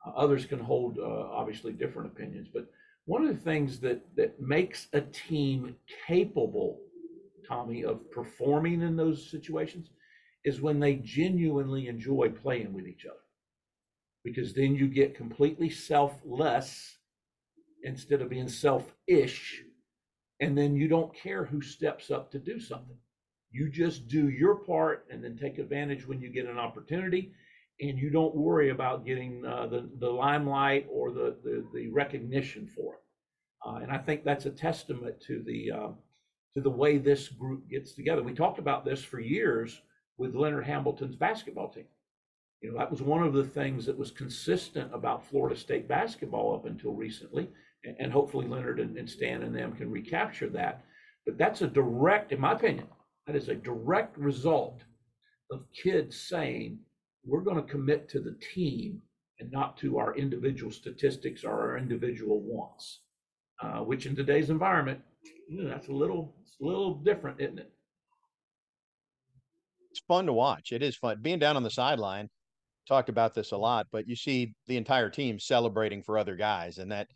uh, 0.04 0.10
others 0.10 0.44
can 0.44 0.58
hold 0.58 0.98
uh, 0.98 1.02
obviously 1.02 1.72
different 1.72 2.08
opinions, 2.08 2.48
but 2.52 2.66
one 3.06 3.24
of 3.24 3.28
the 3.28 3.42
things 3.42 3.80
that, 3.80 4.00
that 4.16 4.40
makes 4.40 4.88
a 4.92 5.00
team 5.02 5.76
capable, 6.06 6.80
Tommy, 7.46 7.84
of 7.84 8.10
performing 8.10 8.82
in 8.82 8.96
those 8.96 9.30
situations 9.30 9.88
is 10.44 10.60
when 10.60 10.78
they 10.78 10.96
genuinely 10.96 11.88
enjoy 11.88 12.28
playing 12.28 12.72
with 12.74 12.86
each 12.86 13.06
other. 13.06 13.16
Because 14.24 14.54
then 14.54 14.74
you 14.74 14.88
get 14.88 15.16
completely 15.16 15.70
selfless 15.70 16.98
instead 17.82 18.20
of 18.20 18.30
being 18.30 18.48
selfish. 18.48 19.62
And 20.40 20.56
then 20.56 20.76
you 20.76 20.88
don't 20.88 21.14
care 21.14 21.44
who 21.44 21.62
steps 21.62 22.10
up 22.10 22.30
to 22.32 22.38
do 22.38 22.58
something. 22.60 22.96
You 23.50 23.70
just 23.70 24.08
do 24.08 24.28
your 24.28 24.56
part 24.56 25.06
and 25.10 25.22
then 25.22 25.36
take 25.36 25.58
advantage 25.58 26.06
when 26.06 26.20
you 26.20 26.28
get 26.28 26.46
an 26.46 26.58
opportunity. 26.58 27.32
And 27.80 27.98
you 27.98 28.10
don't 28.10 28.34
worry 28.34 28.70
about 28.70 29.06
getting 29.06 29.44
uh, 29.44 29.66
the, 29.66 29.88
the 29.98 30.10
limelight 30.10 30.86
or 30.90 31.10
the, 31.12 31.36
the, 31.42 31.64
the 31.74 31.88
recognition 31.88 32.68
for 32.74 32.94
it. 32.94 33.00
Uh, 33.66 33.76
and 33.76 33.90
I 33.90 33.98
think 33.98 34.24
that's 34.24 34.46
a 34.46 34.50
testament 34.50 35.20
to 35.26 35.42
the, 35.42 35.70
uh, 35.70 35.88
to 36.54 36.60
the 36.60 36.70
way 36.70 36.98
this 36.98 37.28
group 37.28 37.68
gets 37.68 37.92
together. 37.92 38.22
We 38.22 38.34
talked 38.34 38.58
about 38.58 38.84
this 38.84 39.02
for 39.02 39.20
years 39.20 39.80
with 40.18 40.34
Leonard 40.34 40.64
Hamilton's 40.64 41.16
basketball 41.16 41.70
team. 41.70 41.86
You 42.60 42.72
know, 42.72 42.78
that 42.78 42.90
was 42.90 43.02
one 43.02 43.22
of 43.22 43.34
the 43.34 43.44
things 43.44 43.84
that 43.86 43.98
was 43.98 44.10
consistent 44.10 44.94
about 44.94 45.26
Florida 45.26 45.56
State 45.56 45.86
basketball 45.86 46.54
up 46.54 46.66
until 46.66 46.94
recently. 46.94 47.50
And, 47.84 47.96
and 47.98 48.12
hopefully 48.12 48.46
Leonard 48.46 48.80
and, 48.80 48.96
and 48.96 49.08
Stan 49.08 49.42
and 49.42 49.54
them 49.54 49.72
can 49.72 49.90
recapture 49.90 50.48
that. 50.50 50.84
But 51.26 51.36
that's 51.38 51.62
a 51.62 51.66
direct, 51.66 52.32
in 52.32 52.40
my 52.40 52.52
opinion, 52.52 52.86
that 53.26 53.36
is 53.36 53.48
a 53.48 53.54
direct 53.54 54.16
result 54.18 54.82
of 55.50 55.66
kids 55.82 56.18
saying, 56.20 56.78
we're 57.24 57.40
going 57.40 57.56
to 57.56 57.70
commit 57.70 58.08
to 58.10 58.20
the 58.20 58.36
team 58.54 59.00
and 59.40 59.50
not 59.50 59.76
to 59.78 59.98
our 59.98 60.14
individual 60.16 60.70
statistics 60.70 61.44
or 61.44 61.50
our 61.52 61.78
individual 61.78 62.40
wants, 62.40 63.00
uh, 63.62 63.80
which 63.80 64.06
in 64.06 64.14
today's 64.14 64.50
environment, 64.50 65.00
you 65.48 65.62
know, 65.62 65.68
that's 65.68 65.88
a 65.88 65.92
little, 65.92 66.34
a 66.62 66.64
little 66.64 66.94
different, 66.94 67.40
isn't 67.40 67.58
it? 67.58 67.72
Fun 70.08 70.26
to 70.26 70.32
watch. 70.32 70.72
It 70.72 70.82
is 70.82 70.96
fun 70.96 71.18
being 71.22 71.38
down 71.38 71.56
on 71.56 71.62
the 71.62 71.70
sideline. 71.70 72.28
Talked 72.86 73.08
about 73.08 73.32
this 73.34 73.52
a 73.52 73.56
lot, 73.56 73.86
but 73.90 74.06
you 74.06 74.14
see 74.14 74.54
the 74.66 74.76
entire 74.76 75.08
team 75.08 75.38
celebrating 75.38 76.02
for 76.02 76.18
other 76.18 76.36
guys, 76.36 76.78
and 76.78 76.92
that 76.92 77.08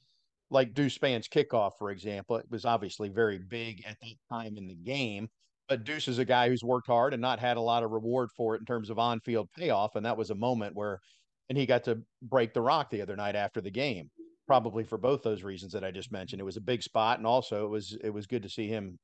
like 0.51 0.73
Deuce 0.75 0.95
Spann's 0.95 1.29
kickoff, 1.29 1.73
for 1.79 1.91
example. 1.91 2.37
It 2.37 2.47
was 2.51 2.65
obviously 2.65 3.09
very 3.09 3.39
big 3.39 3.85
at 3.87 3.97
that 4.01 4.15
time 4.31 4.57
in 4.57 4.67
the 4.67 4.75
game, 4.75 5.29
but 5.69 5.85
Deuce 5.85 6.09
is 6.09 6.19
a 6.19 6.25
guy 6.25 6.49
who's 6.49 6.65
worked 6.65 6.87
hard 6.87 7.13
and 7.13 7.21
not 7.21 7.39
had 7.39 7.59
a 7.59 7.63
lot 7.63 7.83
of 7.83 7.91
reward 7.91 8.31
for 8.37 8.55
it 8.55 8.61
in 8.61 8.65
terms 8.65 8.91
of 8.91 8.99
on 8.99 9.21
field 9.21 9.49
payoff. 9.57 9.95
And 9.97 10.07
that 10.07 10.17
was 10.17 10.31
a 10.31 10.35
moment 10.35 10.75
where, 10.75 11.01
and 11.49 11.59
he 11.59 11.67
got 11.67 11.85
to 11.85 12.03
break 12.23 12.55
the 12.55 12.63
rock 12.63 12.91
the 12.91 13.03
other 13.03 13.17
night 13.17 13.37
after 13.37 13.61
the 13.61 13.71
game, 13.71 14.11
probably 14.47 14.85
for 14.85 14.97
both 14.97 15.23
those 15.23 15.43
reasons 15.43 15.73
that 15.73 15.85
I 15.85 15.91
just 15.91 16.13
mentioned. 16.13 16.41
It 16.41 16.45
was 16.45 16.57
a 16.57 16.63
big 16.63 16.83
spot, 16.83 17.19
and 17.19 17.27
also 17.27 17.67
it 17.67 17.69
was 17.69 17.97
it 18.03 18.11
was 18.11 18.27
good 18.27 18.43
to 18.43 18.49
see 18.49 18.69
him 18.69 18.99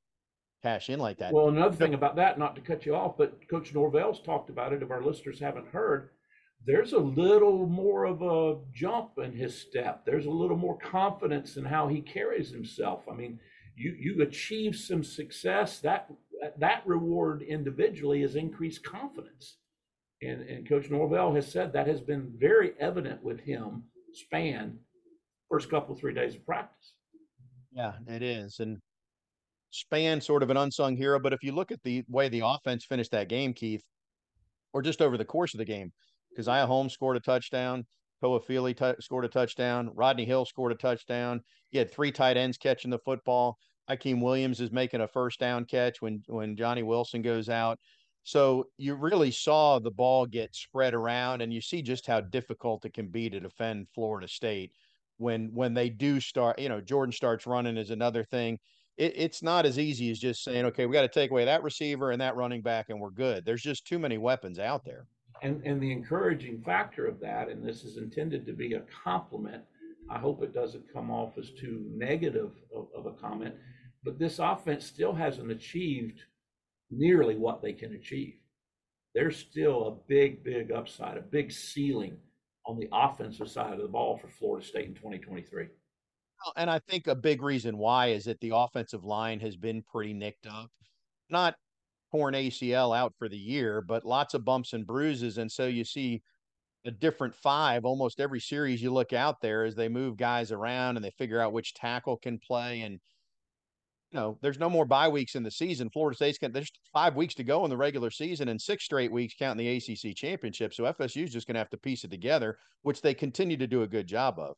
cash 0.64 0.88
in 0.88 0.98
like 0.98 1.18
that. 1.18 1.32
Well, 1.32 1.48
another 1.48 1.76
thing 1.76 1.92
about 1.92 2.16
that, 2.16 2.38
not 2.38 2.54
to 2.56 2.62
cut 2.62 2.86
you 2.86 2.94
off, 2.94 3.18
but 3.18 3.48
Coach 3.48 3.74
Norvell's 3.74 4.22
talked 4.22 4.48
about 4.48 4.72
it. 4.72 4.82
If 4.82 4.90
our 4.90 5.02
listeners 5.02 5.38
haven't 5.38 5.68
heard, 5.68 6.08
there's 6.66 6.94
a 6.94 6.98
little 6.98 7.66
more 7.66 8.04
of 8.06 8.22
a 8.22 8.56
jump 8.72 9.18
in 9.18 9.32
his 9.32 9.54
step. 9.54 10.06
There's 10.06 10.24
a 10.24 10.30
little 10.30 10.56
more 10.56 10.78
confidence 10.78 11.58
in 11.58 11.66
how 11.66 11.88
he 11.88 12.00
carries 12.00 12.50
himself. 12.50 13.02
I 13.10 13.14
mean, 13.14 13.38
you 13.76 13.94
you 13.98 14.22
achieve 14.22 14.74
some 14.74 15.04
success 15.04 15.80
that 15.80 16.10
that 16.58 16.86
reward 16.86 17.42
individually 17.42 18.22
is 18.22 18.34
increased 18.34 18.84
confidence. 18.84 19.58
And, 20.22 20.40
and 20.42 20.66
Coach 20.66 20.90
Norvell 20.90 21.34
has 21.34 21.50
said 21.50 21.72
that 21.72 21.86
has 21.86 22.00
been 22.00 22.32
very 22.38 22.72
evident 22.80 23.22
with 23.22 23.40
him 23.40 23.84
Spann 24.14 24.76
first 25.50 25.68
couple 25.68 25.94
three 25.94 26.14
days 26.14 26.34
of 26.34 26.46
practice. 26.46 26.94
Yeah, 27.72 27.92
it 28.06 28.22
is. 28.22 28.60
And 28.60 28.80
Spann 29.74 30.22
sort 30.22 30.42
of 30.42 30.50
an 30.50 30.56
unsung 30.56 30.96
hero, 30.96 31.18
but 31.18 31.32
if 31.32 31.42
you 31.42 31.52
look 31.52 31.72
at 31.72 31.82
the 31.82 32.04
way 32.08 32.28
the 32.28 32.42
offense 32.44 32.84
finished 32.84 33.10
that 33.10 33.28
game, 33.28 33.52
Keith, 33.52 33.82
or 34.72 34.82
just 34.82 35.02
over 35.02 35.16
the 35.16 35.24
course 35.24 35.54
of 35.54 35.58
the 35.58 35.64
game, 35.64 35.92
because 36.30 36.46
Caziah 36.46 36.66
Holmes 36.66 36.92
scored 36.92 37.16
a 37.16 37.20
touchdown, 37.20 37.84
Toafili 38.22 38.76
t- 38.76 39.02
scored 39.02 39.24
a 39.24 39.28
touchdown, 39.28 39.90
Rodney 39.94 40.24
Hill 40.24 40.44
scored 40.44 40.72
a 40.72 40.76
touchdown. 40.76 41.40
He 41.70 41.78
had 41.78 41.92
three 41.92 42.12
tight 42.12 42.36
ends 42.36 42.56
catching 42.56 42.90
the 42.90 42.98
football. 42.98 43.58
Hykeem 43.90 44.22
Williams 44.22 44.60
is 44.60 44.72
making 44.72 45.02
a 45.02 45.08
first 45.08 45.38
down 45.40 45.64
catch 45.66 46.00
when 46.00 46.22
when 46.26 46.56
Johnny 46.56 46.82
Wilson 46.82 47.20
goes 47.20 47.48
out. 47.48 47.78
So 48.22 48.64
you 48.78 48.94
really 48.94 49.30
saw 49.30 49.78
the 49.78 49.90
ball 49.90 50.24
get 50.24 50.54
spread 50.54 50.94
around, 50.94 51.42
and 51.42 51.52
you 51.52 51.60
see 51.60 51.82
just 51.82 52.06
how 52.06 52.22
difficult 52.22 52.86
it 52.86 52.94
can 52.94 53.08
be 53.08 53.28
to 53.28 53.40
defend 53.40 53.88
Florida 53.94 54.26
State 54.26 54.72
when 55.18 55.50
when 55.52 55.74
they 55.74 55.90
do 55.90 56.20
start. 56.20 56.58
You 56.58 56.70
know, 56.70 56.80
Jordan 56.80 57.12
starts 57.12 57.46
running 57.46 57.76
is 57.76 57.90
another 57.90 58.24
thing. 58.24 58.58
It, 58.96 59.14
it's 59.16 59.42
not 59.42 59.66
as 59.66 59.78
easy 59.78 60.10
as 60.10 60.18
just 60.18 60.44
saying, 60.44 60.64
okay, 60.66 60.86
we 60.86 60.92
got 60.92 61.02
to 61.02 61.08
take 61.08 61.30
away 61.30 61.44
that 61.44 61.62
receiver 61.62 62.10
and 62.10 62.20
that 62.20 62.36
running 62.36 62.62
back, 62.62 62.90
and 62.90 63.00
we're 63.00 63.10
good. 63.10 63.44
There's 63.44 63.62
just 63.62 63.86
too 63.86 63.98
many 63.98 64.18
weapons 64.18 64.58
out 64.58 64.84
there. 64.84 65.06
And 65.42 65.62
and 65.64 65.82
the 65.82 65.92
encouraging 65.92 66.62
factor 66.62 67.06
of 67.06 67.20
that, 67.20 67.48
and 67.48 67.66
this 67.66 67.84
is 67.84 67.96
intended 67.96 68.46
to 68.46 68.52
be 68.52 68.74
a 68.74 68.82
compliment. 69.04 69.62
I 70.10 70.18
hope 70.18 70.42
it 70.42 70.52
doesn't 70.52 70.92
come 70.92 71.10
off 71.10 71.38
as 71.38 71.50
too 71.50 71.82
negative 71.90 72.52
of, 72.74 72.88
of 72.94 73.06
a 73.06 73.12
comment 73.12 73.54
but 74.04 74.18
this 74.18 74.38
offense 74.38 74.84
still 74.84 75.14
hasn't 75.14 75.50
achieved 75.50 76.20
nearly 76.90 77.36
what 77.36 77.62
they 77.62 77.72
can 77.72 77.94
achieve. 77.94 78.34
There's 79.14 79.36
still 79.36 79.88
a 79.88 80.08
big, 80.08 80.44
big 80.44 80.70
upside, 80.70 81.16
a 81.16 81.22
big 81.22 81.50
ceiling 81.50 82.18
on 82.66 82.78
the 82.78 82.88
offensive 82.92 83.48
side 83.48 83.72
of 83.72 83.80
the 83.80 83.88
ball 83.88 84.18
for 84.18 84.28
Florida 84.28 84.64
State 84.66 84.88
in 84.88 84.94
2023. 84.94 85.68
And 86.56 86.70
I 86.70 86.78
think 86.78 87.06
a 87.06 87.14
big 87.14 87.42
reason 87.42 87.78
why 87.78 88.08
is 88.08 88.24
that 88.24 88.40
the 88.40 88.52
offensive 88.54 89.04
line 89.04 89.40
has 89.40 89.56
been 89.56 89.82
pretty 89.82 90.12
nicked 90.14 90.46
up. 90.46 90.70
Not 91.30 91.56
torn 92.12 92.34
ACL 92.34 92.96
out 92.96 93.14
for 93.18 93.28
the 93.28 93.38
year, 93.38 93.80
but 93.80 94.04
lots 94.04 94.34
of 94.34 94.44
bumps 94.44 94.72
and 94.72 94.86
bruises. 94.86 95.38
And 95.38 95.50
so 95.50 95.66
you 95.66 95.84
see 95.84 96.22
a 96.84 96.90
different 96.90 97.34
five 97.34 97.84
almost 97.84 98.20
every 98.20 98.40
series 98.40 98.82
you 98.82 98.92
look 98.92 99.12
out 99.12 99.40
there 99.40 99.64
as 99.64 99.74
they 99.74 99.88
move 99.88 100.16
guys 100.16 100.52
around 100.52 100.96
and 100.96 101.04
they 101.04 101.10
figure 101.12 101.40
out 101.40 101.52
which 101.52 101.74
tackle 101.74 102.16
can 102.16 102.38
play. 102.38 102.82
And 102.82 103.00
you 104.10 104.20
know, 104.20 104.38
there's 104.42 104.60
no 104.60 104.70
more 104.70 104.84
bye 104.84 105.08
weeks 105.08 105.34
in 105.34 105.42
the 105.42 105.50
season. 105.50 105.90
Florida 105.90 106.14
State's 106.14 106.38
got 106.38 106.52
there's 106.52 106.70
five 106.92 107.16
weeks 107.16 107.34
to 107.34 107.44
go 107.44 107.64
in 107.64 107.70
the 107.70 107.76
regular 107.76 108.10
season 108.10 108.48
and 108.48 108.60
six 108.60 108.84
straight 108.84 109.10
weeks 109.10 109.34
counting 109.36 109.66
the 109.66 109.76
ACC 109.76 110.14
championship. 110.14 110.72
So 110.72 110.84
FSU's 110.84 111.32
just 111.32 111.46
going 111.48 111.54
to 111.54 111.60
have 111.60 111.70
to 111.70 111.78
piece 111.78 112.04
it 112.04 112.10
together, 112.12 112.56
which 112.82 113.02
they 113.02 113.14
continue 113.14 113.56
to 113.56 113.66
do 113.66 113.82
a 113.82 113.88
good 113.88 114.06
job 114.06 114.38
of. 114.38 114.54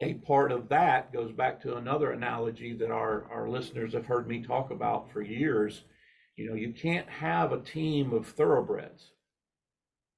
A 0.00 0.14
part 0.14 0.52
of 0.52 0.68
that 0.68 1.12
goes 1.12 1.32
back 1.32 1.62
to 1.62 1.76
another 1.76 2.12
analogy 2.12 2.74
that 2.74 2.90
our, 2.90 3.24
our 3.30 3.48
listeners 3.48 3.94
have 3.94 4.06
heard 4.06 4.28
me 4.28 4.42
talk 4.42 4.70
about 4.70 5.10
for 5.10 5.22
years. 5.22 5.84
You 6.36 6.50
know, 6.50 6.54
you 6.54 6.72
can't 6.72 7.08
have 7.08 7.52
a 7.52 7.62
team 7.62 8.12
of 8.12 8.26
thoroughbreds. 8.26 9.12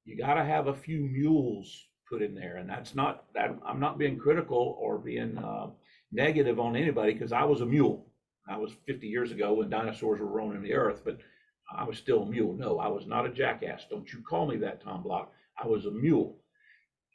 You 0.05 0.17
got 0.17 0.35
to 0.35 0.45
have 0.45 0.67
a 0.67 0.75
few 0.75 1.01
mules 1.01 1.87
put 2.11 2.23
in 2.23 2.35
there, 2.35 2.57
and 2.57 2.69
that's 2.69 2.95
not 2.95 3.25
that. 3.35 3.57
I'm 3.65 3.79
not 3.79 3.99
being 3.99 4.19
critical 4.19 4.77
or 4.81 4.99
being 4.99 5.39
uh, 5.39 5.69
negative 6.11 6.59
on 6.59 6.75
anybody 6.75 7.13
because 7.13 7.33
I 7.33 7.45
was 7.45 7.61
a 7.61 7.67
mule. 7.67 8.07
I 8.49 8.57
was 8.57 8.73
50 8.87 9.07
years 9.07 9.31
ago 9.31 9.53
when 9.55 9.71
dinosaurs 9.71 10.21
were 10.21 10.27
roaming 10.27 10.63
the 10.63 10.75
earth, 10.75 11.03
but 11.05 11.19
I 11.77 11.85
was 11.85 11.99
still 11.99 12.23
a 12.23 12.31
mule. 12.31 12.55
No, 12.55 12.79
I 12.79 12.89
was 12.89 13.07
not 13.07 13.27
a 13.27 13.31
jackass. 13.31 13.85
Don't 13.91 14.11
you 14.13 14.23
call 14.23 14.47
me 14.47 14.57
that, 14.57 14.83
Tom 14.83 15.03
Block. 15.03 15.33
I 15.63 15.67
was 15.67 15.85
a 15.85 15.91
mule. 15.91 16.39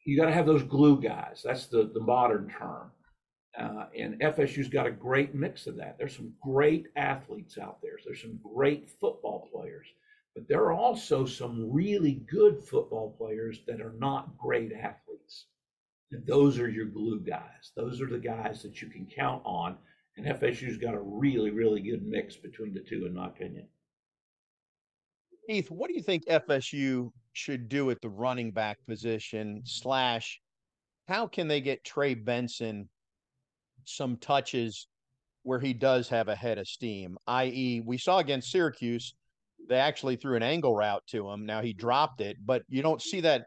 You 0.06 0.18
got 0.18 0.26
to 0.26 0.34
have 0.34 0.46
those 0.46 0.64
glue 0.64 1.02
guys. 1.02 1.42
That's 1.44 1.68
the, 1.68 1.92
the 1.94 2.02
modern 2.02 2.50
term. 2.50 2.92
Uh, 3.58 3.86
and 3.98 4.20
FSU's 4.20 4.68
got 4.68 4.88
a 4.88 4.92
great 4.92 5.36
mix 5.36 5.68
of 5.68 5.76
that. 5.78 5.98
There's 5.98 6.16
some 6.16 6.34
great 6.42 6.88
athletes 6.96 7.58
out 7.58 7.80
there. 7.82 7.98
There's 8.04 8.22
some 8.22 8.40
great 8.56 8.90
football 8.90 9.48
players, 9.54 9.88
but 10.36 10.48
there 10.48 10.64
are 10.64 10.74
also 10.74 11.26
some 11.26 11.72
really 11.72 12.24
good 12.30 12.64
football 12.64 13.16
players 13.18 13.60
that 13.68 13.80
are 13.80 13.94
not 14.00 14.38
great 14.38 14.74
athletes. 14.74 15.46
And 16.12 16.26
those 16.26 16.60
are 16.60 16.70
your 16.70 16.88
glue 16.88 17.20
guys. 17.20 17.72
Those 17.76 18.02
are 18.02 18.10
the 18.10 18.20
guys 18.20 18.64
that 18.64 18.82
you 18.82 18.90
can 18.90 19.06
count 19.06 19.44
on 19.46 19.78
and 20.18 20.26
FSU's 20.28 20.78
got 20.78 20.94
a 20.94 21.00
really, 21.00 21.50
really 21.50 21.82
good 21.82 22.06
mix 22.06 22.36
between 22.36 22.74
the 22.74 22.82
two, 22.82 23.06
in 23.06 23.16
my 23.16 23.28
opinion. 23.28 23.68
Keith, 25.50 25.72
what 25.72 25.88
do 25.90 25.96
you 25.96 26.04
think 26.04 26.26
FSU 26.26 27.12
should 27.34 27.68
do 27.68 27.92
at 27.92 28.02
the 28.02 28.10
running 28.10 28.52
back 28.52 28.78
position? 28.88 29.62
Slash, 29.66 30.40
how 31.08 31.28
can 31.28 31.48
they 31.48 31.62
get 31.62 31.84
Trey 31.84 32.14
Benson 32.14 32.88
some 33.86 34.18
touches 34.18 34.88
where 35.44 35.60
he 35.60 35.74
does 35.74 36.08
have 36.10 36.30
a 36.30 36.36
head 36.36 36.58
of 36.58 36.68
steam? 36.68 37.18
I.e., 37.28 37.82
we 37.86 37.98
saw 37.98 38.20
against 38.20 38.52
Syracuse, 38.52 39.16
they 39.68 39.78
actually 39.78 40.16
threw 40.16 40.36
an 40.36 40.44
angle 40.44 40.76
route 40.76 41.04
to 41.08 41.30
him. 41.30 41.46
Now 41.46 41.62
he 41.62 41.74
dropped 41.74 42.22
it, 42.22 42.38
but 42.46 42.64
you 42.68 42.82
don't 42.82 43.02
see 43.02 43.22
that. 43.22 43.46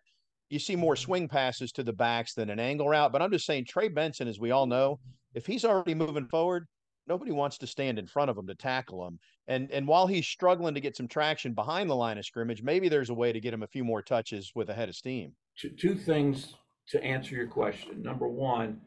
You 0.48 0.58
see 0.58 0.76
more 0.76 0.94
swing 0.94 1.28
passes 1.28 1.72
to 1.72 1.82
the 1.82 1.92
backs 1.92 2.34
than 2.34 2.50
an 2.50 2.60
angle 2.60 2.88
route. 2.88 3.10
But 3.10 3.20
I'm 3.20 3.32
just 3.32 3.46
saying, 3.46 3.64
Trey 3.64 3.88
Benson, 3.88 4.28
as 4.28 4.38
we 4.38 4.52
all 4.52 4.66
know, 4.66 5.00
if 5.34 5.44
he's 5.44 5.64
already 5.64 5.94
moving 5.94 6.28
forward, 6.28 6.66
nobody 7.08 7.32
wants 7.32 7.58
to 7.58 7.66
stand 7.66 7.98
in 7.98 8.06
front 8.06 8.30
of 8.30 8.36
him 8.36 8.46
to 8.46 8.54
tackle 8.54 9.06
him. 9.06 9.18
And 9.48 9.70
and 9.70 9.86
while 9.86 10.06
he's 10.06 10.26
struggling 10.26 10.74
to 10.74 10.80
get 10.80 10.96
some 10.96 11.08
traction 11.08 11.52
behind 11.54 11.88
the 11.88 11.96
line 11.96 12.18
of 12.18 12.26
scrimmage, 12.26 12.62
maybe 12.62 12.88
there's 12.88 13.10
a 13.10 13.14
way 13.14 13.32
to 13.32 13.40
get 13.40 13.54
him 13.54 13.62
a 13.62 13.68
few 13.68 13.84
more 13.84 14.02
touches 14.02 14.52
with 14.54 14.70
a 14.70 14.74
head 14.74 14.88
of 14.88 14.96
steam. 14.96 15.32
Two, 15.58 15.70
two 15.70 15.94
things 15.94 16.54
to 16.88 17.02
answer 17.02 17.34
your 17.34 17.46
question. 17.46 18.02
Number 18.02 18.28
one, 18.28 18.80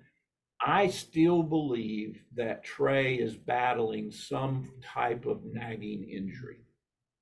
I 0.62 0.88
still 0.88 1.44
believe 1.44 2.22
that 2.36 2.64
Trey 2.64 3.16
is 3.16 3.36
battling 3.36 4.12
some 4.12 4.72
type 4.84 5.26
of 5.26 5.42
nagging 5.46 6.10
injury. 6.10 6.58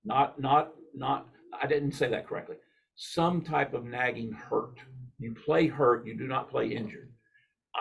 Not 0.04 0.40
not 0.40 0.72
not 0.96 1.28
I 1.62 1.68
didn't 1.68 1.92
say 1.94 2.10
that 2.10 2.28
correctly. 2.28 2.58
Some 2.96 3.42
type 3.42 3.74
of 3.74 3.86
nagging 3.86 4.32
hurt. 4.32 4.80
You 5.20 5.36
play 5.46 5.68
hurt, 5.68 6.06
you 6.08 6.18
do 6.18 6.28
not 6.28 6.50
play 6.50 6.70
injured. 6.70 7.12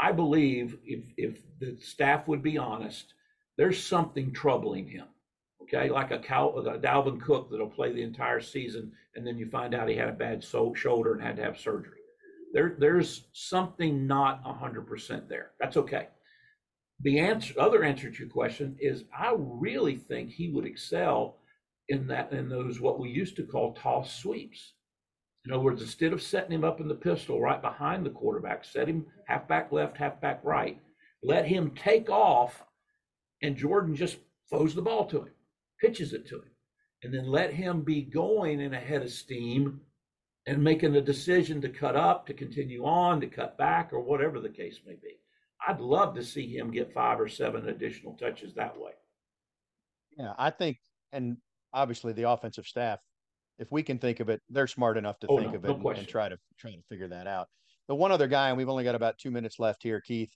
I 0.01 0.13
believe 0.13 0.79
if 0.85 1.05
if 1.17 1.39
the 1.59 1.77
staff 1.81 2.29
would 2.29 2.43
be 2.43 2.59
honest, 2.59 3.15
there's 3.57 3.83
something 3.83 4.33
troubling 4.33 4.89
him. 4.89 5.07
Okay, 5.63 5.89
like 5.89 6.13
a, 6.13 6.19
Cal, 6.19 6.57
a 6.59 6.79
Dalvin 6.79 7.21
Cook 7.21 7.51
that'll 7.51 7.69
play 7.69 7.93
the 7.93 8.03
entire 8.03 8.41
season, 8.41 8.93
and 9.17 9.27
then 9.27 9.37
you 9.37 9.49
find 9.49 9.75
out 9.75 9.89
he 9.89 9.97
had 9.97 10.09
a 10.09 10.13
bad 10.13 10.45
so- 10.45 10.75
shoulder 10.75 11.13
and 11.13 11.23
had 11.23 11.37
to 11.37 11.43
have 11.43 11.59
surgery. 11.59 11.99
There, 12.53 12.77
there's 12.79 13.27
something 13.33 14.07
not 14.07 14.45
100% 14.45 15.29
there. 15.29 15.51
That's 15.59 15.77
okay. 15.77 16.09
The 17.01 17.19
answer, 17.19 17.55
other 17.59 17.83
answer 17.83 18.11
to 18.11 18.19
your 18.19 18.29
question 18.29 18.77
is, 18.79 19.05
I 19.17 19.35
really 19.37 19.97
think 19.97 20.31
he 20.31 20.51
would 20.51 20.65
excel 20.65 21.39
in 21.89 22.07
that 22.07 22.33
in 22.33 22.49
those 22.49 22.81
what 22.81 23.01
we 23.01 23.09
used 23.09 23.37
to 23.37 23.43
call 23.43 23.75
toss 23.75 24.15
sweeps. 24.17 24.75
In 25.47 25.53
other 25.53 25.63
words, 25.63 25.81
instead 25.81 26.13
of 26.13 26.23
setting 26.23 26.51
him 26.51 26.65
up 26.65 26.81
in 26.81 26.89
the 26.89 26.95
pistol 26.95 27.41
right 27.41 27.63
behind 27.63 28.05
the 28.05 28.11
quarterback, 28.11 28.65
set 28.65 28.89
him 28.89 29.07
halfback 29.27 29.71
left, 29.71 29.97
halfback 29.97 30.41
right, 30.43 30.81
let 31.23 31.47
him 31.47 31.71
take 31.71 32.11
off, 32.11 32.65
and 33.43 33.57
Jordan 33.57 33.95
just 33.95 34.19
throws 34.51 34.75
the 34.75 34.83
ball 34.83 35.07
to 35.07 35.21
him, 35.21 35.31
pitches 35.81 36.13
it 36.13 36.27
to 36.29 36.37
him, 36.37 36.51
and 37.05 37.15
then 37.15 37.29
let 37.29 37.53
him 37.53 37.83
be 37.83 38.03
going 38.03 38.61
in 38.61 38.75
a 38.75 38.81
head 38.81 39.03
of 39.03 39.11
steam 39.11 39.81
and 40.47 40.63
making 40.63 40.93
the 40.93 41.01
decision 41.01 41.61
to 41.61 41.69
cut 41.69 41.95
up, 41.95 42.27
to 42.27 42.35
continue 42.35 42.85
on, 42.85 43.21
to 43.21 43.29
cut 43.29 43.57
back, 43.57 43.93
or 43.93 44.01
whatever 44.01 44.41
the 44.41 44.49
case 44.49 44.81
may 44.85 44.95
be. 44.95 45.21
I'd 45.67 45.81
love 45.81 46.15
to 46.17 46.25
see 46.25 46.57
him 46.57 46.73
get 46.73 46.93
five 46.93 47.21
or 47.21 47.29
seven 47.29 47.69
additional 47.69 48.15
touches 48.15 48.53
that 48.55 48.79
way. 48.79 48.93
Yeah, 50.19 50.35
I 50.39 50.51
think, 50.51 50.79
and 51.13 51.37
obviously 51.73 52.13
the 52.13 52.29
offensive 52.29 52.67
staff 52.67 52.99
if 53.59 53.71
we 53.73 53.83
can 53.83 53.99
think 53.99 54.21
of 54.21 54.29
it, 54.29 54.41
they're 54.51 54.67
smart 54.67 54.97
enough 54.97 55.19
to 55.21 55.27
oh, 55.29 55.39
think 55.39 55.53
no, 55.53 55.59
of 55.59 55.65
it 55.65 55.69
no 55.69 55.89
and, 55.91 55.99
and, 55.99 56.09
try 56.09 56.29
to 56.29 56.39
try 56.59 56.71
to 56.71 56.83
figure 56.89 57.09
that 57.09 57.27
out. 57.27 57.49
The 57.89 57.95
one 57.95 58.13
other 58.13 58.27
guy, 58.27 58.49
and 58.49 58.57
we've 58.57 58.69
only 58.69 58.85
got 58.85 58.95
about 58.95 59.19
two 59.19 59.31
minutes 59.31 59.59
left 59.59 59.83
here, 59.83 60.01
Keith. 60.01 60.31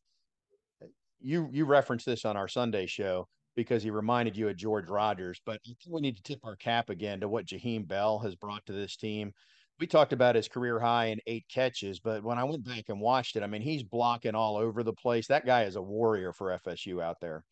Eh, 0.83 0.87
you 1.21 1.49
you 1.53 1.65
referenced 1.65 2.07
this 2.07 2.25
on 2.25 2.37
our 2.37 2.49
Sunday 2.49 2.87
show 2.87 3.29
because 3.57 3.83
he 3.83 3.91
reminded 3.91 4.37
you 4.37 4.49
of 4.49 4.57
George 4.57 4.89
Rogers, 4.89 5.41
but 5.45 5.61
I 5.67 5.69
think 5.69 5.79
we 5.89 6.01
need 6.01 6.17
to 6.17 6.23
tip 6.23 6.41
our 6.45 6.57
cap 6.57 6.89
again 6.89 7.21
to 7.21 7.29
what 7.29 7.47
Jaheim 7.47 7.87
Bell 7.87 8.19
has 8.21 8.35
brought 8.35 8.65
to 8.67 8.73
this 8.73 8.97
team. 8.97 9.33
We 9.79 9.87
talked 9.87 10.13
about 10.13 10.37
his 10.37 10.47
career 10.47 10.79
high 10.79 11.07
in 11.07 11.21
eight 11.27 11.47
catches, 11.53 12.01
but 12.01 12.23
when 12.23 12.39
I 12.39 12.45
went 12.45 12.65
back 12.67 12.85
and 12.89 13.01
watched 13.01 13.37
it, 13.37 13.43
I 13.43 13.47
mean, 13.47 13.63
he's 13.63 13.83
blocking 13.83 14.35
all 14.35 14.57
over 14.57 14.83
the 14.83 14.93
place. 14.93 15.27
That 15.27 15.47
guy 15.47 15.65
is 15.65 15.77
a 15.77 15.83
warrior 15.83 16.33
for 16.33 16.59
FSU 16.67 17.03
out 17.03 17.21
there. 17.21 17.45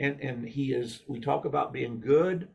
And 0.00 0.20
and 0.20 0.46
he 0.46 0.72
is. 0.72 1.02
We 1.06 1.20
talk 1.20 1.44
about 1.44 1.72
being 1.72 2.00
good 2.00 2.48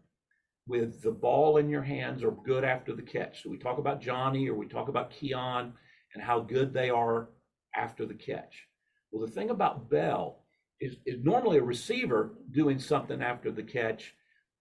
with 0.69 1.01
the 1.01 1.11
ball 1.11 1.57
in 1.57 1.67
your 1.67 1.81
hands 1.81 2.23
or 2.23 2.31
good 2.45 2.63
after 2.63 2.95
the 2.95 3.01
catch. 3.01 3.43
So 3.43 3.49
we 3.49 3.57
talk 3.57 3.79
about 3.79 4.01
Johnny 4.01 4.47
or 4.47 4.53
we 4.53 4.67
talk 4.67 4.87
about 4.87 5.11
Keon 5.11 5.73
and 6.13 6.23
how 6.23 6.39
good 6.39 6.73
they 6.73 6.91
are 6.91 7.29
after 7.75 8.05
the 8.05 8.13
catch. 8.13 8.67
Well, 9.11 9.25
the 9.25 9.31
thing 9.31 9.49
about 9.49 9.89
Bell 9.89 10.43
is, 10.79 10.95
is 11.07 11.23
normally 11.23 11.57
a 11.57 11.63
receiver 11.63 12.35
doing 12.51 12.77
something 12.77 13.21
after 13.21 13.51
the 13.51 13.63
catch. 13.63 14.13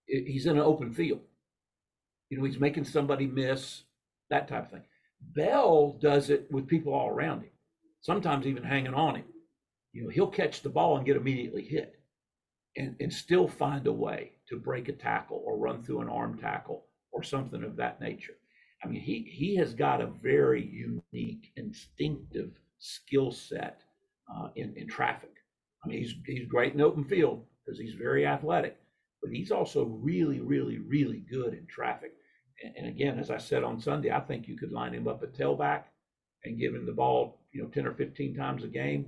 He's 0.07 0.47
in 0.47 0.57
an 0.57 0.63
open 0.63 0.93
field. 0.93 1.21
You 2.29 2.39
know, 2.39 2.43
he's 2.43 2.59
making 2.59 2.85
somebody 2.85 3.27
miss, 3.27 3.83
that 4.31 4.47
type 4.47 4.65
of 4.65 4.71
thing. 4.71 4.83
Bell 5.21 5.97
does 6.01 6.31
it 6.31 6.47
with 6.51 6.67
people 6.67 6.93
all 6.93 7.09
around 7.09 7.41
him, 7.41 7.51
sometimes 8.01 8.47
even 8.47 8.63
hanging 8.63 8.95
on 8.95 9.15
him. 9.15 9.25
You 9.93 10.03
know, 10.03 10.09
he'll 10.09 10.27
catch 10.27 10.61
the 10.61 10.69
ball 10.69 10.97
and 10.97 11.05
get 11.05 11.17
immediately 11.17 11.63
hit 11.63 11.98
and, 12.77 12.95
and 12.99 13.11
still 13.11 13.47
find 13.47 13.87
a 13.87 13.91
way 13.91 14.31
to 14.47 14.57
break 14.57 14.89
a 14.89 14.93
tackle 14.93 15.41
or 15.45 15.57
run 15.57 15.83
through 15.83 16.01
an 16.01 16.09
arm 16.09 16.37
tackle 16.37 16.85
or 17.11 17.23
something 17.23 17.63
of 17.63 17.75
that 17.75 17.99
nature. 17.99 18.33
I 18.83 18.87
mean, 18.87 19.01
he, 19.01 19.29
he 19.29 19.55
has 19.57 19.73
got 19.73 20.01
a 20.01 20.07
very 20.21 20.65
unique, 20.65 21.51
instinctive 21.57 22.51
skill 22.79 23.31
set 23.31 23.81
uh, 24.33 24.49
in, 24.55 24.73
in 24.77 24.87
traffic. 24.87 25.31
I 25.83 25.87
mean, 25.87 25.99
he's, 25.99 26.15
he's 26.25 26.47
great 26.47 26.73
in 26.73 26.81
open 26.81 27.03
field 27.03 27.45
because 27.65 27.79
he's 27.79 27.93
very 27.93 28.25
athletic, 28.25 28.77
but 29.21 29.31
he's 29.31 29.51
also 29.51 29.85
really, 29.85 30.39
really, 30.39 30.79
really 30.79 31.23
good 31.29 31.53
in 31.53 31.65
traffic. 31.67 32.13
And, 32.63 32.73
and, 32.77 32.87
again, 32.87 33.19
as 33.19 33.31
I 33.31 33.37
said 33.37 33.63
on 33.63 33.79
Sunday, 33.79 34.11
I 34.11 34.19
think 34.19 34.47
you 34.47 34.57
could 34.57 34.71
line 34.71 34.93
him 34.93 35.07
up 35.07 35.23
at 35.23 35.33
tailback 35.33 35.83
and 36.43 36.59
give 36.59 36.73
him 36.73 36.85
the 36.85 36.93
ball, 36.93 37.41
you 37.51 37.61
know, 37.61 37.69
10 37.69 37.85
or 37.85 37.93
15 37.93 38.35
times 38.35 38.63
a 38.63 38.67
game. 38.67 39.07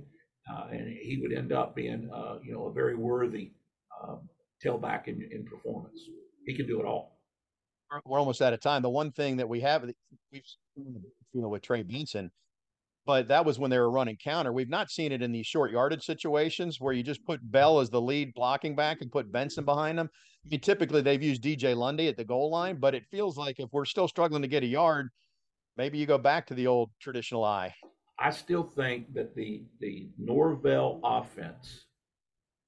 Uh, 0.50 0.66
and 0.72 0.88
he 0.88 1.18
would 1.22 1.32
end 1.32 1.52
up 1.52 1.74
being, 1.74 2.10
uh, 2.12 2.38
you 2.42 2.52
know, 2.52 2.66
a 2.66 2.72
very 2.72 2.96
worthy 2.96 3.52
um, 4.02 4.28
tailback 4.64 5.06
in, 5.06 5.28
in 5.30 5.44
performance. 5.44 6.08
He 6.46 6.54
can 6.54 6.66
do 6.66 6.80
it 6.80 6.86
all. 6.86 7.18
We're 8.06 8.18
almost 8.18 8.40
out 8.40 8.52
of 8.52 8.60
time. 8.60 8.82
The 8.82 8.90
one 8.90 9.12
thing 9.12 9.36
that 9.36 9.48
we 9.48 9.60
have, 9.60 9.84
we've, 10.32 10.42
you 10.76 11.42
know, 11.42 11.48
with 11.48 11.62
Trey 11.62 11.82
Benson, 11.82 12.30
but 13.04 13.28
that 13.28 13.44
was 13.44 13.58
when 13.58 13.70
they 13.70 13.78
were 13.78 13.90
running 13.90 14.16
counter. 14.16 14.52
We've 14.52 14.68
not 14.68 14.90
seen 14.90 15.12
it 15.12 15.22
in 15.22 15.32
these 15.32 15.46
short 15.46 15.72
yardage 15.72 16.04
situations 16.04 16.80
where 16.80 16.92
you 16.92 17.02
just 17.02 17.24
put 17.24 17.40
Bell 17.50 17.80
as 17.80 17.90
the 17.90 18.00
lead 18.00 18.32
blocking 18.34 18.76
back 18.76 19.02
and 19.02 19.10
put 19.10 19.32
Benson 19.32 19.64
behind 19.64 19.98
him. 19.98 20.08
I 20.44 20.48
mean, 20.48 20.60
typically 20.60 21.02
they've 21.02 21.22
used 21.22 21.42
DJ 21.42 21.76
Lundy 21.76 22.08
at 22.08 22.16
the 22.16 22.24
goal 22.24 22.50
line, 22.50 22.76
but 22.76 22.94
it 22.94 23.04
feels 23.10 23.36
like 23.36 23.58
if 23.58 23.68
we're 23.72 23.84
still 23.84 24.08
struggling 24.08 24.42
to 24.42 24.48
get 24.48 24.62
a 24.62 24.66
yard, 24.66 25.10
maybe 25.76 25.98
you 25.98 26.06
go 26.06 26.18
back 26.18 26.46
to 26.46 26.54
the 26.54 26.66
old 26.66 26.90
traditional 27.00 27.44
I. 27.44 27.74
I 28.22 28.30
still 28.30 28.62
think 28.62 29.14
that 29.14 29.34
the 29.34 29.64
the 29.80 30.08
Norvell 30.16 31.00
offense 31.02 31.86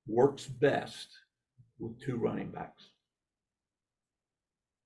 works 0.09 0.47
best 0.47 1.09
with 1.79 2.01
two 2.01 2.17
running 2.17 2.51
backs 2.51 2.91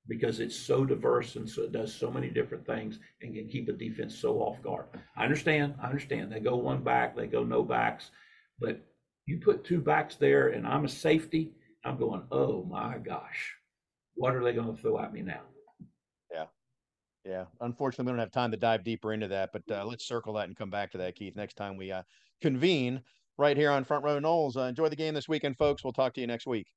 because 0.07 0.41
it's 0.41 0.57
so 0.57 0.85
diverse 0.85 1.37
and 1.37 1.49
so 1.49 1.63
it 1.63 1.73
does 1.73 1.95
so 1.95 2.11
many 2.11 2.29
different 2.29 2.67
things 2.67 2.99
and 3.23 3.35
can 3.35 3.49
keep 3.49 3.69
a 3.71 3.73
defense 3.73 4.15
so 4.15 4.41
off 4.41 4.63
guard. 4.63 4.87
I 5.17 5.25
understand. 5.25 5.75
I 5.83 5.87
understand. 5.87 6.31
They 6.31 6.41
go 6.41 6.57
one 6.57 6.83
back, 6.83 7.17
they 7.17 7.27
go 7.27 7.45
no 7.45 7.63
backs, 7.63 8.11
but 8.61 8.79
you 9.25 9.39
put 9.39 9.65
two 9.65 9.81
backs 9.81 10.17
there, 10.17 10.49
and 10.49 10.67
I'm 10.67 10.85
a 10.85 10.89
safety. 10.89 11.53
I'm 11.85 11.99
going, 11.99 12.25
oh 12.31 12.65
my 12.65 12.99
gosh, 12.99 13.55
what 14.15 14.35
are 14.35 14.45
they 14.45 14.53
going 14.53 14.75
to 14.75 14.83
throw 14.83 14.99
at 14.99 15.15
me 15.15 15.23
now? 15.23 15.43
Yeah. 17.29 17.45
Unfortunately, 17.61 18.11
we 18.11 18.17
don't 18.17 18.21
have 18.21 18.33
time 18.33 18.51
to 18.53 18.57
dive 18.57 18.85
deeper 18.85 19.13
into 19.13 19.29
that, 19.29 19.51
but 19.53 19.63
uh, 19.71 19.85
let's 19.85 20.07
circle 20.09 20.33
that 20.35 20.49
and 20.49 20.57
come 20.57 20.71
back 20.71 20.91
to 20.93 20.99
that, 20.99 21.15
Keith, 21.15 21.37
next 21.37 21.55
time 21.59 21.77
we 21.77 21.93
uh, 21.93 22.03
convene 22.41 23.03
right 23.37 23.55
here 23.55 23.71
on 23.71 23.85
Front 23.85 24.03
Row 24.03 24.19
Noles. 24.19 24.57
Uh, 24.57 24.63
enjoy 24.63 24.89
the 24.89 24.97
game 24.97 25.13
this 25.13 25.29
weekend, 25.29 25.59
folks. 25.59 25.85
We'll 25.85 25.93
talk 25.93 26.15
to 26.15 26.23
you 26.23 26.27
next 26.27 26.47
week. 26.47 26.69